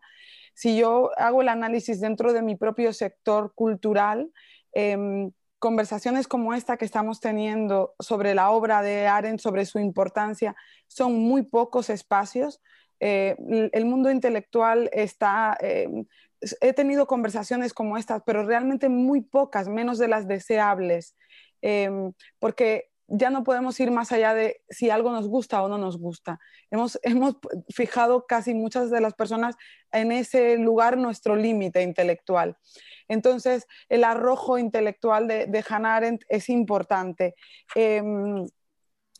Si 0.53 0.77
yo 0.77 1.11
hago 1.17 1.41
el 1.41 1.49
análisis 1.49 1.99
dentro 1.99 2.33
de 2.33 2.41
mi 2.41 2.55
propio 2.55 2.93
sector 2.93 3.53
cultural, 3.55 4.31
em, 4.73 5.31
conversaciones 5.59 6.27
como 6.27 6.53
esta 6.53 6.77
que 6.77 6.85
estamos 6.85 7.19
teniendo 7.19 7.93
sobre 7.99 8.33
la 8.33 8.49
obra 8.51 8.81
de 8.81 9.07
Arendt, 9.07 9.39
sobre 9.39 9.65
su 9.65 9.79
importancia, 9.79 10.55
son 10.87 11.13
muy 11.13 11.43
pocos 11.43 11.89
espacios 11.89 12.61
eh, 13.01 13.35
el 13.73 13.85
mundo 13.85 14.11
intelectual 14.11 14.89
está... 14.93 15.57
Eh, 15.59 15.89
he 16.59 16.73
tenido 16.73 17.05
conversaciones 17.05 17.73
como 17.73 17.97
estas, 17.97 18.23
pero 18.25 18.43
realmente 18.43 18.89
muy 18.89 19.21
pocas, 19.21 19.67
menos 19.67 19.99
de 19.99 20.07
las 20.07 20.27
deseables, 20.27 21.15
em, 21.61 22.13
porque 22.39 22.91
ya 23.07 23.29
no 23.29 23.43
podemos 23.43 23.79
ir 23.79 23.91
más 23.91 24.11
allá 24.11 24.33
de 24.33 24.61
si 24.69 24.89
algo 24.89 25.11
nos 25.11 25.27
gusta 25.27 25.61
o 25.61 25.67
no 25.67 25.77
nos 25.77 25.97
gusta. 25.97 26.39
Hemos, 26.71 26.99
hemos 27.03 27.35
fijado 27.69 28.25
casi 28.25 28.53
muchas 28.53 28.89
de 28.89 29.01
las 29.01 29.13
personas 29.13 29.55
en 29.91 30.11
ese 30.11 30.57
lugar 30.57 30.97
nuestro 30.97 31.35
límite 31.35 31.83
intelectual. 31.83 32.57
Entonces, 33.07 33.67
el 33.89 34.05
arrojo 34.05 34.57
intelectual 34.57 35.27
de, 35.27 35.45
de 35.45 35.65
Hannah 35.67 35.97
Arendt 35.97 36.23
es 36.29 36.47
importante. 36.47 37.35
Em, 37.75 38.45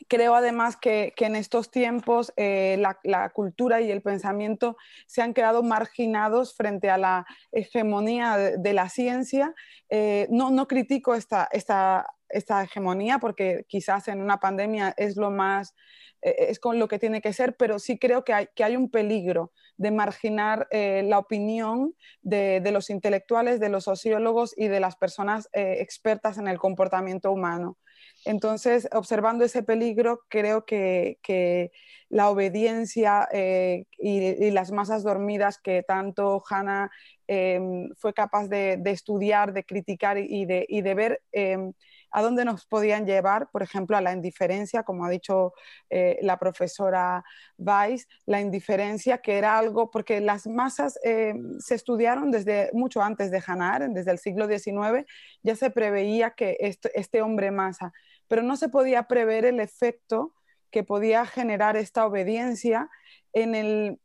Creo 0.08 0.36
además 0.36 0.78
que, 0.78 1.14
en 1.18 1.36
estos 1.36 1.72
tiempos 1.72 2.34
eh, 2.36 2.78
la, 3.04 3.30
cultura 3.30 3.82
y 3.82 3.92
el 3.92 4.02
pensamiento 4.02 4.78
se 5.06 5.22
han 5.22 5.34
quedado 5.34 5.64
marginados 5.64 6.56
frente 6.56 6.90
a 6.90 6.98
la 6.98 7.26
hegemonía 7.52 8.38
de, 8.38 8.74
la 8.74 8.90
ciencia. 8.90 9.54
Eh, 9.90 10.28
no, 10.30 10.50
no, 10.50 10.68
critico 10.68 11.14
esta, 11.14 11.48
esta, 11.52 12.08
esta, 12.30 12.64
hegemonía 12.64 13.20
porque 13.20 13.66
quizás 13.68 14.08
en 14.08 14.22
una 14.22 14.40
pandemia 14.40 14.94
es 14.98 15.18
lo 15.18 15.32
más, 15.32 15.76
eh, 16.22 16.48
es 16.50 16.60
con 16.60 16.80
lo 16.80 16.88
que 16.88 17.00
tiene 17.00 17.22
que 17.22 17.34
ser, 17.34 17.56
pero 17.56 17.78
sí 17.80 18.00
creo 18.00 18.24
que 18.24 18.34
hay, 18.34 18.48
que 18.56 18.64
hay 18.64 18.76
un 18.76 18.90
peligro 18.90 19.52
de 19.78 19.92
marginar 19.92 20.68
la 20.72 21.18
opinión 21.18 21.96
de, 22.22 22.60
de, 22.62 22.72
los 22.72 22.92
intelectuales, 22.92 23.60
de 23.60 23.70
los 23.70 23.86
sociólogos 23.86 24.54
y 24.56 24.68
de 24.68 24.80
las 24.80 24.96
personas 24.96 25.50
expertas 25.54 26.38
en 26.38 26.48
el 26.48 26.60
comportamiento 26.60 27.32
humano. 27.32 27.78
Entonces, 28.26 28.88
observando 28.92 29.44
ese 29.44 29.64
peligro, 29.64 30.22
creo 30.30 30.66
que, 30.66 31.72
la 32.10 32.30
obediencia 32.30 33.28
eh, 33.32 33.86
y, 33.98 34.52
las 34.52 34.72
masas 34.72 35.04
dormidas 35.04 35.58
que 35.58 35.82
tanto 35.82 36.44
Hannah 36.50 36.92
em, 37.28 37.90
fue 37.96 38.14
capaz 38.14 38.48
de, 38.50 38.82
estudiar, 38.86 39.54
de 39.54 39.64
criticar 39.64 40.18
y 40.18 40.46
de, 40.46 40.94
ver 40.94 41.22
em, 41.32 41.72
a 42.12 42.22
dónde 42.22 42.44
nos 42.46 42.66
podían 42.66 43.06
llevar, 43.06 43.50
por 43.52 43.64
ejemplo, 43.64 43.96
a 43.96 44.02
la 44.02 44.12
indiferencia, 44.12 44.84
como 44.84 45.06
ha 45.06 45.10
dicho 45.10 45.54
eh, 45.90 46.20
la 46.22 46.38
profesora 46.38 47.24
Weiss, 47.58 48.08
la 48.26 48.42
indiferencia 48.42 49.20
que 49.20 49.38
era 49.38 49.58
algo, 49.58 49.90
porque 49.90 50.20
las 50.20 50.46
masas 50.48 51.00
em, 51.04 51.60
se 51.60 51.76
estudiaron 51.76 52.30
desde 52.30 52.70
mucho 52.74 53.02
antes 53.02 53.32
de 53.32 53.42
Hannah 53.46 53.76
Arendt, 53.76 53.96
desde 53.96 54.12
el 54.12 54.20
siglo 54.20 54.48
XIX, 54.48 55.06
ya 55.44 55.56
se 55.56 55.70
preveía 55.70 56.32
que 56.32 56.58
este 56.60 57.22
hombre 57.22 57.52
masa 57.52 57.94
pero 58.32 58.44
no 58.44 58.56
se 58.56 58.70
podía 58.70 59.10
prever 59.10 59.44
el 59.44 59.60
efecto 59.60 60.34
que 60.70 60.86
podía 60.86 61.26
generar 61.26 61.76
esta 61.76 62.06
obediencia 62.06 62.90
en, 63.34 64.00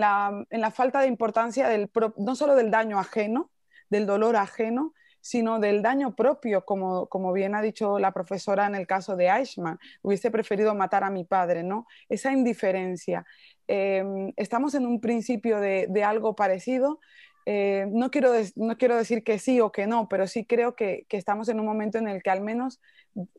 la, 0.00 0.46
falta 0.72 1.00
de 1.00 1.08
importancia 1.08 1.68
no 2.16 2.36
solo 2.36 2.56
del 2.56 2.70
daño 2.70 2.98
ajeno, 2.98 3.50
del 3.90 4.06
dolor 4.06 4.36
ajeno, 4.36 4.94
sino 5.20 5.60
del 5.60 5.82
daño 5.82 6.16
propio, 6.16 6.64
como, 6.64 7.32
bien 7.34 7.54
ha 7.54 7.60
dicho 7.60 7.98
la 7.98 8.12
profesora 8.12 8.66
en 8.66 8.76
el 8.76 8.86
caso 8.86 9.14
de 9.14 9.26
Eichmann, 9.26 9.78
hubiese 10.00 10.30
preferido 10.30 10.74
matar 10.74 11.04
a 11.04 11.10
mi 11.10 11.24
padre, 11.24 11.62
¿no? 11.62 11.86
Esa 12.08 12.32
indiferencia. 12.32 13.26
Em, 13.66 14.32
estamos 14.36 14.74
en 14.74 14.86
un 14.86 15.02
principio 15.02 15.60
de, 15.60 16.02
algo 16.02 16.34
parecido. 16.34 16.98
Eh, 17.46 17.86
no, 17.90 18.10
quiero 18.10 18.32
no 18.56 18.78
quiero 18.78 18.96
decir 18.96 19.22
que 19.22 19.38
sí 19.38 19.60
o 19.60 19.70
que 19.70 19.86
no, 19.86 20.08
pero 20.08 20.26
sí 20.26 20.46
creo 20.46 20.74
que, 20.74 21.06
que 21.08 21.16
estamos 21.16 21.48
en 21.48 21.60
un 21.60 21.66
momento 21.66 21.98
en 21.98 22.08
el 22.08 22.22
que 22.22 22.30
al 22.30 22.40
menos 22.40 22.80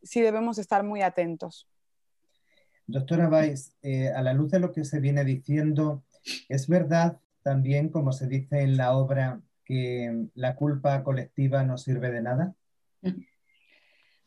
sí 0.03 0.22
debemos 0.22 0.58
estar 0.58 0.84
muy 0.84 1.01
atentos. 1.01 1.68
Doctora 2.88 3.28
Weiss, 3.28 3.76
eh, 3.82 4.10
a 4.10 4.22
la 4.22 4.34
luz 4.34 4.51
de 4.51 4.60
lo 4.60 4.72
que 4.72 4.86
se 4.86 4.99
viene 4.99 5.24
diciendo, 5.24 6.03
¿es 6.49 6.68
verdad 6.68 7.20
también, 7.41 7.89
como 7.89 8.12
se 8.12 8.28
dice 8.28 8.62
en 8.62 8.78
la 8.78 8.95
obra, 8.95 9.41
que 9.64 10.28
la 10.36 10.56
culpa 10.56 11.03
colectiva 11.03 11.64
no 11.64 11.78
sirve 11.80 12.12
de 12.12 12.22
nada? 12.22 12.53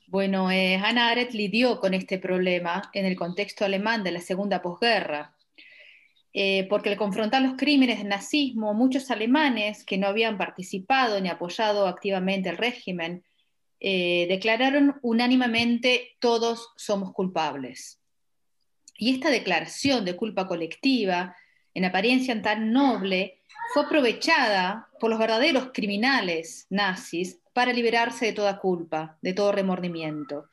Bueno, 0.08 0.50
eh, 0.50 0.76
Hannah 0.76 1.10
Arendt 1.10 1.34
lidió 1.34 1.78
con 1.78 1.94
este 1.94 2.18
problema 2.18 2.90
en 2.94 3.06
el 3.06 3.14
contexto 3.14 3.64
alemán 3.64 4.02
de 4.02 4.10
la 4.10 4.20
segunda 4.20 4.60
posguerra, 4.60 5.36
eh, 6.32 6.66
porque 6.68 6.90
al 6.90 6.96
confrontar 6.96 7.42
los 7.42 7.54
crímenes 7.56 7.98
del 7.98 8.08
nazismo, 8.08 8.74
muchos 8.74 9.10
alemanes 9.10 9.84
que 9.84 9.98
no 9.98 10.06
habían 10.06 10.36
participado 10.36 11.20
ni 11.20 11.28
apoyado 11.28 11.86
activamente 11.86 12.50
el 12.50 12.58
régimen 12.58 13.24
eh, 13.80 14.26
declararon 14.28 14.98
unánimemente 15.02 16.16
todos 16.18 16.68
somos 16.76 17.12
culpables. 17.12 18.00
Y 18.96 19.14
esta 19.14 19.30
declaración 19.30 20.04
de 20.04 20.16
culpa 20.16 20.48
colectiva, 20.48 21.36
en 21.74 21.84
apariencia 21.84 22.40
tan 22.42 22.72
noble, 22.72 23.40
fue 23.72 23.84
aprovechada 23.84 24.88
por 24.98 25.10
los 25.10 25.18
verdaderos 25.18 25.70
criminales 25.72 26.66
nazis 26.70 27.38
para 27.52 27.72
liberarse 27.72 28.26
de 28.26 28.32
toda 28.32 28.58
culpa, 28.58 29.16
de 29.22 29.32
todo 29.32 29.52
remordimiento. 29.52 30.48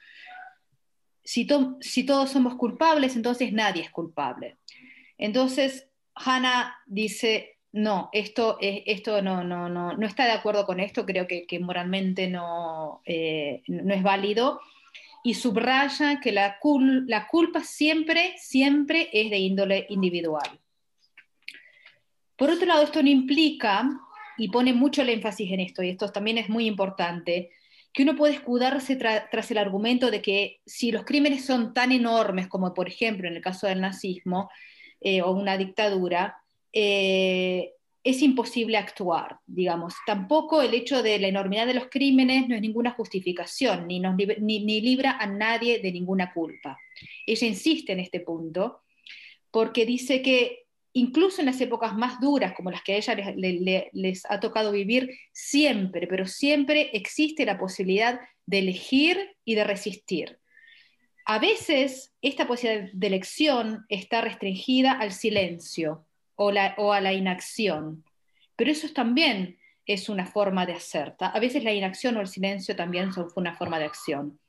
Si, 1.24 1.48
si 1.82 2.04
todos 2.04 2.30
somos 2.30 2.56
culpables, 2.56 3.16
entonces 3.16 3.52
nadie 3.52 3.82
es 3.82 3.90
culpable. 3.90 4.58
Entonces, 5.18 5.90
Hannah 6.16 6.76
dice, 6.86 7.58
no, 7.72 8.10
esto, 8.14 8.58
esto 8.62 9.22
no, 9.22 9.44
no, 9.44 9.70
no, 9.70 9.94
no, 9.94 10.08
está 10.08 10.26
de 10.26 10.32
acuerdo 10.32 10.66
con 10.66 10.80
esto, 10.80 11.06
creo 11.06 11.28
que, 11.28 11.60
moralmente 11.60 12.28
no, 12.28 13.02
eh, 13.06 13.64
no 13.68 13.94
es 13.94 14.04
válido. 14.04 14.62
Y 15.24 15.34
subraya 15.34 16.20
que 16.20 16.32
la, 16.32 16.58
la 17.08 17.28
culpa 17.28 17.64
siempre, 17.64 18.36
siempre 18.38 19.10
es 19.12 19.30
de 19.30 19.40
índole 19.40 19.88
individual. 19.90 20.60
Por 22.38 22.52
otro 22.52 22.66
lado, 22.66 22.84
esto 22.84 23.02
no 23.02 23.10
implica, 23.10 23.90
y 24.38 24.50
pone 24.50 24.74
mucho 24.74 25.02
el 25.02 25.10
énfasis 25.10 25.52
en 25.52 25.62
esto, 25.62 25.82
y 25.82 25.90
esto 25.90 26.12
también 26.12 26.38
es 26.38 26.50
muy 26.50 26.68
importante, 26.68 27.52
que 27.94 28.04
uno 28.04 28.16
puede 28.16 28.34
escudarse 28.34 28.98
tras 28.98 29.52
el 29.52 29.58
argumento 29.58 30.12
de 30.12 30.22
que 30.22 30.60
si 30.66 30.92
los 30.92 31.06
crímenes 31.06 31.46
son 31.46 31.74
tan 31.74 31.94
enormes 31.94 32.48
como, 32.48 32.74
por 32.74 32.90
ejemplo, 32.90 33.28
en 33.28 33.38
el 33.38 33.42
caso 33.42 33.68
del 33.68 33.80
nazismo 33.80 34.50
eh, 35.02 35.22
o 35.22 35.32
una 35.32 35.58
dictadura, 35.58 36.38
eh, 36.74 37.72
es 38.06 38.22
imposible 38.22 38.78
actuar, 38.78 39.40
digamos. 39.48 39.96
Tampoco 40.06 40.62
el 40.62 40.76
hecho 40.76 41.02
de 41.02 41.18
la 41.18 41.28
enormidad 41.28 41.66
de 41.66 41.74
los 41.74 41.88
crímenes 41.90 42.48
no 42.48 42.56
es 42.56 42.62
ninguna 42.62 42.92
justificación, 42.92 43.88
ni, 43.88 44.00
nos, 44.00 44.16
ni, 44.16 44.82
libra 44.82 45.18
a 45.20 45.26
nadie 45.26 45.80
de 45.80 45.92
ninguna 45.92 46.32
culpa. 46.32 46.78
Ella 47.26 47.48
insiste 47.48 47.94
en 47.94 48.00
este 48.00 48.20
punto 48.20 48.82
porque 49.50 49.88
dice 49.88 50.22
que 50.22 50.66
incluso 50.94 51.42
en 51.42 51.48
las 51.48 51.60
épocas 51.62 51.96
más 51.96 52.20
duras, 52.20 52.54
como 52.54 52.70
las 52.70 52.84
que 52.84 52.94
a 52.94 52.98
ella 52.98 53.16
les 53.92 54.24
ha 54.30 54.40
tocado 54.40 54.72
vivir, 54.72 55.10
siempre, 55.32 56.06
pero 56.06 56.28
siempre 56.28 56.92
existe 56.94 57.44
la 57.44 57.58
posibilidad 57.58 58.20
de 58.46 58.60
elegir 58.60 59.18
y 59.44 59.56
de 59.56 59.64
resistir. 59.64 60.38
A 61.28 61.40
veces 61.40 62.14
esta 62.22 62.48
posibilidad 62.48 62.92
de 62.94 63.08
elección 63.08 63.86
está 63.90 64.22
restringida 64.22 64.92
al 64.92 65.12
silencio 65.12 66.06
o, 66.36 66.52
a 66.52 67.02
la 67.02 67.14
inacción, 67.14 68.04
pero 68.56 68.72
eso 68.72 68.88
también 68.94 69.58
es 69.88 70.08
una 70.08 70.28
forma 70.28 70.68
de 70.68 70.74
hacer. 70.74 71.16
A 71.20 71.40
veces 71.40 71.64
la 71.64 71.74
inacción 71.74 72.16
o 72.18 72.22
el 72.22 72.28
silencio 72.28 72.76
también 72.76 73.12
son 73.12 73.28
una 73.36 73.56
forma 73.56 73.80
de 73.80 73.86
acción. 73.86 74.40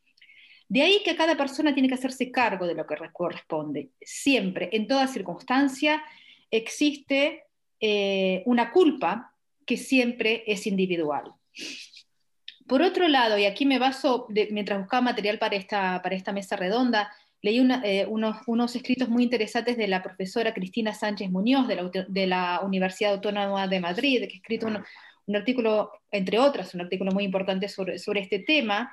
De 0.69 0.83
ahí 0.83 1.03
que 1.03 1.17
cada 1.17 1.37
persona 1.37 1.73
tiene 1.73 1.89
que 1.89 1.95
hacerse 1.95 2.31
cargo 2.31 2.67
de 2.67 2.75
lo 2.75 2.87
que 2.87 2.97
corresponde. 3.11 3.91
Siempre, 4.03 4.69
en 4.73 4.87
toda 4.87 5.07
circunstancia, 5.07 6.03
existe 6.51 7.45
eh, 7.81 8.43
una 8.45 8.71
culpa 8.71 9.33
que 9.65 9.79
siempre 9.79 10.45
es 10.47 10.67
individual. 10.67 11.33
Por 12.67 12.83
otro 12.83 13.07
lado, 13.07 13.39
y 13.39 13.45
aquí 13.45 13.65
me 13.65 13.79
baso, 13.79 14.27
mientras 14.51 14.81
buscaba 14.81 15.01
material 15.01 15.39
para 15.39 15.57
esta, 15.57 16.03
para 16.03 16.17
esta 16.17 16.33
mesa 16.33 16.57
redonda, 16.57 17.13
leí 17.43 17.65
eh, 17.85 18.07
unos, 18.09 18.75
escritos 18.75 19.09
muy 19.09 19.23
interesantes 19.23 19.77
de 19.77 19.87
la 19.87 20.03
profesora 20.03 20.53
Cristina 20.53 20.93
Sánchez 20.93 21.31
Muñoz 21.31 21.69
de 21.69 22.27
la, 22.27 22.61
Universidad 22.65 23.15
Autónoma 23.15 23.69
de 23.69 23.81
Madrid, 23.81 24.19
que 24.27 24.35
ha 24.35 24.37
escrito 24.39 24.67
un, 24.67 25.37
artículo, 25.37 25.93
entre 26.11 26.41
otras, 26.41 26.75
un 26.75 26.81
artículo 26.81 27.13
muy 27.13 27.25
importante 27.25 27.69
sobre, 27.69 27.99
sobre 27.99 28.21
este 28.21 28.41
tema. 28.41 28.91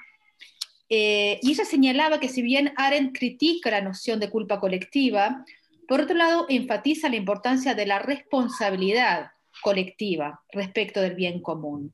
Eh, 0.89 1.39
y 1.41 1.51
ella 1.51 1.65
señalaba 1.65 2.19
que 2.19 2.29
si 2.29 2.43
bien 2.43 2.73
Arendt 2.75 3.17
critica 3.17 3.71
la 3.71 3.81
noción 3.81 4.19
de 4.19 4.29
culpa 4.29 4.59
colectiva, 4.59 5.43
por 5.87 6.01
otro 6.01 6.15
lado 6.15 6.45
enfatiza 6.49 7.09
la 7.09 7.15
importancia 7.15 7.73
de 7.73 7.87
la 7.87 7.97
responsabilidad 7.99 9.31
colectiva 9.63 10.43
respecto 10.51 11.01
del 11.01 11.15
bien 11.15 11.41
común. 11.41 11.93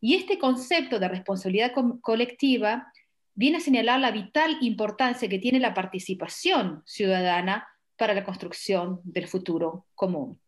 Y 0.00 0.14
este 0.14 0.38
concepto 0.38 0.98
de 0.98 1.08
responsabilidad 1.08 1.72
colectiva 2.00 2.92
viene 3.34 3.58
a 3.58 3.60
señalar 3.60 4.00
la 4.00 4.10
vital 4.10 4.56
importancia 4.60 5.28
que 5.28 5.38
tiene 5.38 5.60
la 5.60 5.74
participación 5.74 6.82
ciudadana 6.86 7.68
para 7.96 8.14
la 8.14 8.24
construcción 8.24 9.00
del 9.04 9.28
futuro 9.28 9.86
común, 9.94 10.40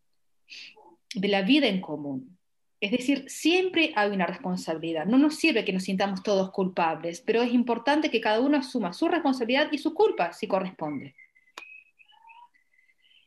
de 1.14 1.28
la 1.28 1.42
vida 1.42 1.66
en 1.66 1.80
común. 1.80 2.38
Es 2.80 2.90
decir, 2.90 3.26
siempre 3.28 3.92
hay 3.94 4.10
una 4.10 4.26
responsabilidad. 4.26 5.06
No 5.06 5.16
nos 5.16 5.36
sirve 5.36 5.64
que 5.64 5.72
nos 5.72 5.84
sintamos 5.84 6.22
todos 6.22 6.50
culpables, 6.50 7.20
pero 7.20 7.42
es 7.42 7.52
importante 7.52 8.10
que 8.10 8.20
cada 8.20 8.40
uno 8.40 8.58
asuma 8.58 8.92
su 8.92 9.06
responsabilidad 9.06 9.68
y 9.70 9.78
su 9.78 9.94
culpa 9.94 10.32
si 10.32 10.48
corresponde. 10.48 11.14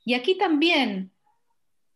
Y 0.04 0.14
aquí 0.14 0.38
también 0.38 1.12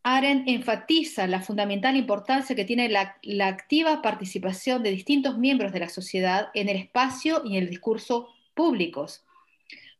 Arendt 0.02 0.48
enfatiza 0.48 1.26
la 1.26 1.42
fundamental 1.42 1.94
importancia 1.94 2.56
que 2.56 2.64
tiene 2.64 2.88
la, 2.88 3.18
activa 3.46 4.00
participación 4.00 4.82
de 4.82 4.90
distintos 4.90 5.36
miembros 5.36 5.72
de 5.72 5.80
la 5.80 5.90
sociedad 5.90 6.48
en 6.54 6.70
el 6.70 6.76
espacio 6.76 7.42
y 7.44 7.56
en 7.56 7.64
el 7.64 7.70
discurso 7.70 8.28
públicos, 8.54 9.24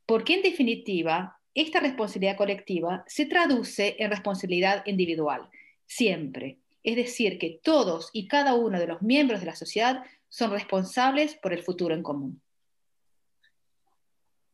porque 0.06 0.34
en 0.34 0.42
definitiva, 0.42 1.38
esta 1.54 1.80
responsabilidad 1.80 2.36
colectiva 2.36 3.04
se 3.06 3.26
traduce 3.26 3.96
en 3.98 4.10
responsabilidad 4.10 4.86
individual, 4.86 5.50
siempre. 5.86 6.58
Es 6.82 6.96
decir, 6.96 7.38
que 7.38 7.60
todos 7.62 8.08
y 8.14 8.26
cada 8.26 8.54
uno 8.54 8.78
de 8.78 8.86
los 8.86 9.02
miembros 9.02 9.40
de 9.40 9.46
la 9.46 9.56
sociedad 9.56 10.02
son 10.30 10.50
responsables 10.50 11.34
por 11.34 11.52
el 11.52 11.62
futuro 11.62 11.94
en 11.94 12.02
común. 12.02 12.40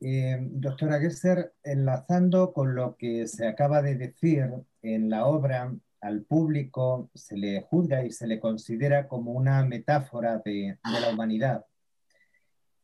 Eh, 0.00 0.36
doctora 0.40 1.00
Gesser, 1.00 1.54
enlazando 1.62 2.52
con 2.52 2.74
lo 2.74 2.96
que 2.96 3.26
se 3.26 3.46
acaba 3.46 3.80
de 3.80 3.94
decir 3.94 4.50
en 4.94 5.10
la 5.10 5.26
obra, 5.26 5.74
al 6.00 6.22
público 6.22 7.10
se 7.14 7.36
le 7.36 7.62
juzga 7.62 8.04
y 8.04 8.12
se 8.12 8.26
le 8.26 8.38
considera 8.38 9.08
como 9.08 9.32
una 9.32 9.64
metáfora 9.64 10.38
de, 10.44 10.78
la 10.84 11.10
humanidad. 11.10 11.64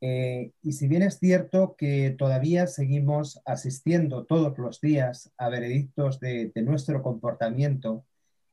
Eh, 0.01 0.51
y 0.63 0.73
si 0.73 0.89
bien 0.89 1.03
es 1.03 1.19
cierto 1.19 1.77
que 1.79 2.11
todavía 2.19 2.67
seguimos 2.67 3.41
asistiendo 3.45 4.25
todos 4.25 4.59
los 4.59 4.81
días 4.81 5.33
a 5.39 5.49
veredictos 5.49 6.19
de, 6.19 6.51
nuestro 6.57 7.03
comportamiento 7.03 8.05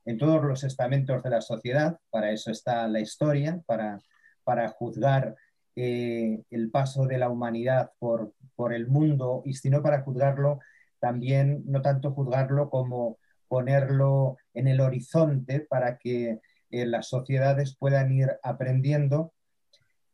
en 0.04 0.16
todos 0.16 0.44
los 0.44 0.62
estamentos 0.62 1.22
de 1.24 1.30
la 1.30 1.40
sociedad, 1.40 1.98
para 2.10 2.30
eso 2.30 2.52
está 2.52 2.86
la 2.86 3.00
historia, 3.00 3.60
para, 3.66 4.00
para 4.44 4.68
juzgar 4.68 5.34
eh, 5.74 6.42
el 6.50 6.70
paso 6.70 7.06
de 7.06 7.18
la 7.18 7.28
humanidad 7.28 7.90
por, 7.98 8.32
por 8.54 8.72
el 8.72 8.86
mundo 8.86 9.42
y 9.44 9.54
sino 9.54 9.82
para 9.82 10.02
juzgarlo, 10.02 10.60
también 11.00 11.64
no 11.66 11.82
tanto 11.82 12.12
juzgarlo 12.12 12.70
como 12.70 13.18
ponerlo 13.50 14.36
en 14.54 14.68
el 14.68 14.80
horizonte 14.80 15.58
para 15.58 15.98
que 15.98 16.40
eh, 16.70 16.86
las 16.86 17.08
sociedades 17.08 17.76
puedan 17.76 18.12
ir 18.12 18.38
aprendiendo. 18.44 19.34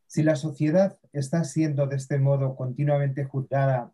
Si 0.06 0.22
la 0.22 0.36
sociedad 0.36 0.96
está 1.12 1.44
siendo 1.44 1.86
de 1.86 1.96
este 1.96 2.18
modo 2.18 2.56
continuamente 2.56 3.26
juzgada 3.26 3.92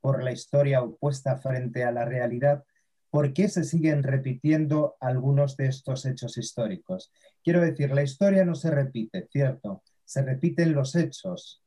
por 0.00 0.22
la 0.22 0.30
historia 0.30 0.82
opuesta 0.82 1.36
frente 1.36 1.82
a 1.82 1.90
la 1.90 2.04
realidad, 2.04 2.64
¿por 3.10 3.32
qué 3.32 3.48
se 3.48 3.64
siguen 3.64 4.04
repitiendo 4.04 4.96
algunos 5.00 5.56
de 5.56 5.66
estos 5.66 6.06
hechos 6.06 6.38
históricos? 6.38 7.10
Quiero 7.42 7.62
decir, 7.62 7.90
la 7.90 8.04
historia 8.04 8.44
no 8.44 8.54
se 8.54 8.70
repite, 8.70 9.26
¿cierto? 9.32 9.82
Se 10.04 10.22
repiten 10.22 10.74
los 10.74 10.94
hechos, 10.94 11.60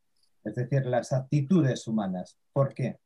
es 0.45 0.55
decir, 0.55 0.86
las 0.86 1.11
actitudes 1.11 1.86
humanas. 1.86 2.38
¿Por 2.53 2.74
qué? 2.74 2.97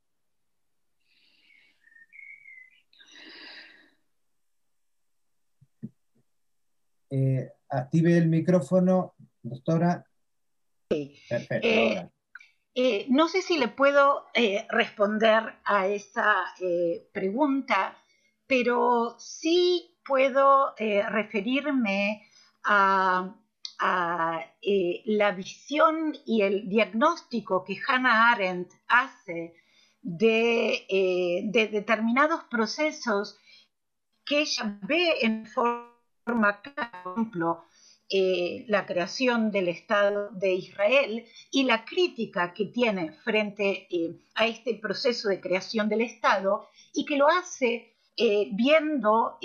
Eh, 7.15 7.47
active 7.69 8.17
el 8.17 8.27
micrófono, 8.27 9.13
doctora. 9.43 10.03
Sí. 10.89 11.15
Perfecto. 11.29 11.67
Eh, 11.67 12.09
eh, 12.73 13.05
no 13.09 13.27
sé 13.27 13.43
si 13.43 13.59
le 13.59 13.67
puedo 13.67 14.25
responder 14.69 15.43
a 15.63 15.85
esa 15.87 16.43
pregunta, 17.11 17.95
pero 18.47 19.15
sí 19.19 19.95
puedo 20.03 20.73
referirme 20.77 22.27
a 22.63 23.35
la 25.05 25.31
visión 25.33 26.17
y 26.25 26.41
el 26.41 26.67
diagnóstico 26.67 27.63
que 27.63 27.77
Hannah 27.87 28.31
Arendt 28.31 28.71
hace 28.87 29.53
de, 30.03 30.85
eh, 30.89 31.43
determinados 31.45 32.43
procesos 32.45 33.39
que 34.25 34.41
ella 34.41 34.77
ve 34.83 35.15
en 35.21 35.45
forma, 35.45 35.92
por 36.25 37.15
ejemplo, 37.15 37.65
eh, 38.09 38.65
la 38.67 38.85
creación 38.85 39.51
del 39.51 39.67
Estado 39.67 40.29
de 40.31 40.53
Israel 40.53 41.25
y 41.51 41.63
la 41.63 41.85
crítica 41.85 42.53
que 42.53 42.65
tiene 42.65 43.11
frente 43.11 43.87
a 44.35 44.45
este 44.45 44.75
proceso 44.75 45.29
de 45.29 45.41
creación 45.41 45.89
del 45.89 46.01
Estado 46.01 46.67
y 46.93 47.05
que 47.05 47.17
lo 47.17 47.27
hace 47.27 47.89
viendo 48.51 49.39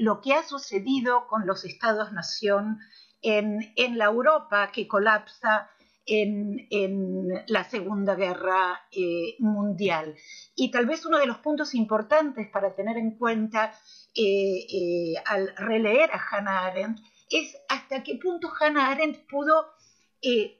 lo 0.00 0.20
que 0.20 0.34
ha 0.34 0.42
sucedido 0.42 1.26
con 1.26 1.46
los 1.46 1.64
estados-nación 1.64 2.78
en, 3.22 3.98
la 3.98 4.06
Europa 4.06 4.70
que 4.72 4.88
colapsa 4.88 5.70
en, 6.06 7.28
la 7.46 7.64
Segunda 7.64 8.14
Guerra 8.14 8.80
eh, 8.90 9.36
Mundial. 9.38 10.16
Y 10.54 10.70
tal 10.70 10.86
vez 10.86 11.04
uno 11.06 11.18
de 11.18 11.26
los 11.26 11.38
puntos 11.38 11.74
importantes 11.74 12.48
para 12.50 12.74
tener 12.74 12.96
en 12.96 13.16
cuenta 13.16 13.72
eh, 14.14 14.66
eh, 14.72 15.14
al 15.26 15.54
releer 15.56 16.10
a 16.12 16.20
Hannah 16.30 16.66
Arendt 16.66 17.00
es 17.30 17.56
hasta 17.68 18.02
qué 18.02 18.16
punto 18.16 18.50
Hannah 18.58 18.90
Arendt 18.90 19.26
pudo 19.28 19.66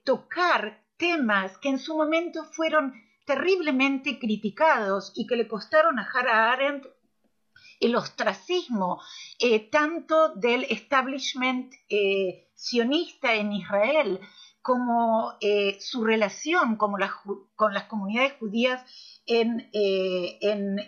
tocar 0.04 0.82
temas 0.96 1.58
que 1.58 1.68
en 1.68 1.78
su 1.78 1.94
momento 1.94 2.44
fueron 2.44 2.94
terriblemente 3.26 4.18
criticados 4.18 5.12
y 5.14 5.26
que 5.26 5.36
le 5.36 5.48
costaron 5.48 5.98
a 5.98 6.08
Hannah 6.10 6.52
Arendt 6.52 6.86
el 7.78 7.94
ostracismo 7.94 9.02
tanto 9.70 10.34
del 10.36 10.64
establishment 10.70 11.74
sionista 12.54 13.34
en 13.34 13.52
Israel, 13.52 14.20
como 14.62 15.34
eh, 15.40 15.78
su 15.80 16.04
relación 16.04 16.76
con 16.76 16.98
las 16.98 17.84
comunidades 17.84 18.34
judías 18.38 18.82
en, 19.26 19.70
eh, 19.72 20.38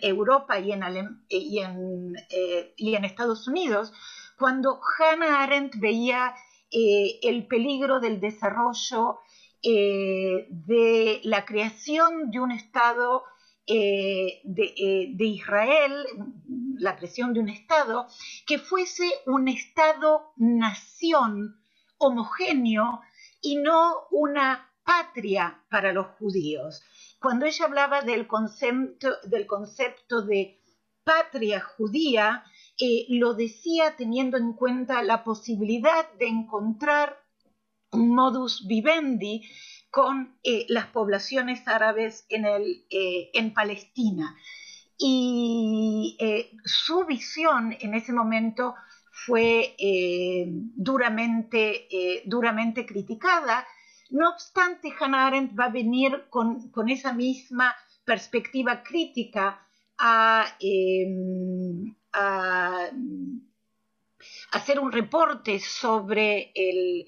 Europa 0.01 0.59
y 0.59 0.71
en, 0.71 1.25
eh, 1.29 2.73
y 2.77 2.95
en, 2.95 3.05
Estados 3.05 3.47
Unidos, 3.47 3.91
cuando 4.37 4.79
Hannah 4.99 5.43
Arendt 5.43 5.75
veía 5.79 6.35
el 6.71 7.45
peligro 7.45 7.99
del 7.99 8.19
desarrollo 8.19 9.19
de 9.61 11.21
la 11.23 11.45
creación 11.45 12.31
de 12.31 12.39
un 12.39 12.51
Estado 12.51 13.23
de, 13.67 14.41
de, 14.43 15.25
Israel, 15.25 16.03
la 16.79 16.97
creación 16.97 17.33
de 17.33 17.41
un 17.41 17.49
Estado, 17.49 18.07
que 18.47 18.57
fuese 18.57 19.07
un 19.27 19.47
Estado-nación 19.47 21.59
homogéneo 21.99 23.01
y 23.43 23.57
no 23.57 24.07
una 24.09 24.73
patria 24.83 25.63
para 25.69 25.93
los 25.93 26.07
judíos. 26.17 26.81
Cuando 27.19 27.45
ella 27.45 27.65
hablaba 27.65 28.01
del 28.01 28.25
concepto, 28.25 29.09
del 29.23 29.45
concepto 29.45 30.23
de 30.23 30.59
patria 31.03 31.61
judía, 31.61 32.43
eh, 32.79 33.05
lo 33.09 33.33
decía 33.33 33.95
teniendo 33.95 34.37
en 34.37 34.53
cuenta 34.53 35.03
la 35.03 35.23
posibilidad 35.23 36.11
de 36.13 36.27
encontrar 36.27 37.21
un 37.91 38.15
modus 38.15 38.65
vivendi 38.65 39.43
con 39.91 40.39
eh, 40.43 40.65
las 40.69 40.87
poblaciones 40.87 41.67
árabes 41.67 42.25
en, 42.29 42.45
el, 42.45 42.85
eh, 42.89 43.29
en 43.33 43.53
Palestina. 43.53 44.35
Y 44.97 46.17
su 46.63 47.03
visión 47.05 47.75
en 47.81 47.93
ese 47.93 48.13
momento 48.13 48.75
fue 49.13 49.75
duramente, 50.75 51.87
duramente 52.25 52.85
criticada. 52.85 53.65
No 54.09 54.31
obstante, 54.31 54.91
Hannah 54.99 55.27
Arendt 55.27 55.57
va 55.57 55.65
a 55.65 55.69
venir 55.69 56.25
con, 56.29 56.69
con 56.71 56.89
esa 56.89 57.13
misma 57.13 57.73
perspectiva 58.03 58.83
crítica 58.83 59.63
Em, 60.59 61.95
a, 62.11 62.89
hacer 64.51 64.79
un 64.79 64.91
reporte 64.91 65.59
sobre 65.59 66.51
el, 66.55 67.05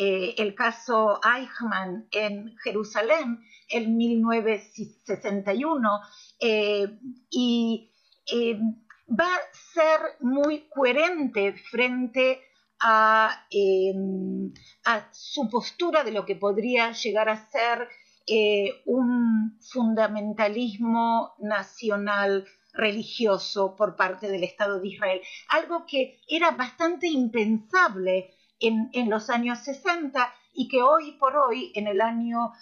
eh, 0.00 0.34
el 0.38 0.54
caso 0.54 1.20
Eichmann 1.24 2.06
en 2.12 2.56
Jerusalén 2.58 3.40
en 3.68 3.96
1961 3.96 6.00
eh, 6.40 6.86
y 7.30 7.90
em, 8.26 8.85
va 9.08 9.34
a 9.34 9.52
ser 9.52 10.00
muy 10.20 10.68
coherente 10.68 11.54
frente 11.70 12.40
a, 12.80 13.46
em, 13.50 14.52
a, 14.84 15.08
su 15.12 15.48
postura 15.48 16.04
de 16.04 16.12
lo 16.12 16.24
que 16.26 16.36
podría 16.36 16.92
llegar 16.92 17.28
a 17.28 17.48
ser 17.48 17.88
eh, 18.26 18.82
un 18.86 19.58
fundamentalismo 19.60 21.34
nacional 21.38 22.44
religioso 22.72 23.74
por 23.76 23.96
parte 23.96 24.28
del 24.28 24.44
Estado 24.44 24.80
de 24.80 24.88
Israel, 24.88 25.20
algo 25.48 25.86
que 25.86 26.20
era 26.28 26.50
bastante 26.50 27.06
impensable 27.08 28.34
en, 28.60 29.10
los 29.10 29.30
años 29.30 29.60
60 29.60 30.32
y 30.54 30.68
que 30.68 30.82
hoy 30.82 31.12
por 31.12 31.36
hoy, 31.36 31.72
en 31.74 31.86
el 31.86 32.00
año 32.00 32.52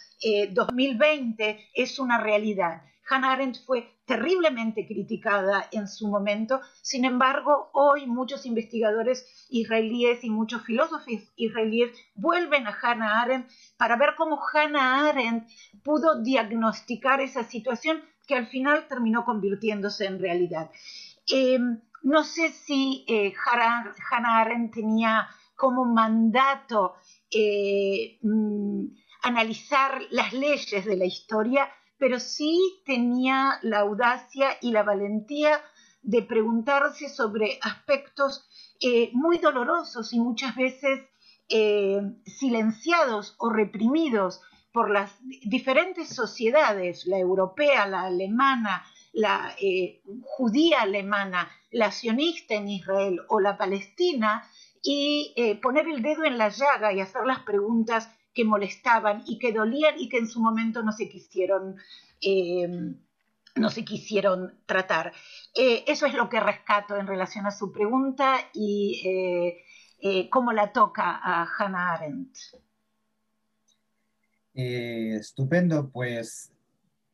2020, 0.52 1.48
eh, 1.48 1.68
es 1.74 1.98
una 1.98 2.20
realidad. 2.20 2.82
Hannah 3.08 3.32
Arendt 3.32 3.64
fue 3.64 3.98
terriblemente 4.06 4.86
criticada 4.86 5.68
en 5.72 5.88
su 5.88 6.08
momento, 6.08 6.60
sin 6.82 7.04
embargo, 7.04 7.70
hoy 7.72 8.06
muchos 8.06 8.46
investigadores 8.46 9.46
israelíes 9.48 10.24
y 10.24 10.30
muchos 10.30 10.62
filósofos 10.62 11.06
israelíes 11.36 11.96
vuelven 12.14 12.66
a 12.66 12.76
Hannah 12.80 13.22
Arendt 13.22 13.50
para 13.76 13.96
ver 13.96 14.14
cómo 14.16 14.40
Hannah 14.52 15.08
Arendt 15.08 15.48
pudo 15.82 16.22
diagnosticar 16.22 17.20
esa 17.20 17.44
situación 17.44 18.02
que 18.26 18.34
al 18.34 18.46
final 18.46 18.86
terminó 18.88 19.24
convirtiéndose 19.24 20.06
en 20.06 20.18
realidad. 20.18 20.70
Eh, 21.30 21.58
no 22.02 22.24
sé 22.24 22.50
si 22.50 23.04
eh, 23.08 23.32
Hannah 24.10 24.40
Arendt 24.40 24.74
tenía 24.74 25.28
como 25.56 25.84
mandato 25.84 26.96
eh, 27.30 28.18
mm, 28.22 28.84
analizar 29.22 30.02
las 30.10 30.32
leyes 30.32 30.84
de 30.84 30.96
la 30.96 31.06
historia, 31.06 31.68
pero 32.04 32.20
sí 32.20 32.82
tenía 32.84 33.58
la 33.62 33.78
audacia 33.78 34.58
y 34.60 34.72
la 34.72 34.82
valentía 34.82 35.62
de 36.02 36.20
preguntarse 36.20 37.08
sobre 37.08 37.58
aspectos 37.62 38.46
eh, 38.78 39.08
muy 39.14 39.38
dolorosos 39.38 40.12
y 40.12 40.20
muchas 40.20 40.54
veces 40.54 41.00
eh, 41.48 42.02
silenciados 42.26 43.36
o 43.38 43.48
reprimidos 43.48 44.42
por 44.70 44.90
las 44.90 45.16
diferentes 45.46 46.10
sociedades, 46.10 47.06
la 47.06 47.18
europea, 47.18 47.86
la 47.86 48.02
alemana, 48.02 48.84
la 49.14 49.56
eh, 49.58 50.02
judía 50.24 50.82
alemana, 50.82 51.50
la 51.70 51.90
sionista 51.90 52.52
en 52.52 52.68
Israel 52.68 53.22
o 53.30 53.40
la 53.40 53.56
palestina, 53.56 54.46
y 54.82 55.32
poner 55.62 55.88
el 55.88 56.02
dedo 56.02 56.24
en 56.24 56.36
la 56.36 56.50
llaga 56.50 56.92
y 56.92 57.00
hacer 57.00 57.24
las 57.24 57.38
preguntas 57.38 58.10
que 58.34 58.44
molestaban 58.44 59.22
y 59.26 59.38
que 59.38 59.52
dolían 59.52 59.94
y 59.98 60.08
que 60.08 60.18
en 60.18 60.28
su 60.28 60.40
momento 60.40 60.82
no 60.82 60.92
se 60.92 61.08
quisieron, 61.08 61.76
eh, 62.20 62.94
no 63.54 63.70
se 63.70 63.84
quisieron 63.84 64.58
tratar. 64.66 65.12
Eh, 65.54 65.84
eso 65.86 66.06
es 66.06 66.14
lo 66.14 66.28
que 66.28 66.40
rescato 66.40 66.96
en 66.96 67.06
relación 67.06 67.46
a 67.46 67.52
su 67.52 67.72
pregunta 67.72 68.36
y 68.52 69.62
eh, 70.00 70.28
cómo 70.30 70.52
la 70.52 70.72
toca 70.72 71.18
a 71.22 71.46
Hannah 71.56 71.92
Arendt. 71.94 72.36
estupendo, 74.52 75.90
pues 75.90 76.52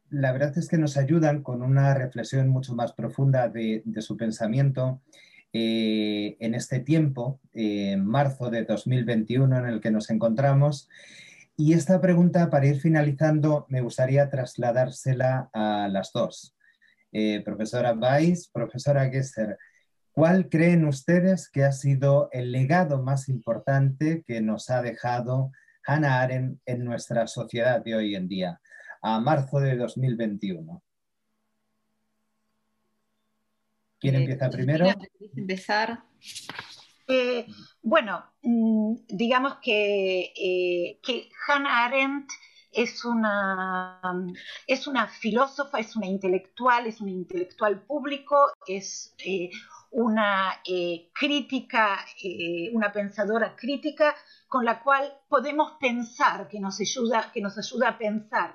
la 0.08 0.32
verdad 0.32 0.56
es 0.58 0.68
que 0.68 0.78
nos 0.78 0.96
ayudan 0.96 1.42
con 1.42 1.62
una 1.62 1.94
reflexión 1.94 2.48
mucho 2.48 2.74
más 2.74 2.92
profunda 2.92 3.48
de, 3.48 3.82
de 3.84 4.02
su 4.02 4.16
pensamiento 4.16 5.00
eh, 5.52 6.36
en 6.40 6.54
este 6.54 6.80
tiempo, 6.80 7.40
en 7.52 8.04
marzo 8.04 8.50
de 8.50 8.64
2021 8.64 9.58
en 9.58 9.66
el 9.66 9.80
que 9.80 9.90
nos 9.90 10.10
encontramos. 10.10 10.88
Y 11.56 11.74
esta 11.74 12.00
pregunta, 12.00 12.48
para 12.50 12.66
ir 12.66 12.80
finalizando, 12.80 13.66
me 13.68 13.80
gustaría 13.80 14.30
trasladársela 14.30 15.50
a 15.52 15.88
las 15.88 16.12
dos. 16.12 16.54
Eh, 17.12 17.42
profesora 17.44 17.92
Weiss, 17.92 18.48
profesora 18.48 19.10
Gesser, 19.10 19.58
¿cuál 20.12 20.48
creen 20.48 20.84
ustedes 20.84 21.50
que 21.50 21.64
ha 21.64 21.72
sido 21.72 22.28
el 22.32 22.52
legado 22.52 23.02
más 23.02 23.28
importante 23.28 24.22
que 24.24 24.40
nos 24.40 24.70
ha 24.70 24.80
dejado 24.80 25.50
Hannah 25.84 26.20
Arendt 26.20 26.60
en 26.66 26.84
nuestra 26.84 27.26
sociedad 27.26 27.82
de 27.82 27.96
hoy 27.96 28.14
en 28.14 28.28
día, 28.28 28.60
a 29.02 29.18
marzo 29.18 29.58
de 29.58 29.76
2021? 29.76 30.82
¿Quién 34.00 34.14
eh, 34.14 34.18
empieza 34.18 34.50
primero? 34.50 34.86
empezar? 35.36 36.02
Eh, 37.06 37.46
bueno, 37.82 38.24
mm, 38.42 38.94
digamos 39.08 39.56
que, 39.62 40.32
eh, 40.34 41.00
que, 41.02 41.28
Hannah 41.46 41.84
Arendt 41.84 42.30
es 42.72 43.04
una, 43.04 44.00
es 44.66 44.86
una 44.86 45.08
filósofa, 45.08 45.80
es 45.80 45.96
una 45.96 46.06
intelectual, 46.06 46.86
es 46.86 47.00
un 47.00 47.08
intelectual 47.08 47.82
público, 47.82 48.52
es 48.66 49.12
una 49.90 50.62
crítica, 51.12 51.98
una 52.72 52.92
pensadora 52.92 53.56
crítica 53.56 54.14
con 54.46 54.64
la 54.64 54.84
cual 54.84 55.12
podemos 55.28 55.72
pensar, 55.80 56.46
que 56.46 56.60
nos 56.60 56.78
ayuda, 56.80 57.32
que 57.34 57.40
nos 57.40 57.58
ayuda 57.58 57.88
a 57.88 57.98
pensar 57.98 58.54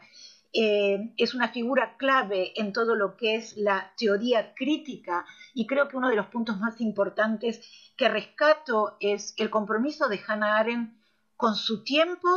eh, 0.57 1.11
es 1.17 1.33
una 1.33 1.49
figura 1.49 1.97
clave 1.97 2.53
en 2.55 2.71
todo 2.71 2.95
lo 2.95 3.17
que 3.17 3.35
es 3.35 3.57
la 3.57 3.91
teoría 3.97 4.53
crítica 4.55 5.25
y 5.53 5.67
creo 5.67 5.89
que 5.89 5.97
uno 5.97 6.07
de 6.07 6.15
los 6.15 6.27
puntos 6.27 6.57
más 6.61 6.79
importantes 6.79 7.61
que 7.97 8.07
rescato 8.07 8.95
es 9.01 9.33
el 9.35 9.49
compromiso 9.49 10.07
de 10.07 10.21
Hannah 10.25 10.57
Arendt 10.57 10.97
con 11.35 11.55
su 11.55 11.83
tiempo 11.83 12.29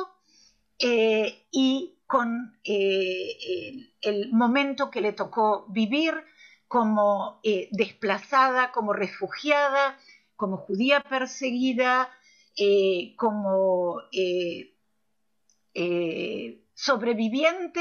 eh, 0.80 1.46
y 1.52 2.00
con 2.08 2.58
eh, 2.64 3.92
el, 4.00 4.32
momento 4.32 4.90
que 4.90 5.00
le 5.00 5.12
tocó 5.12 5.66
vivir 5.68 6.14
como 6.66 7.40
desplazada, 7.70 8.72
como 8.72 8.94
refugiada, 8.94 9.96
como 10.34 10.56
judía 10.56 11.04
perseguida, 11.08 12.10
como 13.16 14.00
sobreviviente 16.78 17.80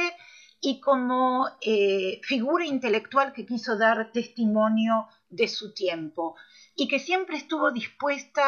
y 0.60 0.82
como 0.82 1.48
eh, 1.62 2.20
figura 2.24 2.66
intelectual 2.66 3.32
que 3.32 3.46
quiso 3.46 3.78
dar 3.78 4.12
testimonio 4.12 5.08
de 5.30 5.48
su 5.48 5.72
tiempo 5.76 6.36
y 6.76 6.88
que 6.88 6.98
siempre 6.98 7.38
estuvo 7.38 7.72
dispuesta 7.72 8.44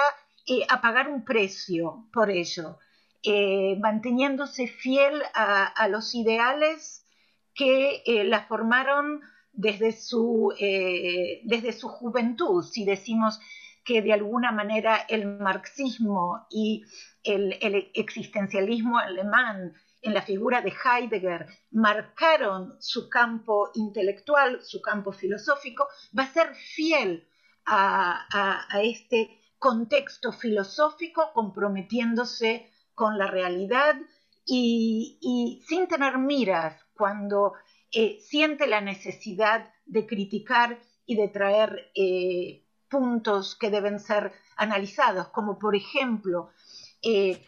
eh, 0.47 0.65
a 0.67 0.81
pagar 0.81 1.07
un 1.07 1.23
precio 1.23 2.07
por 2.11 2.31
ello, 2.31 2.79
eh, 3.21 3.77
manteniéndose 3.79 4.65
fiel 4.65 5.21
a, 5.35 5.87
los 5.87 6.15
ideales 6.15 7.05
que 7.53 8.01
la 8.25 8.47
formaron 8.47 9.21
desde 9.51 9.91
su, 9.91 10.53
desde 10.57 11.73
su 11.73 11.89
juventud, 11.89 12.63
si 12.63 12.85
decimos 12.85 13.39
que 13.83 14.01
de 14.01 14.13
alguna 14.13 14.51
manera 14.51 15.05
el 15.09 15.25
marxismo 15.25 16.47
y 16.49 16.85
el 17.23 17.91
existencialismo 17.93 18.97
alemán 18.97 19.73
en 20.01 20.13
la 20.13 20.21
figura 20.21 20.61
de 20.61 20.73
Heidegger 20.83 21.47
marcaron 21.71 22.75
su 22.79 23.09
campo 23.09 23.71
intelectual, 23.73 24.63
su 24.63 24.81
campo 24.81 25.11
filosófico, 25.11 25.87
va 26.17 26.23
a 26.23 26.33
ser 26.33 26.55
fiel 26.55 27.27
a, 27.65 28.67
este 28.81 29.39
contexto 29.59 30.31
filosófico, 30.31 31.31
comprometiéndose 31.33 32.71
con 32.95 33.17
la 33.17 33.27
realidad 33.27 33.95
y, 34.45 35.61
sin 35.67 35.87
tener 35.87 36.17
miras 36.17 36.81
cuando 36.93 37.53
eh, 37.91 38.19
siente 38.21 38.67
la 38.67 38.81
necesidad 38.81 39.71
de 39.85 40.07
criticar 40.07 40.79
y 41.05 41.15
de 41.15 41.27
traer 41.27 41.91
eh, 41.95 42.65
puntos 42.89 43.55
que 43.55 43.69
deben 43.69 43.99
ser 43.99 44.33
analizados, 44.57 45.27
como 45.29 45.59
por 45.59 45.75
ejemplo, 45.75 46.49
eh, 47.01 47.45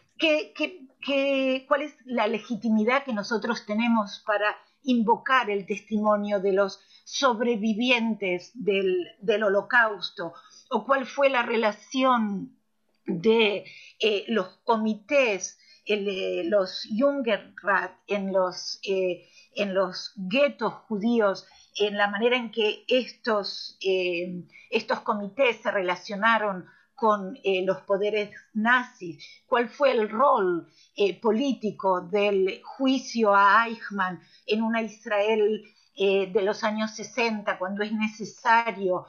cuál 1.68 1.82
es 1.82 1.96
la 2.06 2.28
legitimidad 2.28 3.04
que 3.04 3.14
nosotros 3.14 3.66
tenemos 3.66 4.24
para 4.26 4.56
invocar 4.84 5.50
el 5.50 5.66
testimonio 5.66 6.40
de 6.40 6.54
los 6.54 6.80
sobrevivientes 7.04 8.52
del, 8.54 9.44
holocausto, 9.44 10.34
o 10.70 10.86
cuál 10.86 11.06
fue 11.06 11.30
la 11.30 11.44
relación 11.44 12.58
de 13.06 13.66
eh, 14.00 14.26
los 14.28 14.48
comités, 14.64 15.60
los 15.88 16.88
Jungerrat 16.98 17.92
en 18.08 18.32
los, 18.32 18.80
en 18.84 19.74
los 19.74 20.14
guetos 20.16 20.74
judíos 20.88 21.46
en 21.78 21.98
la 21.98 22.10
manera 22.10 22.38
en 22.38 22.52
que 22.52 22.84
estos, 22.88 23.78
eh, 23.82 24.44
estos 24.70 25.02
comités 25.02 25.58
se 25.62 25.72
relacionaron 25.72 26.68
con 27.02 27.36
eh, 27.44 27.64
los 27.66 27.82
poderes 27.82 28.30
nazis, 28.54 29.26
cuál 29.48 29.70
fue 29.70 29.92
el 29.92 30.08
rol 30.08 30.68
eh, 30.96 31.20
político 31.20 32.02
del 32.02 32.62
juicio 32.64 33.34
a 33.34 33.66
Eichmann 33.66 34.22
en 34.46 34.62
una 34.62 34.84
Israel 34.84 35.66
de 35.98 36.42
los 36.42 36.64
años 36.64 36.92
60, 36.96 37.60
cuando 37.60 37.84
es 37.84 37.92
necesario 37.92 39.08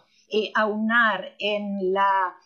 aunar 0.54 1.36
en 1.38 1.92
la 1.92 2.36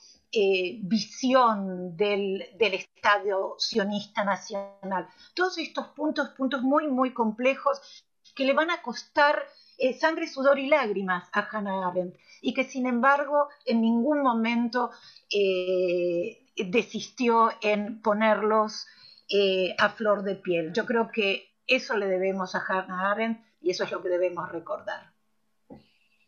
visión 0.82 1.96
del, 1.96 2.44
del 2.56 2.74
Estado 2.74 3.56
sionista 3.58 4.22
nacional. 4.24 5.08
Todos 5.34 5.58
estos 5.58 5.86
puntos, 5.88 6.28
puntos 6.30 6.62
muy, 6.62 6.86
muy 6.86 7.12
complejos 7.12 8.04
que 8.36 8.44
le 8.44 8.52
van 8.52 8.70
a 8.70 8.82
costar 8.82 9.42
eh, 9.78 9.92
sangre, 9.92 10.26
sudor 10.26 10.58
y 10.58 10.68
lágrimas 10.68 11.28
a 11.32 11.40
Hannah 11.40 11.88
Arendt 11.88 12.16
y 12.40 12.54
que 12.54 12.64
sin 12.64 12.86
embargo 12.86 13.48
en 13.66 13.82
ningún 13.82 14.22
momento 14.22 14.90
eh, 15.30 16.46
desistió 16.56 17.50
en 17.60 18.00
ponerlos 18.00 18.86
eh, 19.28 19.74
a 19.78 19.90
flor 19.90 20.22
de 20.22 20.36
piel. 20.36 20.72
Yo 20.72 20.86
creo 20.86 21.10
que 21.12 21.50
eso 21.66 21.94
le 21.98 22.06
debemos 22.06 22.54
a 22.54 22.64
Hannah 22.66 23.10
Arendt 23.10 23.40
y 23.60 23.70
eso 23.70 23.84
es 23.84 23.90
lo 23.90 24.02
que 24.02 24.08
debemos 24.08 24.50
recordar. 24.50 25.12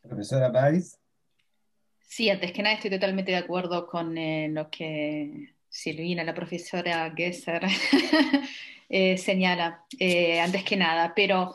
Profesora 0.03 0.51
Weiss. 0.51 0.99
Sí, 2.03 2.28
antes 2.28 2.53
que 2.53 2.62
nada 2.62 2.74
estoy 2.74 2.90
totalmente 2.90 3.32
de 3.32 3.38
acuerdo 3.38 3.86
con 3.86 4.14
lo 4.55 4.70
que 4.70 5.55
Silvina, 5.70 6.24
la 6.24 6.34
profesora 6.34 7.12
Gesser, 7.14 7.62
señala, 9.18 9.84
antes 10.42 10.64
que 10.64 10.76
nada, 10.76 11.12
pero 11.14 11.55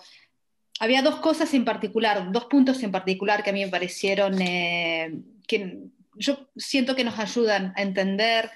había 0.84 1.02
dos 1.02 1.16
cosas 1.22 1.54
en 1.54 1.64
particular, 1.64 2.30
dos 2.34 2.46
puntos 2.46 2.84
en 2.84 2.92
particular 2.92 3.42
que 3.42 3.52
a 3.52 3.54
mí 3.54 3.64
me 3.64 3.72
parecieron 3.72 4.42
eh, 4.42 5.14
que 5.48 5.80
yo 6.16 6.50
siento 6.58 6.94
que 6.94 7.06
nos 7.06 7.18
ayudan 7.20 7.72
a 7.78 7.82
entender 7.82 8.52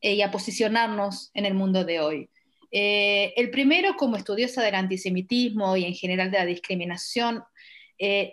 eh, 0.00 0.14
y 0.14 0.22
a 0.22 0.30
posicionarnos 0.30 1.32
en 1.34 1.44
el 1.44 1.54
mundo 1.54 1.84
de 1.84 1.98
hoy. 1.98 2.30
Eh, 2.70 3.32
el 3.36 3.50
primero, 3.50 3.96
como 3.96 4.16
estudiosa 4.16 4.62
del 4.62 4.76
antisemitismo 4.76 5.76
y 5.76 5.86
en 5.86 5.94
general 5.94 6.30
de 6.30 6.38
la 6.38 6.46
discriminación, 6.46 7.42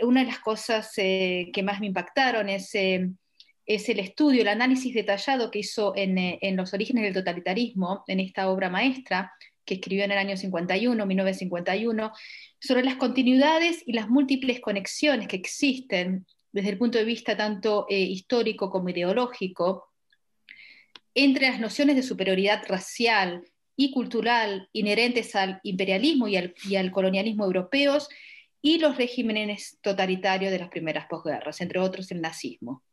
una 0.01 0.19
de 0.19 0.27
las 0.27 0.39
cosas 0.39 0.91
que 0.93 1.61
más 1.63 1.79
me 1.79 1.88
impactaron 1.88 2.49
es, 2.49 2.75
es, 2.75 3.89
el 3.89 3.99
estudio, 3.99 4.41
el 4.41 4.49
análisis 4.49 4.93
detallado 4.93 5.49
que 5.49 5.59
hizo 5.59 5.93
en, 5.95 6.17
en 6.19 6.55
los 6.55 6.73
orígenes 6.73 7.05
del 7.05 7.13
totalitarismo, 7.13 8.03
en 8.07 8.19
esta 8.19 8.49
obra 8.49 8.69
maestra, 8.69 9.31
que 9.66 9.76
escribió 9.76 10.03
en 10.03 10.11
el 10.11 10.18
año 10.18 10.38
51, 10.38 11.05
1951, 11.05 12.11
sobre 12.59 12.84
las 12.84 12.95
continuidades 12.95 13.84
y 13.86 13.93
las 13.93 14.09
múltiples 14.09 14.59
conexiones 14.59 15.28
que 15.28 15.36
existen 15.36 16.26
desde 16.51 16.70
el 16.70 16.78
punto 16.78 16.97
de 16.97 17.03
vista 17.03 17.36
tanto 17.36 17.86
eh, 17.89 17.99
histórico 17.99 18.70
como 18.70 18.89
ideológico 18.89 19.89
entre 21.16 21.49
las 21.49 21.59
nociones 21.59 21.95
de 21.95 22.03
superioridad 22.03 22.64
racial 22.68 23.43
y 23.76 23.91
cultural 23.91 24.70
inherentes 24.72 25.36
al 25.36 25.59
imperialismo 25.64 26.28
y 26.28 26.38
al, 26.38 26.53
y 26.68 26.76
al 26.76 26.91
colonialismo 26.91 27.45
europeos 27.45 28.09
y 28.61 28.80
los 28.80 28.97
regímenes 28.97 29.78
totalitarios 29.82 30.51
de 30.51 30.59
las 30.59 30.70
primeras 30.70 31.07
posguerras, 31.07 31.59
entre 31.59 31.80
otros 31.80 32.11
el 32.11 32.22
nazismo. 32.22 32.84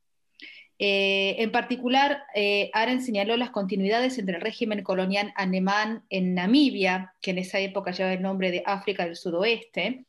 Eh, 0.82 1.36
en 1.42 1.52
particular, 1.52 2.24
eh, 2.34 2.70
señaló 3.02 3.36
las 3.36 3.50
continuidades 3.50 4.16
entre 4.16 4.36
el 4.36 4.40
régimen 4.40 4.82
colonial 4.82 5.30
alemán 5.36 6.04
en 6.08 6.34
Namibia, 6.34 7.14
que 7.20 7.32
en 7.32 7.38
esa 7.38 7.58
época 7.58 7.90
llevaba 7.90 8.14
el 8.14 8.22
nombre 8.22 8.50
de 8.50 8.62
África 8.64 9.04
del 9.04 9.14
Sudoeste, 9.14 10.06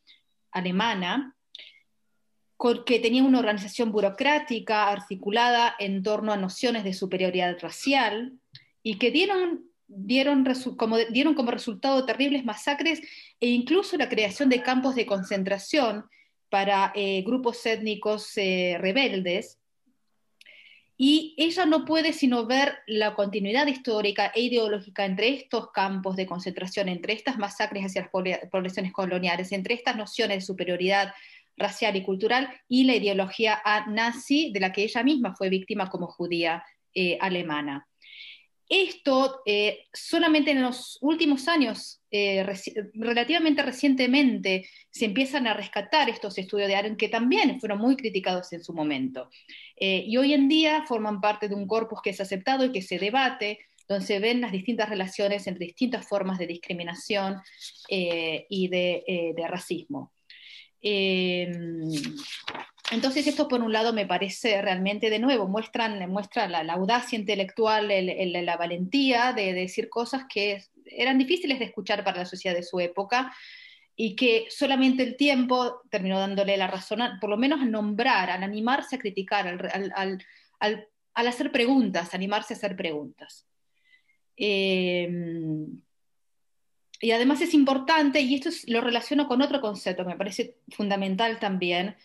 alemana, 0.50 1.36
que 2.86 3.00
tenía 3.00 3.22
una 3.22 3.40
organización 3.40 3.92
burocrática 3.92 4.88
articulada 4.88 5.74
en 5.78 6.02
torno 6.02 6.32
a 6.32 6.38
nociones 6.38 6.84
de 6.84 6.94
superioridad 6.94 7.58
racial 7.60 8.38
y 8.82 8.96
que 8.96 9.10
dieron, 9.10 9.68
como, 10.78 11.50
resultado 11.50 12.06
terribles 12.06 12.46
masacres 12.46 13.02
e 13.40 13.48
incluso 13.48 13.98
la 13.98 14.08
creación 14.08 14.48
de 14.48 14.62
campos 14.62 14.94
de 14.94 15.04
concentración 15.04 16.06
para 16.48 16.92
eh, 16.94 17.22
grupos 17.26 17.66
étnicos 17.66 18.32
rebeldes 18.36 19.58
y 20.96 21.34
ella 21.36 21.66
no 21.66 21.84
puede 21.84 22.12
sino 22.12 22.46
ver 22.46 22.78
la 22.86 23.14
continuidad 23.14 23.66
histórica 23.66 24.32
e 24.34 24.42
ideológica 24.42 25.04
entre 25.04 25.28
estos 25.28 25.70
campos 25.72 26.16
de 26.16 26.26
concentración, 26.26 26.88
entre 26.88 27.14
estas 27.14 27.38
masacres 27.38 27.84
hacia 27.84 28.02
las 28.02 28.10
poblaciones 28.50 28.92
coloniales, 28.92 29.52
entre 29.52 29.74
estas 29.74 29.96
nociones 29.96 30.38
de 30.38 30.46
superioridad 30.46 31.12
racial 31.56 31.96
y 31.96 32.02
cultural 32.02 32.48
y 32.68 32.84
la 32.84 32.96
ideología 32.96 33.62
nazi 33.88 34.52
de 34.52 34.60
la 34.60 34.72
que 34.72 34.82
ella 34.84 35.02
misma 35.02 35.34
fue 35.34 35.48
víctima 35.48 35.88
como 35.88 36.06
judía 36.06 36.64
eh, 36.94 37.18
alemana. 37.20 37.88
Esto 38.68 39.42
eh, 39.46 39.86
solamente 39.92 40.50
en 40.50 40.62
los 40.62 40.98
últimos 41.00 41.48
años, 41.48 42.01
eh, 42.12 42.46
relativamente 42.94 43.62
recientemente, 43.62 44.68
se 44.90 45.06
empiezan 45.06 45.46
a 45.46 45.54
rescatar 45.54 46.10
estos 46.10 46.36
estudios 46.36 46.68
de 46.68 46.76
Aren 46.76 46.96
que 46.96 47.08
también 47.08 47.58
fueron 47.58 47.78
muy 47.78 47.96
criticados 47.96 48.52
en 48.52 48.62
su 48.62 48.74
momento. 48.74 49.30
Eh, 49.76 50.04
y 50.06 50.18
hoy 50.18 50.34
en 50.34 50.46
día 50.46 50.84
forman 50.86 51.22
parte 51.22 51.48
de 51.48 51.54
un 51.54 51.66
corpus 51.66 52.02
que 52.02 52.10
es 52.10 52.20
aceptado 52.20 52.66
y 52.66 52.72
que 52.72 52.82
se 52.82 52.98
debate, 52.98 53.60
donde 53.88 54.06
se 54.06 54.18
ven 54.18 54.42
las 54.42 54.52
distintas 54.52 54.90
relaciones 54.90 55.46
entre 55.46 55.64
distintas 55.64 56.06
formas 56.06 56.38
de 56.38 56.46
discriminación 56.46 57.40
y 57.88 58.68
de, 58.68 59.34
de 59.36 59.48
racismo. 59.48 60.12
Entonces 62.92 63.26
esto 63.26 63.48
por 63.48 63.62
un 63.62 63.72
lado 63.72 63.94
me 63.94 64.06
parece 64.06 64.60
realmente 64.60 65.08
de 65.08 65.18
nuevo, 65.18 65.48
muestran, 65.48 66.10
muestra 66.10 66.46
la, 66.46 66.74
audacia 66.74 67.18
intelectual, 67.18 67.88
la 67.88 68.56
valentía 68.58 69.32
de, 69.32 69.54
decir 69.54 69.88
cosas 69.88 70.24
que 70.28 70.62
eran 70.96 71.18
difíciles 71.18 71.58
de 71.58 71.66
escuchar 71.66 72.04
para 72.04 72.18
la 72.18 72.26
sociedad 72.26 72.56
de 72.56 72.62
su 72.62 72.80
época 72.80 73.32
y 73.94 74.16
que 74.16 74.46
solamente 74.48 75.02
el 75.02 75.16
tiempo 75.16 75.82
terminó 75.90 76.18
dándole 76.18 76.56
la 76.56 76.66
razón, 76.66 77.00
por 77.20 77.30
lo 77.30 77.36
menos 77.36 77.60
a 77.60 77.66
nombrar, 77.66 78.30
al 78.30 78.42
animarse 78.42 78.96
a 78.96 78.98
criticar, 78.98 79.46
al, 79.94 80.86
hacer 81.14 81.52
preguntas, 81.52 82.14
animarse 82.14 82.54
a 82.54 82.56
hacer 82.56 82.74
preguntas. 82.74 83.46
Em, 84.36 85.82
y 87.00 87.10
además 87.10 87.40
es 87.42 87.52
importante, 87.52 88.20
y 88.20 88.34
esto 88.34 88.50
lo 88.68 88.80
relaciono 88.80 89.28
con 89.28 89.42
otro 89.42 89.60
concepto 89.60 90.04
que 90.04 90.10
me 90.10 90.16
parece 90.16 90.56
fundamental 90.70 91.38
también, 91.38 91.96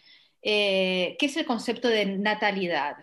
eh, 0.42 1.16
que 1.20 1.28
es 1.28 1.38
el 1.38 1.46
concepto 1.46 1.88
de 1.88 2.06
natalidad. 2.06 2.98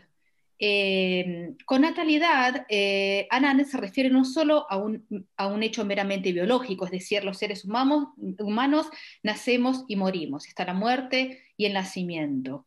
Eh, 0.59 1.55
con 1.67 1.83
natalidad, 1.83 2.65
eh, 2.69 3.29
se 3.69 3.77
refiere 3.77 4.09
no 4.09 4.25
solo 4.25 4.67
a 4.71 4.77
un, 4.77 5.27
a 5.37 5.47
un, 5.49 5.63
hecho 5.63 5.85
meramente 5.85 6.33
biológico, 6.33 6.85
es 6.85 6.93
decir, 6.93 7.25
los 7.25 7.39
seres 7.39 7.65
humanos, 7.65 8.09
humanos 8.39 8.87
nacemos 9.23 9.85
y 9.89 9.97
morimos, 9.97 10.47
está 10.47 10.65
la 10.65 10.75
muerte 10.75 11.43
y 11.57 11.67
el 11.67 11.73
nacimiento. 11.73 12.67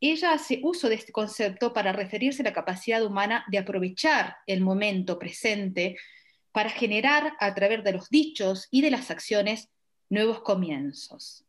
Ella 0.00 0.32
hace 0.32 0.60
uso 0.62 0.88
de 0.88 0.94
este 0.94 1.12
concepto 1.12 1.72
para 1.72 1.92
referirse 1.92 2.42
a 2.42 2.46
la 2.46 2.52
capacidad 2.52 3.04
humana 3.04 3.44
de 3.48 3.58
aprovechar 3.58 4.36
el 4.46 4.62
momento 4.62 5.18
presente 5.18 5.96
para 6.52 6.70
generar 6.70 7.34
a 7.38 7.54
través 7.54 7.84
de 7.84 7.92
los 7.92 8.08
dichos 8.08 8.66
y 8.70 8.80
de 8.80 8.90
las 8.90 9.10
acciones 9.10 9.68
nuevos 10.08 10.40
comienzos. 10.40 11.44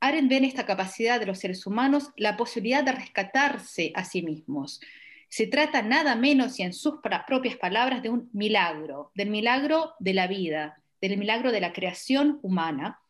Arendt 0.00 0.30
ve 0.30 0.36
en 0.36 0.44
esta 0.44 0.66
capacidad 0.66 1.18
de 1.18 1.26
los 1.26 1.38
seres 1.38 1.66
humanos 1.66 2.10
la 2.16 2.36
posibilidad 2.36 2.84
de 2.84 2.92
rescatarse 2.92 3.92
a 3.94 4.04
sí 4.04 4.22
mismos. 4.22 4.80
Se 5.28 5.46
trata 5.46 5.82
nada 5.82 6.14
menos 6.16 6.58
y 6.58 6.62
en 6.62 6.72
sus 6.72 6.94
propias 7.26 7.56
palabras 7.56 8.02
de 8.02 8.10
un 8.10 8.30
milagro, 8.32 9.10
del 9.14 9.30
milagro 9.30 9.94
de 9.98 10.14
la 10.14 10.26
vida, 10.26 10.82
del 11.00 11.18
milagro 11.18 11.52
de 11.52 11.60
la 11.60 11.72
creación 11.72 12.38
humana, 12.42 13.00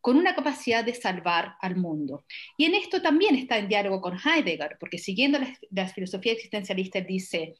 con 0.00 0.16
una 0.16 0.34
capacidad 0.34 0.84
de 0.84 0.94
salvar 0.94 1.56
al 1.60 1.76
mundo. 1.76 2.24
Y 2.56 2.64
en 2.64 2.74
esto 2.74 3.02
también 3.02 3.34
está 3.34 3.58
en 3.58 3.68
diálogo 3.68 4.00
con 4.00 4.18
Heidegger, 4.18 4.76
porque 4.80 4.98
siguiendo 4.98 5.38
la, 5.70 5.88
filosofía 5.88 6.32
existencialista 6.32 7.00
dice, 7.00 7.56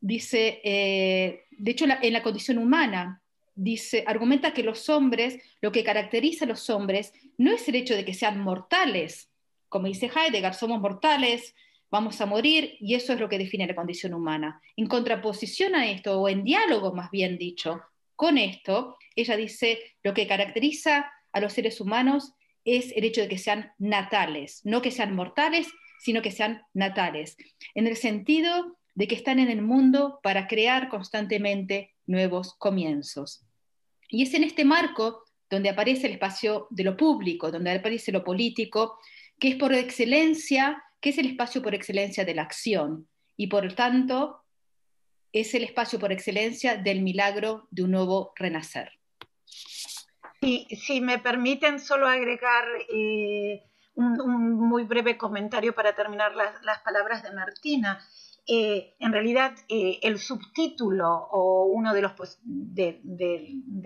dice 0.00 0.60
eh, 0.62 1.44
de 1.50 1.70
hecho 1.70 1.86
en 2.00 2.12
la 2.12 2.22
condición 2.22 2.58
humana, 2.58 3.21
dice, 3.54 4.04
argumenta 4.06 4.54
que 4.54 4.62
los 4.62 4.88
hombres, 4.88 5.38
lo 5.60 5.72
que 5.72 5.84
caracteriza 5.84 6.44
a 6.44 6.48
los 6.48 6.70
hombres 6.70 7.12
no 7.38 7.52
es 7.52 7.68
el 7.68 7.76
hecho 7.76 7.94
de 7.94 8.04
que 8.04 8.14
sean 8.14 8.40
mortales, 8.40 9.32
como 9.72 9.86
dice 9.86 10.10
Heidegger, 10.14 10.52
somos 10.52 10.80
mortales, 10.80 11.54
vamos 11.90 12.20
a 12.20 12.26
morir 12.26 12.76
y 12.78 12.94
eso 12.94 13.14
es 13.14 13.20
lo 13.20 13.28
que 13.30 13.38
define 13.38 13.66
la 13.66 13.74
condición 13.74 14.12
humana. 14.12 14.60
En 14.76 14.86
contraposición 14.86 15.74
a 15.74 15.90
esto, 15.90 16.20
o 16.20 16.28
en 16.28 16.44
diálogo 16.44 16.92
más 16.92 17.10
bien 17.10 17.38
dicho, 17.38 17.80
con 18.14 18.36
esto, 18.36 18.98
ella 19.16 19.34
dice, 19.36 19.78
lo 20.02 20.12
que 20.12 20.26
caracteriza 20.26 21.10
a 21.32 21.40
los 21.40 21.54
seres 21.54 21.80
humanos 21.80 22.34
es 22.66 22.92
el 22.94 23.04
hecho 23.04 23.22
de 23.22 23.28
que 23.28 23.38
sean 23.38 23.72
natales, 23.78 24.60
no 24.64 24.82
que 24.82 24.90
sean 24.90 25.14
mortales, 25.14 25.68
sino 26.00 26.20
que 26.20 26.30
sean 26.30 26.62
natales, 26.74 27.36
en 27.74 27.86
el 27.86 27.96
sentido 27.96 28.76
de 28.94 29.08
que 29.08 29.14
están 29.14 29.38
en 29.38 29.48
el 29.48 29.62
mundo 29.62 30.20
para 30.22 30.46
crear 30.46 30.88
constantemente 30.88 31.94
nuevos 32.06 32.54
comienzos. 32.54 33.44
Y 34.08 34.22
es 34.22 34.34
en 34.34 34.44
este 34.44 34.64
marco 34.64 35.24
donde 35.48 35.70
aparece 35.70 36.06
el 36.06 36.14
espacio 36.14 36.66
de 36.70 36.84
lo 36.84 36.96
público, 36.96 37.50
donde 37.50 37.70
aparece 37.70 38.12
lo 38.12 38.24
político, 38.24 38.98
que 39.38 39.48
es 39.48 39.56
por 39.56 39.72
excelencia, 39.72 40.82
que 41.00 41.10
es 41.10 41.18
el 41.18 41.26
espacio 41.26 41.62
por 41.62 41.74
excelencia 41.74 42.24
de 42.24 42.34
la 42.34 42.42
acción 42.42 43.08
y 43.36 43.46
por 43.48 43.72
tanto 43.74 44.42
es 45.32 45.54
el 45.54 45.64
espacio 45.64 45.98
por 45.98 46.12
excelencia 46.12 46.76
del 46.76 47.00
milagro 47.00 47.66
de 47.70 47.84
un 47.84 47.90
nuevo 47.90 48.32
renacer. 48.36 48.92
Y 50.40 50.66
si 50.76 51.00
me 51.00 51.18
permiten 51.18 51.78
solo 51.78 52.06
agregar 52.06 52.64
eh, 52.92 53.62
un, 53.94 54.54
muy 54.54 54.84
breve 54.84 55.16
comentario 55.16 55.74
para 55.74 55.94
terminar 55.94 56.34
las 56.34 56.80
palabras 56.80 57.22
de 57.22 57.32
Martina. 57.32 58.00
Eh, 58.46 58.96
en 58.98 59.12
realidad 59.12 59.54
eh, 59.68 60.00
el 60.02 60.18
subtítulo 60.18 61.08
o 61.08 61.66
uno 61.66 61.94
de 61.94 62.02
los, 62.02 62.12
pues, 62.14 62.40
de, 62.42 63.00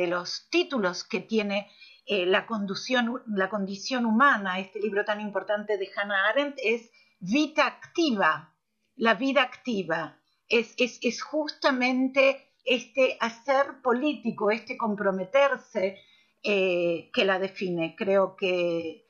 los 0.08 0.48
títulos 0.48 1.04
que 1.04 1.20
tiene 1.20 1.70
eh, 2.06 2.24
la, 2.24 2.46
condición, 2.46 3.22
la 3.26 3.50
condición 3.50 4.06
humana, 4.06 4.58
este 4.58 4.80
libro 4.80 5.04
tan 5.04 5.20
importante 5.20 5.76
de 5.76 5.90
Hannah 5.94 6.30
Arendt, 6.30 6.58
es 6.62 6.90
Vida 7.20 7.66
Activa, 7.66 8.54
la 8.96 9.14
vida 9.14 9.42
activa. 9.42 10.18
Es, 10.48 10.74
es, 10.78 11.22
justamente 11.22 12.52
este 12.64 13.18
hacer 13.20 13.82
político, 13.82 14.50
este 14.50 14.76
comprometerse 14.76 15.98
que 16.42 17.24
la 17.24 17.40
define. 17.40 17.96
Creo 17.96 18.36
que 18.36 19.08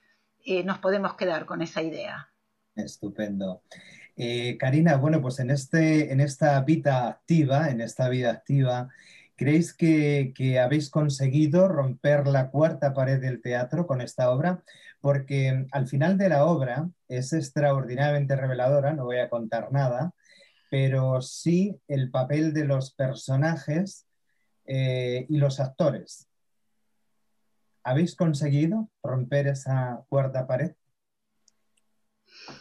nos 0.65 0.79
podemos 0.79 1.15
quedar 1.15 1.45
con 1.45 1.61
esa 1.61 1.83
idea. 1.83 2.33
Estupendo. 2.75 3.63
Eh, 4.17 4.57
Karina, 4.59 4.97
bueno, 4.97 5.21
pues 5.21 5.39
en, 5.41 5.51
este, 5.51 6.11
en 6.11 6.21
esta 6.21 6.59
vida 6.63 7.09
activa, 7.09 7.71
en 7.71 7.83
esta 7.83 8.09
vida 8.09 8.31
activa, 8.31 8.89
¿creéis 9.37 9.75
que, 9.75 10.33
habéis 10.63 10.89
conseguido 10.91 11.69
romper 11.69 12.27
la 12.27 12.51
cuarta 12.51 12.95
pared 12.95 13.21
del 13.21 13.43
teatro 13.43 13.87
con 13.87 14.01
esta 14.01 14.31
obra? 14.31 14.63
Porque 15.03 15.67
al 15.71 15.87
final 15.87 16.17
de 16.17 16.31
la 16.31 16.47
obra 16.47 16.89
es 17.09 17.33
extraordinariamente 17.35 18.37
reveladora, 18.37 18.95
no 18.95 19.05
voy 19.05 19.19
a 19.19 19.29
contar 19.29 19.71
nada, 19.71 20.13
pero 20.71 21.21
sí 21.21 21.79
el 21.87 22.11
papel 22.11 22.55
de 22.55 22.65
los 22.65 22.95
personajes 22.95 24.07
eh, 24.65 25.27
y 25.29 25.37
los 25.37 25.61
actores. 25.61 26.27
¿Habéis 27.85 28.17
conseguido 28.17 28.89
romper 29.03 29.47
esa 29.49 30.03
cuarta 30.09 30.47
pared? 30.47 30.73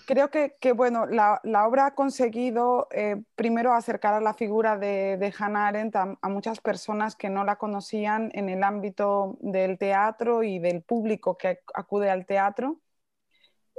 Creo 0.05 0.29
que, 0.29 0.71
bueno, 0.73 1.05
la, 1.05 1.39
obra 1.67 1.88
ha 1.88 1.95
conseguido 1.95 2.88
eh, 2.91 3.21
primero 3.36 3.73
acercar 3.73 4.13
a 4.13 4.21
la 4.21 4.33
figura 4.33 4.77
de, 4.77 5.33
Hannah 5.38 5.67
Arendt 5.67 5.95
a, 5.95 6.29
muchas 6.29 6.59
personas 6.59 7.15
que 7.15 7.29
no 7.29 7.43
la 7.43 7.57
conocían 7.57 8.31
en 8.33 8.49
el 8.49 8.63
ámbito 8.63 9.38
del 9.41 9.77
teatro 9.77 10.43
y 10.43 10.59
del 10.59 10.81
público 10.81 11.38
que 11.38 11.59
acude 11.73 12.09
al 12.09 12.25
teatro. 12.25 12.79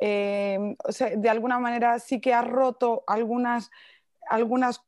Eh, 0.00 0.76
de 1.16 1.28
alguna 1.30 1.58
manera 1.58 1.98
sí 1.98 2.20
que 2.20 2.34
ha 2.34 2.42
roto 2.42 3.02
algunas, 3.06 3.70
algunas 4.28 4.82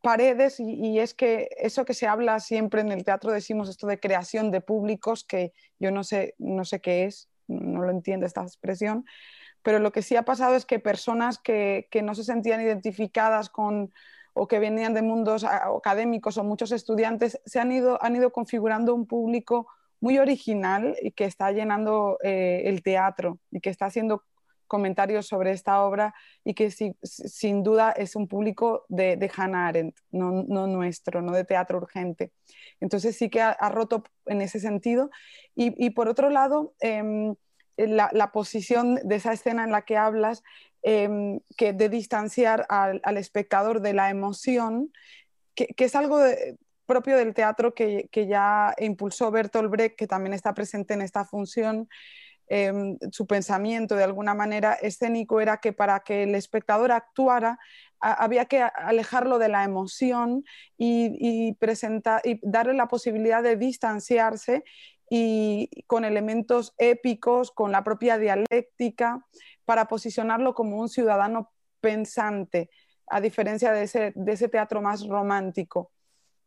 paredes 0.00 0.60
y, 0.60 0.74
y, 0.74 1.00
es 1.00 1.14
que 1.14 1.48
eso 1.56 1.84
que 1.84 1.94
se 1.94 2.06
habla 2.06 2.40
siempre 2.40 2.80
en 2.80 2.90
el 2.92 3.04
teatro, 3.04 3.32
decimos 3.32 3.68
esto 3.68 3.86
de 3.86 4.00
creación 4.00 4.50
de 4.50 4.60
públicos, 4.60 5.24
que 5.24 5.52
yo 5.78 5.90
no 5.90 6.04
sé, 6.04 6.34
no 6.38 6.64
sé 6.64 6.80
qué 6.80 7.04
es, 7.04 7.28
no 7.46 7.82
lo 7.82 7.90
entiendo 7.90 8.26
esta 8.26 8.42
expresión, 8.42 9.04
pero 9.64 9.78
lo 9.80 9.90
que 9.90 10.02
sí 10.02 10.14
ha 10.14 10.22
pasado 10.22 10.54
es 10.54 10.66
que 10.66 10.78
personas 10.78 11.38
que, 11.38 11.88
no 12.04 12.14
se 12.14 12.22
sentían 12.22 12.60
identificadas 12.60 13.48
con 13.48 13.92
o 14.34 14.46
que 14.46 14.58
venían 14.58 14.94
de 14.94 15.02
mundos 15.02 15.42
académicos 15.44 16.36
o 16.36 16.44
muchos 16.44 16.70
estudiantes, 16.70 17.40
se 17.46 17.60
han 17.60 17.72
ido, 17.72 17.98
han 18.02 18.14
ido 18.14 18.30
configurando 18.30 18.94
un 18.94 19.06
público 19.06 19.68
muy 20.00 20.18
original 20.18 20.96
y 21.00 21.12
que 21.12 21.24
está 21.24 21.50
llenando 21.50 22.18
eh, 22.22 22.62
el 22.66 22.82
teatro 22.82 23.38
y 23.50 23.60
que 23.60 23.70
está 23.70 23.86
haciendo 23.86 24.22
comentarios 24.66 25.26
sobre 25.26 25.52
esta 25.52 25.82
obra 25.82 26.14
y 26.44 26.52
que 26.54 26.70
sin 26.70 27.62
duda 27.62 27.92
es 27.92 28.16
un 28.16 28.28
público 28.28 28.84
de, 28.88 29.30
Hannah 29.34 29.68
Arendt, 29.68 29.96
no, 30.10 30.42
nuestro, 30.66 31.22
no 31.22 31.32
de 31.32 31.44
teatro 31.44 31.78
urgente. 31.78 32.32
Entonces 32.80 33.16
sí 33.16 33.30
que 33.30 33.40
ha, 33.40 33.68
roto 33.70 34.04
en 34.26 34.42
ese 34.42 34.60
sentido. 34.60 35.10
Y, 35.54 35.90
por 35.90 36.08
otro 36.08 36.28
lado, 36.28 36.74
em, 36.80 37.34
la, 37.76 38.30
posición 38.32 38.96
de 39.02 39.16
esa 39.16 39.32
escena 39.32 39.64
en 39.64 39.72
la 39.72 39.82
que 39.82 39.96
hablas, 39.96 40.42
em, 40.82 41.40
que 41.56 41.72
de 41.72 41.88
distanciar 41.88 42.66
al, 42.68 43.16
espectador 43.16 43.80
de 43.80 43.92
la 43.92 44.10
emoción, 44.10 44.92
que, 45.54 45.74
es 45.76 45.94
algo 45.94 46.20
propio 46.86 47.16
del 47.16 47.34
teatro 47.34 47.74
que, 47.74 48.08
ya 48.12 48.74
impulsó 48.78 49.30
Bertolt 49.30 49.70
Brecht, 49.70 49.96
que 49.96 50.06
también 50.06 50.34
está 50.34 50.54
presente 50.54 50.94
en 50.94 51.02
esta 51.02 51.24
función. 51.24 51.88
Em, 52.46 52.98
su 53.10 53.26
pensamiento 53.26 53.96
de 53.96 54.04
alguna 54.04 54.34
manera 54.34 54.74
escénico 54.74 55.40
era 55.40 55.58
que 55.58 55.72
para 55.72 56.00
que 56.00 56.24
el 56.24 56.34
espectador 56.34 56.92
actuara 56.92 57.58
había 58.00 58.44
que 58.44 58.60
alejarlo 58.60 59.38
de 59.38 59.48
la 59.48 59.64
emoción 59.64 60.44
y, 60.76 61.06
y, 61.18 61.56
y 61.56 62.40
darle 62.42 62.74
la 62.74 62.86
posibilidad 62.86 63.42
de 63.42 63.56
distanciarse 63.56 64.62
y 65.10 65.84
con 65.86 66.04
elementos 66.04 66.74
épicos, 66.78 67.50
con 67.50 67.72
la 67.72 67.84
propia 67.84 68.18
dialéctica, 68.18 69.24
para 69.64 69.86
posicionarlo 69.86 70.54
como 70.54 70.78
un 70.78 70.88
ciudadano 70.88 71.52
pensante, 71.80 72.70
a 73.06 73.20
diferencia 73.20 73.72
de 73.72 73.82
ese, 73.82 74.48
teatro 74.48 74.80
más 74.80 75.06
romántico. 75.06 75.90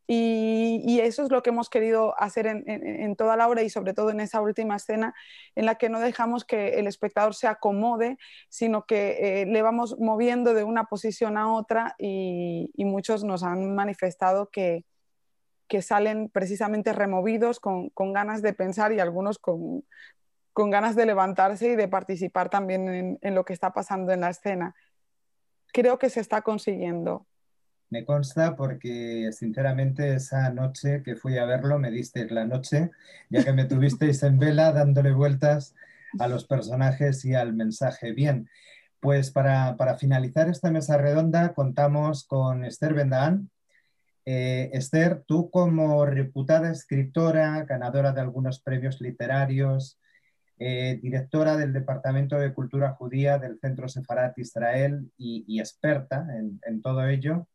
Y, 0.10 1.00
eso 1.02 1.24
es 1.24 1.32
lo 1.32 1.44
que 1.44 1.50
hemos 1.50 1.70
querido 1.70 2.16
hacer 2.18 2.48
en, 2.48 3.16
toda 3.18 3.36
la 3.36 3.48
obra 3.48 3.62
y 3.62 3.70
sobre 3.70 3.94
todo 3.94 4.10
en 4.10 4.22
esa 4.22 4.42
última 4.42 4.78
escena 4.78 5.14
en 5.54 5.66
la 5.66 5.76
que 5.76 5.90
no 5.90 6.00
dejamos 6.00 6.46
que 6.46 6.80
el 6.80 6.88
espectador 6.88 7.36
se 7.36 7.48
acomode, 7.48 8.18
sino 8.50 8.86
que 8.86 9.42
eh, 9.42 9.46
le 9.46 9.62
vamos 9.62 9.98
moviendo 10.00 10.54
de 10.54 10.64
una 10.64 10.86
posición 10.86 11.38
a 11.38 11.54
otra 11.54 11.96
y 12.00 12.72
muchos 12.78 13.24
nos 13.26 13.44
han 13.44 13.76
manifestado 13.76 14.50
que, 14.50 14.86
que 15.68 15.82
salen 15.82 16.30
precisamente 16.30 16.94
removidos 16.94 17.60
con, 17.60 17.92
ganas 18.14 18.42
de 18.42 18.54
pensar 18.54 18.94
y 18.94 19.00
algunos 19.00 19.38
con, 19.38 19.84
ganas 20.56 20.96
de 20.96 21.06
levantarse 21.06 21.74
y 21.74 21.76
de 21.76 21.88
participar 21.88 22.50
también 22.50 23.20
en, 23.22 23.36
lo 23.36 23.46
que 23.46 23.54
está 23.54 23.74
pasando 23.74 24.12
en 24.12 24.22
la 24.22 24.30
escena. 24.30 24.76
Creo 25.72 26.00
que 26.00 26.10
se 26.10 26.22
está 26.22 26.42
consiguiendo. 26.42 27.28
Me 27.90 28.06
consta 28.06 28.56
porque 28.56 29.30
sinceramente 29.32 30.16
esa 30.16 30.50
noche 30.50 31.04
que 31.04 31.16
fui 31.16 31.38
a 31.38 31.46
verlo 31.46 31.80
me 31.80 31.92
diste 31.92 32.30
la 32.30 32.46
noche, 32.46 32.92
ya 33.30 33.46
que 33.46 33.54
me 33.54 33.66
tuvisteis 33.66 34.24
en 34.24 34.40
vela 34.40 34.74
dándole 34.74 35.14
vueltas 35.14 35.74
a 36.20 36.28
los 36.28 36.46
personajes 36.46 37.24
y 37.24 37.34
al 37.34 37.54
mensaje. 37.54 38.12
Bien, 38.12 38.50
pues 39.00 39.32
para, 39.32 39.78
para 39.78 39.96
finalizar 39.98 40.50
esta 40.50 40.72
mesa 40.72 40.98
redonda 40.98 41.54
contamos 41.54 42.26
con 42.26 42.66
Esther 42.66 42.94
Bendaan, 42.94 43.50
eh, 44.30 44.72
Esther, 44.74 45.24
tú 45.26 45.50
como 45.50 46.06
reputada 46.06 46.70
escritora, 46.70 47.64
ganadora 47.64 48.12
de 48.12 48.20
algunos 48.20 48.60
premios 48.60 49.00
literarios, 49.00 50.02
eh, 50.60 51.00
directora 51.02 51.56
del 51.56 51.72
Departamento 51.72 52.38
de 52.38 52.54
Cultura 52.54 52.92
Judía 52.92 53.38
del 53.38 53.58
Centro 53.58 53.88
Sefarat 53.88 54.38
Israel 54.38 55.10
y, 55.18 55.62
experta 55.62 56.28
en, 56.66 56.82
todo 56.82 57.08
ello, 57.08 57.48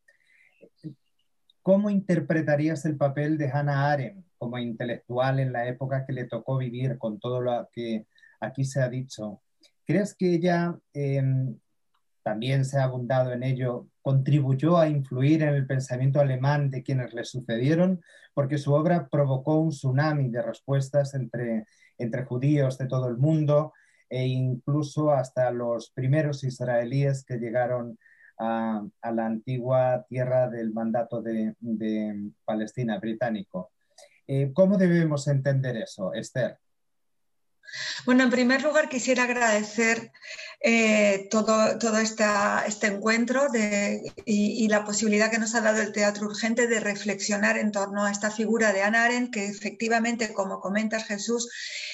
¿cómo 1.61 1.91
interpretarías 1.91 2.85
el 2.85 2.97
papel 2.97 3.37
de 3.37 3.51
Hannah 3.51 3.91
Arendt 3.91 4.25
como 4.39 4.57
intelectual 4.57 5.39
en 5.39 5.53
la 5.53 5.67
época 5.67 6.07
que 6.07 6.13
le 6.13 6.23
tocó 6.25 6.57
vivir 6.57 6.97
con 6.97 7.19
todo 7.19 7.39
lo 7.39 7.69
que 7.71 8.07
aquí 8.39 8.65
se 8.65 8.81
ha 8.81 8.89
dicho? 8.89 9.43
¿Crees 9.85 10.15
que 10.15 10.33
ella 10.33 10.75
em, 10.93 11.55
también 12.23 12.65
se 12.65 12.79
ha 12.79 12.85
abundado 12.85 13.31
en 13.31 13.43
ello, 13.43 13.89
contribuyó 14.03 14.77
a 14.77 14.89
influir 14.89 15.41
en 15.41 15.55
el 15.55 15.65
pensamiento 15.65 16.19
alemán 16.19 16.69
de 16.69 16.83
quienes 16.83 17.13
le 17.13 17.23
sucedieron, 17.23 18.01
porque 18.33 18.59
su 18.59 18.73
obra 18.73 19.07
provocó 19.09 19.57
un 19.57 19.69
tsunami 19.69 20.29
de 20.29 20.41
respuestas 20.41 21.15
entre, 21.15 21.65
entre 21.97 22.25
judíos 22.25 22.77
de 22.77 22.87
todo 22.87 23.07
el 23.07 23.17
mundo 23.17 23.73
e 24.09 24.27
incluso 24.27 25.11
hasta 25.11 25.49
los 25.49 25.89
primeros 25.89 26.43
israelíes 26.43 27.23
que 27.23 27.37
llegaron 27.37 27.97
a, 28.37 28.83
la 29.11 29.25
antigua 29.25 30.05
tierra 30.09 30.49
del 30.49 30.73
mandato 30.73 31.21
de, 31.21 31.55
Palestina 32.45 32.99
británico. 32.99 33.71
Eh, 34.27 34.51
¿Cómo 34.53 34.77
debemos 34.77 35.27
entender 35.27 35.77
eso, 35.77 36.13
Esther? 36.13 36.59
Bueno, 38.05 38.23
en 38.23 38.29
primer 38.29 38.61
lugar 38.61 38.89
quisiera 38.89 39.23
agradecer 39.23 40.11
eh, 40.59 41.27
todo, 41.29 41.77
todo 41.77 41.97
este 41.97 42.87
encuentro 42.87 43.47
y, 44.25 44.67
la 44.67 44.85
posibilidad 44.85 45.29
que 45.29 45.39
nos 45.39 45.55
ha 45.55 45.61
dado 45.61 45.81
el 45.81 45.91
Teatro 45.91 46.27
Urgente 46.27 46.67
de 46.67 46.79
reflexionar 46.79 47.57
en 47.57 47.71
torno 47.71 48.05
a 48.05 48.11
esta 48.11 48.31
figura 48.31 48.71
de 48.71 48.81
Ana 48.81 49.03
Arendt, 49.05 49.33
que 49.33 49.45
efectivamente, 49.45 50.33
como 50.33 50.59
comentas 50.59 51.05
Jesús, 51.05 51.49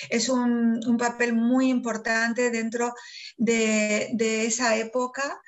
es 0.09 0.29
un, 0.29 0.97
papel 0.99 1.33
muy 1.33 1.69
importante 1.69 2.51
dentro 2.51 2.93
de, 3.37 4.09
de 4.13 4.45
esa 4.45 4.75
época 4.75 5.41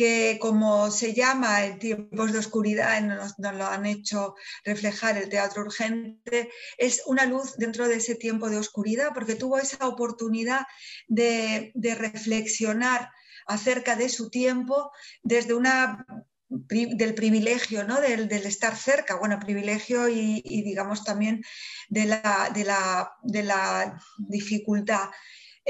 que 0.00 0.38
como 0.40 0.90
se 0.90 1.12
llama 1.12 1.66
en 1.66 1.78
tiempos 1.78 2.32
de 2.32 2.38
oscuridad, 2.38 3.02
nos, 3.02 3.38
nos, 3.38 3.54
lo 3.54 3.66
han 3.66 3.84
hecho 3.84 4.34
reflejar 4.64 5.18
el 5.18 5.28
teatro 5.28 5.60
urgente, 5.60 6.48
es 6.78 7.02
una 7.04 7.26
luz 7.26 7.58
dentro 7.58 7.86
de 7.86 7.96
ese 7.96 8.14
tiempo 8.14 8.48
de 8.48 8.56
oscuridad, 8.56 9.10
porque 9.12 9.34
tuvo 9.34 9.58
esa 9.58 9.86
oportunidad 9.86 10.62
de, 11.06 11.70
reflexionar 11.98 13.10
acerca 13.46 13.94
de 13.94 14.08
su 14.08 14.30
tiempo 14.30 14.90
desde 15.22 15.52
una 15.52 16.06
del 16.48 17.14
privilegio, 17.14 17.84
¿no? 17.84 18.00
del, 18.00 18.32
estar 18.32 18.74
cerca, 18.74 19.16
bueno, 19.16 19.38
privilegio 19.38 20.08
y, 20.08 20.40
digamos 20.62 21.04
también 21.04 21.42
de 21.90 22.06
la, 22.06 22.50
de 22.54 22.64
la, 22.64 23.12
de 23.22 23.42
la 23.42 24.00
dificultad. 24.16 25.10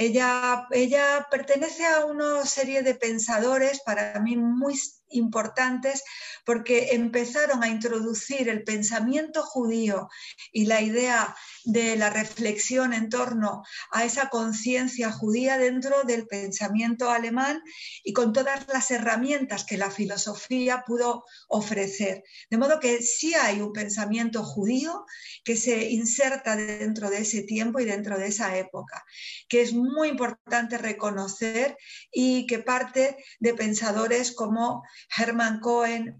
Ella, 0.02 0.66
ella, 0.70 1.26
pertenece 1.30 1.84
a 1.84 2.06
una 2.06 2.46
serie 2.46 2.82
de 2.82 2.94
pensadores 2.94 3.82
para 3.82 4.18
mí 4.18 4.34
muy 4.34 4.74
importantes 5.10 6.02
porque 6.44 6.90
empezaron 6.92 7.62
a 7.62 7.68
introducir 7.68 8.48
el 8.48 8.64
pensamiento 8.64 9.42
judío 9.42 10.08
y 10.52 10.66
la 10.66 10.80
idea 10.80 11.36
de 11.64 11.96
la 11.96 12.10
reflexión 12.10 12.94
en 12.94 13.08
torno 13.08 13.62
a 13.92 14.04
esa 14.04 14.28
conciencia 14.28 15.12
judía 15.12 15.58
dentro 15.58 16.02
del 16.04 16.26
pensamiento 16.26 17.10
alemán 17.10 17.62
y 18.02 18.12
con 18.12 18.32
todas 18.32 18.66
las 18.68 18.90
herramientas 18.90 19.64
que 19.64 19.76
la 19.76 19.90
filosofía 19.90 20.84
pudo 20.86 21.24
ofrecer. 21.48 22.24
De 22.48 22.58
modo 22.58 22.80
que 22.80 23.02
sí 23.02 23.34
hay 23.34 23.60
un 23.60 23.72
pensamiento 23.72 24.42
judío 24.42 25.04
que 25.44 25.56
se 25.56 25.90
inserta 25.90 26.56
dentro 26.56 27.10
de 27.10 27.18
ese 27.18 27.42
tiempo 27.42 27.80
y 27.80 27.84
dentro 27.84 28.18
de 28.18 28.28
esa 28.28 28.56
época, 28.56 29.04
que 29.48 29.62
es 29.62 29.72
muy 29.72 30.08
importante 30.08 30.78
reconocer 30.78 31.76
y 32.10 32.46
que 32.46 32.58
parte 32.58 33.16
de 33.38 33.54
pensadores 33.54 34.32
como 34.32 34.82
Hermann 35.08 35.60
Cohen, 35.60 36.18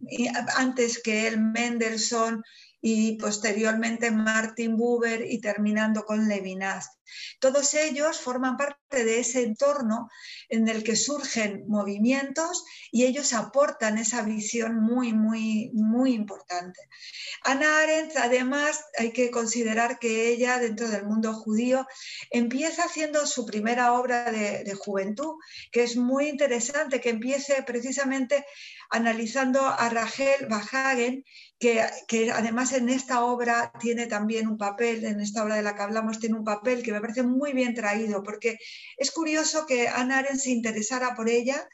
antes 0.56 1.02
que 1.02 1.26
él 1.26 1.40
Mendelssohn 1.40 2.42
y 2.80 3.16
posteriormente 3.16 4.10
Martin 4.10 4.76
Buber 4.76 5.24
y 5.30 5.40
terminando 5.40 6.04
con 6.04 6.28
Levinas. 6.28 7.00
Todos 7.40 7.74
ellos 7.74 8.20
forman 8.20 8.56
parte 8.56 9.04
de 9.04 9.18
ese 9.20 9.42
entorno 9.42 10.08
en 10.48 10.68
el 10.68 10.84
que 10.84 10.96
surgen 10.96 11.64
movimientos 11.66 12.64
y 12.92 13.04
ellos 13.04 13.32
aportan 13.32 13.98
esa 13.98 14.22
visión 14.22 14.80
muy, 14.80 15.12
muy, 15.12 15.70
muy 15.72 16.14
importante. 16.14 16.80
Ana 17.42 17.80
Arendt, 17.80 18.16
además, 18.16 18.84
hay 18.98 19.12
que 19.12 19.30
considerar 19.30 19.98
que 19.98 20.28
ella, 20.28 20.58
dentro 20.58 20.88
del 20.88 21.04
mundo 21.04 21.32
judío, 21.32 21.86
empieza 22.30 22.84
haciendo 22.84 23.26
su 23.26 23.46
primera 23.46 23.94
obra 23.94 24.30
de, 24.30 24.74
juventud, 24.74 25.34
que 25.72 25.82
es 25.82 25.96
muy 25.96 26.28
interesante, 26.28 27.00
que 27.00 27.10
empiece 27.10 27.62
precisamente 27.64 28.44
analizando 28.90 29.66
a 29.66 29.88
Rachel 29.88 30.46
Bahagen, 30.48 31.24
que, 31.60 32.30
además 32.32 32.72
en 32.72 32.88
esta 32.88 33.22
obra 33.22 33.70
tiene 33.78 34.06
también 34.06 34.48
un 34.48 34.56
papel, 34.56 35.04
en 35.04 35.20
esta 35.20 35.44
obra 35.44 35.56
de 35.56 35.62
la 35.62 35.74
que 35.74 35.82
hablamos, 35.82 36.18
tiene 36.18 36.38
un 36.38 36.44
papel 36.44 36.82
que 36.82 36.90
me 36.90 37.02
parece 37.02 37.22
muy 37.22 37.52
bien 37.52 37.74
traído, 37.74 38.22
porque 38.22 38.58
es 38.96 39.10
curioso 39.10 39.66
que 39.66 39.86
Anna 39.86 40.18
Arendt 40.18 40.40
se 40.40 40.50
interesara 40.50 41.14
por 41.14 41.28
ella. 41.28 41.68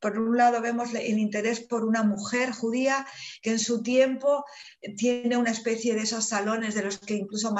Por 0.00 0.18
un 0.18 0.36
lado 0.36 0.62
vemos 0.62 0.94
el 0.94 1.18
interés 1.18 1.60
por 1.60 1.84
una 1.84 2.02
mujer 2.02 2.52
judía 2.52 3.06
que 3.42 3.50
en 3.50 3.58
su 3.58 3.82
tiempo 3.82 4.44
tiene 4.96 5.36
una 5.36 5.50
especie 5.50 5.94
de 5.94 6.02
esos 6.02 6.28
salones 6.28 6.74
de 6.74 6.84
los 6.84 6.98
que 6.98 7.14
incluso 7.14 7.52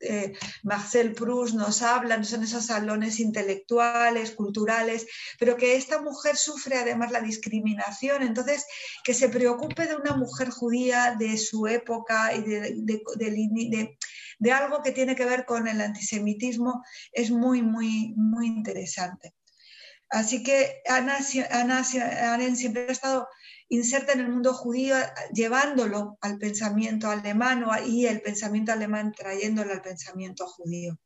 eh, 0.00 0.32
Marcel 0.62 1.12
Proust 1.12 1.54
nos 1.54 1.82
habla, 1.82 2.22
son 2.24 2.42
esos 2.42 2.66
salones 2.66 3.20
intelectuales, 3.20 4.32
culturales, 4.32 5.06
pero 5.38 5.56
que 5.56 5.76
esta 5.76 6.00
mujer 6.00 6.36
sufre 6.36 6.76
además 6.76 7.10
la 7.10 7.20
discriminación, 7.20 8.22
entonces 8.22 8.64
que 9.02 9.14
se 9.14 9.28
preocupe 9.28 9.86
de 9.86 9.96
una 9.96 10.16
mujer 10.16 10.50
judía 10.50 11.16
de 11.18 11.36
su 11.38 11.66
época 11.66 12.34
y 12.34 12.42
de, 12.42 13.96
de 14.38 14.52
algo 14.52 14.82
que 14.82 14.92
tiene 14.92 15.14
que 15.14 15.24
ver 15.24 15.44
con 15.44 15.68
el 15.68 15.80
antisemitismo 15.80 16.84
es 17.12 17.30
muy, 17.30 17.62
muy, 17.62 18.12
muy 18.16 18.46
interesante. 18.46 19.34
Así 20.10 20.42
que 20.42 20.82
Ana, 20.88 21.18
Ana 21.50 21.84
siempre 21.84 22.86
ha 22.88 22.92
estado 22.92 23.28
inserta 23.68 24.12
en 24.12 24.20
el 24.20 24.28
mundo 24.28 24.54
judío, 24.54 24.96
llevándolo 25.32 26.18
al 26.20 26.38
pensamiento 26.38 27.08
alemán 27.08 27.64
y 27.86 28.06
el 28.06 28.20
pensamiento 28.20 28.72
alemán 28.72 29.12
trayéndolo 29.12 29.72
al 29.72 29.82
pensamiento 29.82 30.46
judío. 30.46 30.98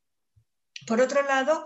Por 0.86 1.00
otro 1.00 1.22
lado, 1.22 1.64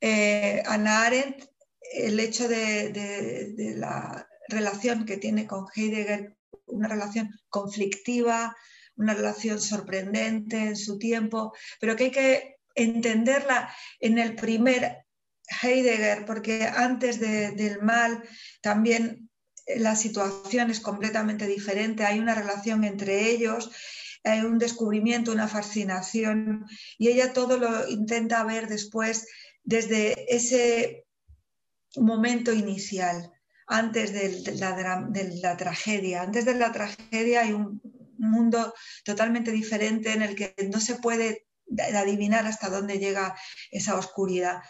eh, 0.00 0.62
Ana 0.66 1.02
Arendt, 1.02 1.44
el 1.92 2.18
hecho 2.20 2.48
de, 2.48 3.74
la 3.76 4.26
relación 4.48 5.04
que 5.04 5.16
tiene 5.16 5.46
con 5.46 5.66
Heidegger, 5.74 6.36
una 6.66 6.88
relación 6.88 7.30
conflictiva, 7.48 8.56
una 8.96 9.14
relación 9.14 9.60
sorprendente 9.60 10.58
en 10.58 10.76
su 10.76 10.98
tiempo, 10.98 11.52
pero 11.80 11.96
que 11.96 12.04
hay 12.04 12.10
que 12.10 12.56
entenderla 12.74 13.72
en 13.98 14.18
el 14.18 14.36
primer 14.36 15.04
Heidegger, 15.62 16.24
porque 16.24 16.64
antes 16.66 17.18
del 17.20 17.82
mal 17.82 18.22
también 18.60 19.30
la 19.76 19.96
situación 19.96 20.70
es 20.70 20.80
completamente 20.80 21.46
diferente, 21.46 22.04
hay 22.04 22.18
una 22.18 22.34
relación 22.34 22.84
entre 22.84 23.30
ellos, 23.30 23.70
hay 24.24 24.40
un 24.40 24.58
descubrimiento, 24.58 25.32
una 25.32 25.48
fascinación, 25.48 26.66
y 26.98 27.08
ella 27.08 27.32
todo 27.32 27.56
lo 27.58 27.88
intenta 27.88 28.44
ver 28.44 28.68
después 28.68 29.26
desde 29.62 30.34
ese 30.34 31.04
momento 31.96 32.52
inicial, 32.52 33.30
antes 33.66 34.12
de 34.12 34.54
la, 34.56 35.06
de 35.08 35.38
la 35.40 35.56
tragedia. 35.56 36.22
Antes 36.22 36.44
de 36.44 36.54
la 36.54 36.72
tragedia 36.72 37.42
hay 37.42 37.52
un 37.52 37.80
mundo 38.18 38.74
totalmente 39.04 39.52
diferente 39.52 40.12
en 40.12 40.22
el 40.22 40.34
que 40.34 40.54
no 40.72 40.80
se 40.80 40.96
puede 40.96 41.46
adivinar 41.94 42.46
hasta 42.46 42.68
dónde 42.68 42.98
llega 42.98 43.36
esa 43.70 43.96
oscuridad. 43.96 44.60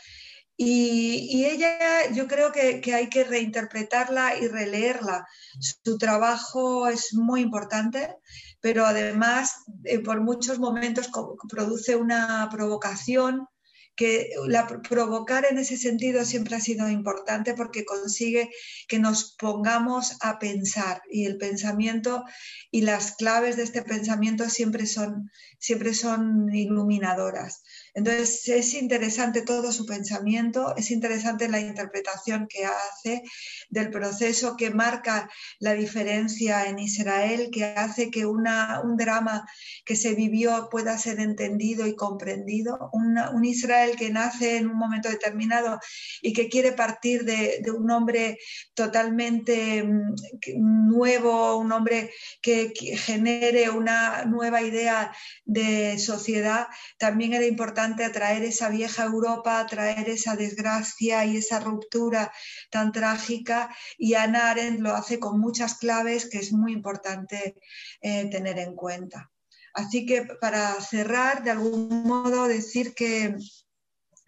Y, 0.62 1.46
ella, 1.46 2.12
yo 2.12 2.28
creo 2.28 2.52
que, 2.52 2.82
hay 2.92 3.08
que 3.08 3.24
reinterpretarla 3.24 4.36
y 4.36 4.46
releerla. 4.46 5.26
Su 5.58 5.96
trabajo 5.96 6.86
es 6.86 7.14
muy 7.14 7.40
importante, 7.40 8.14
pero 8.60 8.84
además 8.84 9.54
eh, 9.84 10.00
por 10.00 10.20
muchos 10.20 10.58
momentos 10.58 11.08
produce 11.48 11.96
una 11.96 12.46
provocación 12.52 13.46
que 13.96 14.28
la, 14.46 14.66
provocar 14.66 15.46
en 15.50 15.56
ese 15.56 15.78
sentido 15.78 16.26
siempre 16.26 16.56
ha 16.56 16.60
sido 16.60 16.90
importante 16.90 17.54
porque 17.54 17.86
consigue 17.86 18.50
que 18.86 18.98
nos 18.98 19.36
pongamos 19.38 20.18
a 20.20 20.38
pensar 20.38 21.00
y 21.10 21.24
el 21.24 21.38
pensamiento 21.38 22.24
y 22.70 22.82
las 22.82 23.16
claves 23.16 23.56
de 23.56 23.62
este 23.62 23.80
pensamiento 23.82 24.50
siempre 24.50 24.86
son, 24.86 25.30
siempre 25.58 25.94
son 25.94 26.54
iluminadoras. 26.54 27.62
Entonces 27.94 28.46
es 28.48 28.74
interesante 28.74 29.42
todo 29.42 29.72
su 29.72 29.86
pensamiento, 29.86 30.74
es 30.76 30.90
interesante 30.90 31.48
la 31.48 31.60
interpretación 31.60 32.46
que 32.48 32.64
hace 32.64 33.22
del 33.68 33.90
proceso 33.90 34.56
que 34.56 34.70
marca 34.70 35.28
la 35.58 35.74
diferencia 35.74 36.66
en 36.66 36.78
Israel, 36.78 37.50
que 37.52 37.64
hace 37.64 38.10
que 38.10 38.26
un 38.26 38.44
drama 38.96 39.46
que 39.84 39.96
se 39.96 40.14
vivió 40.14 40.68
pueda 40.70 40.96
ser 40.98 41.20
entendido 41.20 41.86
y 41.86 41.96
comprendido. 41.96 42.90
un 42.92 43.44
Israel 43.44 43.96
que 43.96 44.10
nace 44.10 44.58
en 44.58 44.68
un 44.68 44.76
momento 44.76 45.08
determinado 45.08 45.78
y 46.22 46.32
que 46.32 46.48
quiere 46.48 46.72
partir 46.72 47.24
de, 47.24 47.62
un 47.70 47.90
hombre 47.90 48.38
totalmente 48.74 49.82
mm, 49.82 50.88
nuevo, 50.88 51.56
un 51.56 51.72
hombre 51.72 52.10
que 52.42 52.72
genere 52.74 53.70
una 53.70 54.24
nueva 54.24 54.62
idea 54.62 55.12
de 55.44 55.98
sociedad, 55.98 56.66
también 56.98 57.32
era 57.32 57.46
importante 57.46 57.79
atraer 57.80 58.42
esa 58.44 58.68
vieja 58.68 59.04
Europa, 59.04 59.58
atraer 59.58 60.08
esa 60.08 60.36
desgracia 60.36 61.24
y 61.24 61.36
esa 61.36 61.60
ruptura 61.60 62.32
tan 62.70 62.92
trágica 62.92 63.74
y 63.98 64.14
Anna 64.14 64.50
Arendt 64.50 64.80
lo 64.80 64.94
hace 64.94 65.18
con 65.18 65.40
muchas 65.40 65.78
claves 65.78 66.28
que 66.28 66.38
es 66.38 66.52
muy 66.52 66.72
importante 66.72 67.56
eh, 68.00 68.28
tener 68.30 68.58
en 68.58 68.74
cuenta. 68.74 69.30
Así 69.72 70.04
que 70.06 70.24
para 70.40 70.80
cerrar, 70.80 71.42
de 71.44 71.52
algún 71.52 72.02
modo, 72.04 72.48
decir 72.48 72.92
que, 72.94 73.36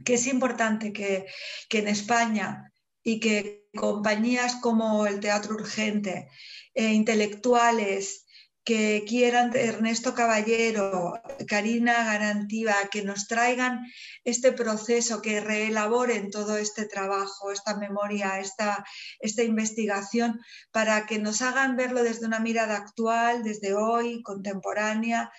que 0.04 0.14
es 0.14 0.26
importante 0.26 0.92
que, 0.92 1.26
que, 1.68 1.78
en 1.78 1.88
España 1.88 2.72
y 3.02 3.18
que 3.18 3.66
compañías 3.74 4.56
como 4.56 5.06
el 5.06 5.18
Teatro 5.18 5.54
Urgente, 5.54 6.28
eh, 6.74 6.92
intelectuales 6.92 8.21
que 8.64 9.04
quieran 9.06 9.50
Ernesto 9.54 10.14
Caballero, 10.14 11.20
Karina 11.48 12.04
Garantiva, 12.04 12.74
que 12.90 13.02
nos 13.02 13.26
traigan 13.26 13.80
este 14.24 14.52
proceso, 14.52 15.20
que 15.20 15.40
reelaboren 15.40 16.30
todo 16.30 16.56
este 16.56 16.86
trabajo, 16.86 17.50
esta 17.50 17.76
memoria, 17.76 18.38
esta, 18.38 18.84
esta 19.18 19.42
investigación, 19.42 20.40
para 20.70 21.06
que 21.06 21.18
nos 21.18 21.42
hagan 21.42 21.76
verlo 21.76 22.02
desde 22.04 22.26
una 22.26 22.38
mirada 22.38 22.76
actual, 22.76 23.42
desde 23.42 23.74
hoy, 23.74 24.22
contemporánea, 24.22 25.30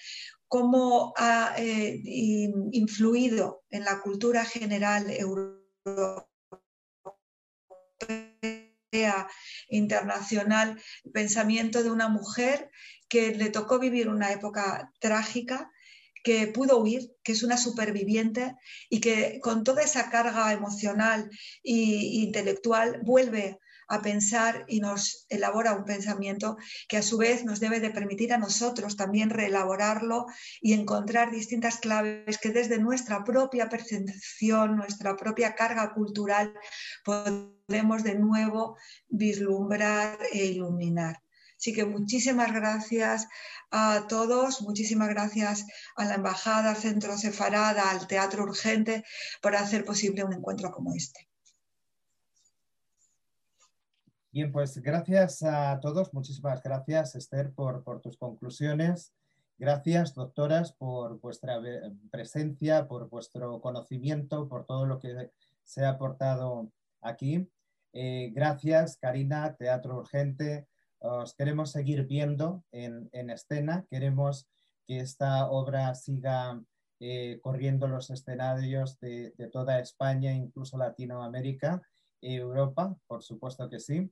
cómo 0.48 1.14
ha 1.18 1.56
eh, 1.58 2.02
influido 2.72 3.64
en 3.70 3.86
la 3.86 4.02
cultura 4.02 4.46
general 4.46 5.10
europea 5.10 6.28
internacional 9.70 10.80
el 11.04 11.12
pensamiento 11.12 11.84
de 11.84 11.92
una 11.92 12.10
mujer 12.10 12.70
que 13.10 13.36
le 13.36 13.50
tocó 13.50 13.80
vivir 13.80 14.10
una 14.10 14.32
época 14.32 14.92
trágica, 15.00 15.72
que 16.24 16.48
pudo 16.48 16.80
huir, 16.80 17.12
que 17.24 17.34
es 17.34 17.44
una 17.44 17.58
superviviente 17.58 18.56
y 18.90 19.02
que 19.02 19.40
con 19.42 19.64
toda 19.64 19.84
esa 19.84 20.10
carga 20.10 20.54
emocional 20.54 21.30
e 21.64 21.74
intelectual 21.74 23.02
vuelve 23.04 23.60
a 23.88 24.02
pensar 24.02 24.66
y 24.68 24.80
nos 24.80 25.26
elabora 25.30 25.76
un 25.76 25.86
pensamiento 25.86 26.58
que 26.88 26.98
a 26.98 27.02
su 27.02 27.18
vez 27.18 27.44
nos 27.44 27.60
debe 27.60 27.80
de 27.80 27.90
permitir 27.90 28.34
a 28.34 28.38
nosotros 28.38 28.98
también 28.98 29.30
reelaborarlo 29.30 30.26
y 30.62 30.74
encontrar 30.74 31.32
distintas 31.32 31.78
claves 31.78 32.38
que 32.38 32.50
desde 32.50 32.80
nuestra 32.80 33.24
propia 33.24 33.70
percepción, 33.70 34.78
nuestra 34.78 35.16
propia 35.16 35.56
carga 35.56 35.94
cultural 35.94 36.54
podemos 37.04 38.04
de 38.04 38.16
nuevo 38.16 38.78
vislumbrar 39.10 40.18
e 40.32 40.46
iluminar. 40.46 41.22
Así 41.58 41.72
que 41.72 41.86
muchísimas 41.86 42.52
gracias 42.52 43.28
a 43.72 44.06
todos, 44.10 44.62
muchísimas 44.62 45.08
gracias 45.08 45.66
a 45.96 46.04
la 46.04 46.16
Embajada, 46.16 46.72
al 46.72 46.76
Centro 46.76 47.18
Sefarada, 47.18 47.90
al 47.90 48.06
Teatro 48.06 48.44
Urgente 48.44 49.06
por 49.42 49.56
hacer 49.56 49.86
posible 49.86 50.26
un 50.26 50.34
encuentro 50.34 50.72
como 50.72 50.94
este. 50.94 51.30
Bien, 54.34 54.52
pues 54.52 54.76
gracias 54.82 55.44
a 55.44 55.80
todos, 55.80 56.12
muchísimas 56.12 56.64
gracias 56.64 57.14
Esther 57.14 57.54
por, 57.54 57.84
tus 58.02 58.18
conclusiones. 58.18 59.14
Gracias, 59.60 60.16
doctoras, 60.16 60.74
por 60.74 61.22
vuestra 61.22 61.62
presencia, 62.10 62.88
por 62.88 63.10
vuestro 63.10 63.62
conocimiento, 63.62 64.50
por 64.50 64.66
todo 64.66 64.88
lo 64.88 64.98
que 64.98 65.30
se 65.64 65.86
ha 65.86 65.90
aportado 65.90 66.72
aquí. 67.00 67.48
Eh, 67.94 68.32
gracias, 68.34 68.98
Karina, 68.98 69.56
Teatro 69.56 70.00
Urgente, 70.00 70.66
os 70.98 71.36
queremos 71.36 71.72
seguir 71.72 72.08
viendo 72.08 72.64
en, 72.72 73.30
escena, 73.30 73.86
queremos 73.88 74.48
que 74.88 74.98
esta 74.98 75.48
obra 75.52 75.94
siga 75.94 76.60
eh, 77.00 77.38
corriendo 77.44 77.88
los 77.88 78.10
escenarios 78.10 79.00
de, 79.00 79.32
toda 79.52 79.80
España, 79.80 80.34
incluso 80.34 80.76
Latinoamérica, 80.76 81.84
Europa, 82.20 82.98
por 83.06 83.22
supuesto 83.22 83.70
que 83.70 83.80
sí. 83.80 84.12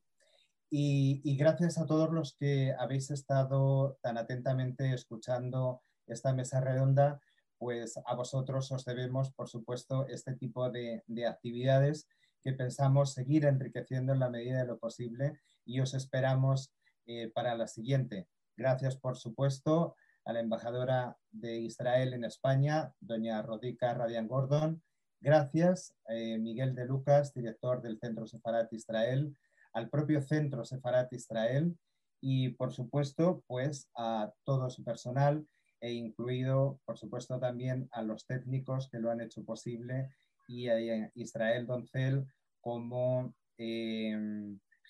Y, 0.74 1.36
gracias 1.36 1.78
a 1.78 1.86
todos 1.86 2.12
los 2.12 2.34
que 2.34 2.74
habéis 2.80 3.12
estado 3.12 3.98
tan 4.02 4.18
atentamente 4.18 4.94
escuchando 4.94 5.82
esta 6.08 6.34
mesa 6.34 6.62
redonda, 6.62 7.20
pues 7.58 8.00
a 8.06 8.16
vosotros 8.16 8.72
os 8.72 8.86
debemos, 8.86 9.34
por 9.34 9.50
supuesto, 9.50 10.08
este 10.08 10.34
tipo 10.34 10.70
de, 10.70 11.04
de 11.08 11.28
actividades 11.28 12.08
que 12.42 12.54
pensamos 12.54 13.14
seguir 13.14 13.44
enriqueciendo 13.46 14.14
en 14.14 14.20
la 14.20 14.30
medida 14.30 14.60
de 14.60 14.66
lo 14.66 14.80
posible 14.80 15.42
y 15.66 15.82
os 15.82 15.94
esperamos 15.94 16.74
eh, 17.06 17.30
para 17.36 17.54
la 17.56 17.68
siguiente. 17.68 18.30
Gracias, 18.56 18.96
por 18.96 19.18
supuesto, 19.18 19.96
a 20.24 20.32
la 20.32 20.40
embajadora 20.40 21.18
de 21.32 21.58
Israel 21.58 22.14
en 22.14 22.24
España, 22.24 22.94
doña 23.02 23.42
Rodica 23.42 23.94
Radian 23.94 24.30
Gordon. 24.30 24.82
Gracias, 25.20 25.94
eh, 26.08 26.38
Miguel 26.38 26.76
de 26.76 26.86
Lucas, 26.86 27.34
director 27.34 27.82
del 27.82 28.00
Centro 28.00 28.26
Sefarat 28.26 28.72
Israel, 28.72 29.36
al 29.74 29.90
propio 29.90 30.22
Centro 30.22 30.66
Sefarat 30.66 31.12
Israel 31.14 31.78
y, 32.20 32.50
por 32.50 32.72
supuesto, 32.72 33.44
pues 33.48 33.90
a 33.96 34.32
todo 34.44 34.70
su 34.70 34.84
personal 34.84 35.48
e 35.80 35.92
incluido, 35.92 36.80
por 36.86 36.98
supuesto, 36.98 37.40
también 37.40 37.88
a 37.92 38.04
los 38.04 38.26
técnicos 38.28 38.90
que 38.90 39.00
lo 39.00 39.10
han 39.10 39.22
hecho 39.22 39.44
posible 39.44 40.10
y 40.48 40.68
a 40.68 41.12
Israel 41.16 41.66
Doncel 41.66 42.26
como 42.60 43.34
eh, 43.58 44.16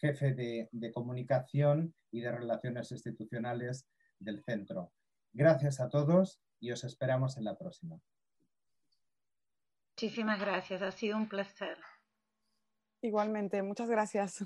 jefe 0.01 0.33
de, 0.33 0.91
comunicación 0.91 1.93
y 2.11 2.21
de 2.21 2.31
relaciones 2.31 2.91
institucionales 2.91 3.87
del 4.19 4.43
centro. 4.43 4.91
Gracias 5.31 5.79
a 5.79 5.89
todos 5.89 6.41
y 6.59 6.71
os 6.71 6.83
esperamos 6.83 7.37
en 7.37 7.45
la 7.45 7.57
próxima. 7.57 7.99
Muchísimas 9.91 10.39
gracias, 10.39 10.81
ha 10.81 10.91
sido 10.91 11.17
un 11.17 11.29
placer. 11.29 11.77
Igualmente, 13.01 13.61
muchas 13.61 13.89
gracias. 13.89 14.45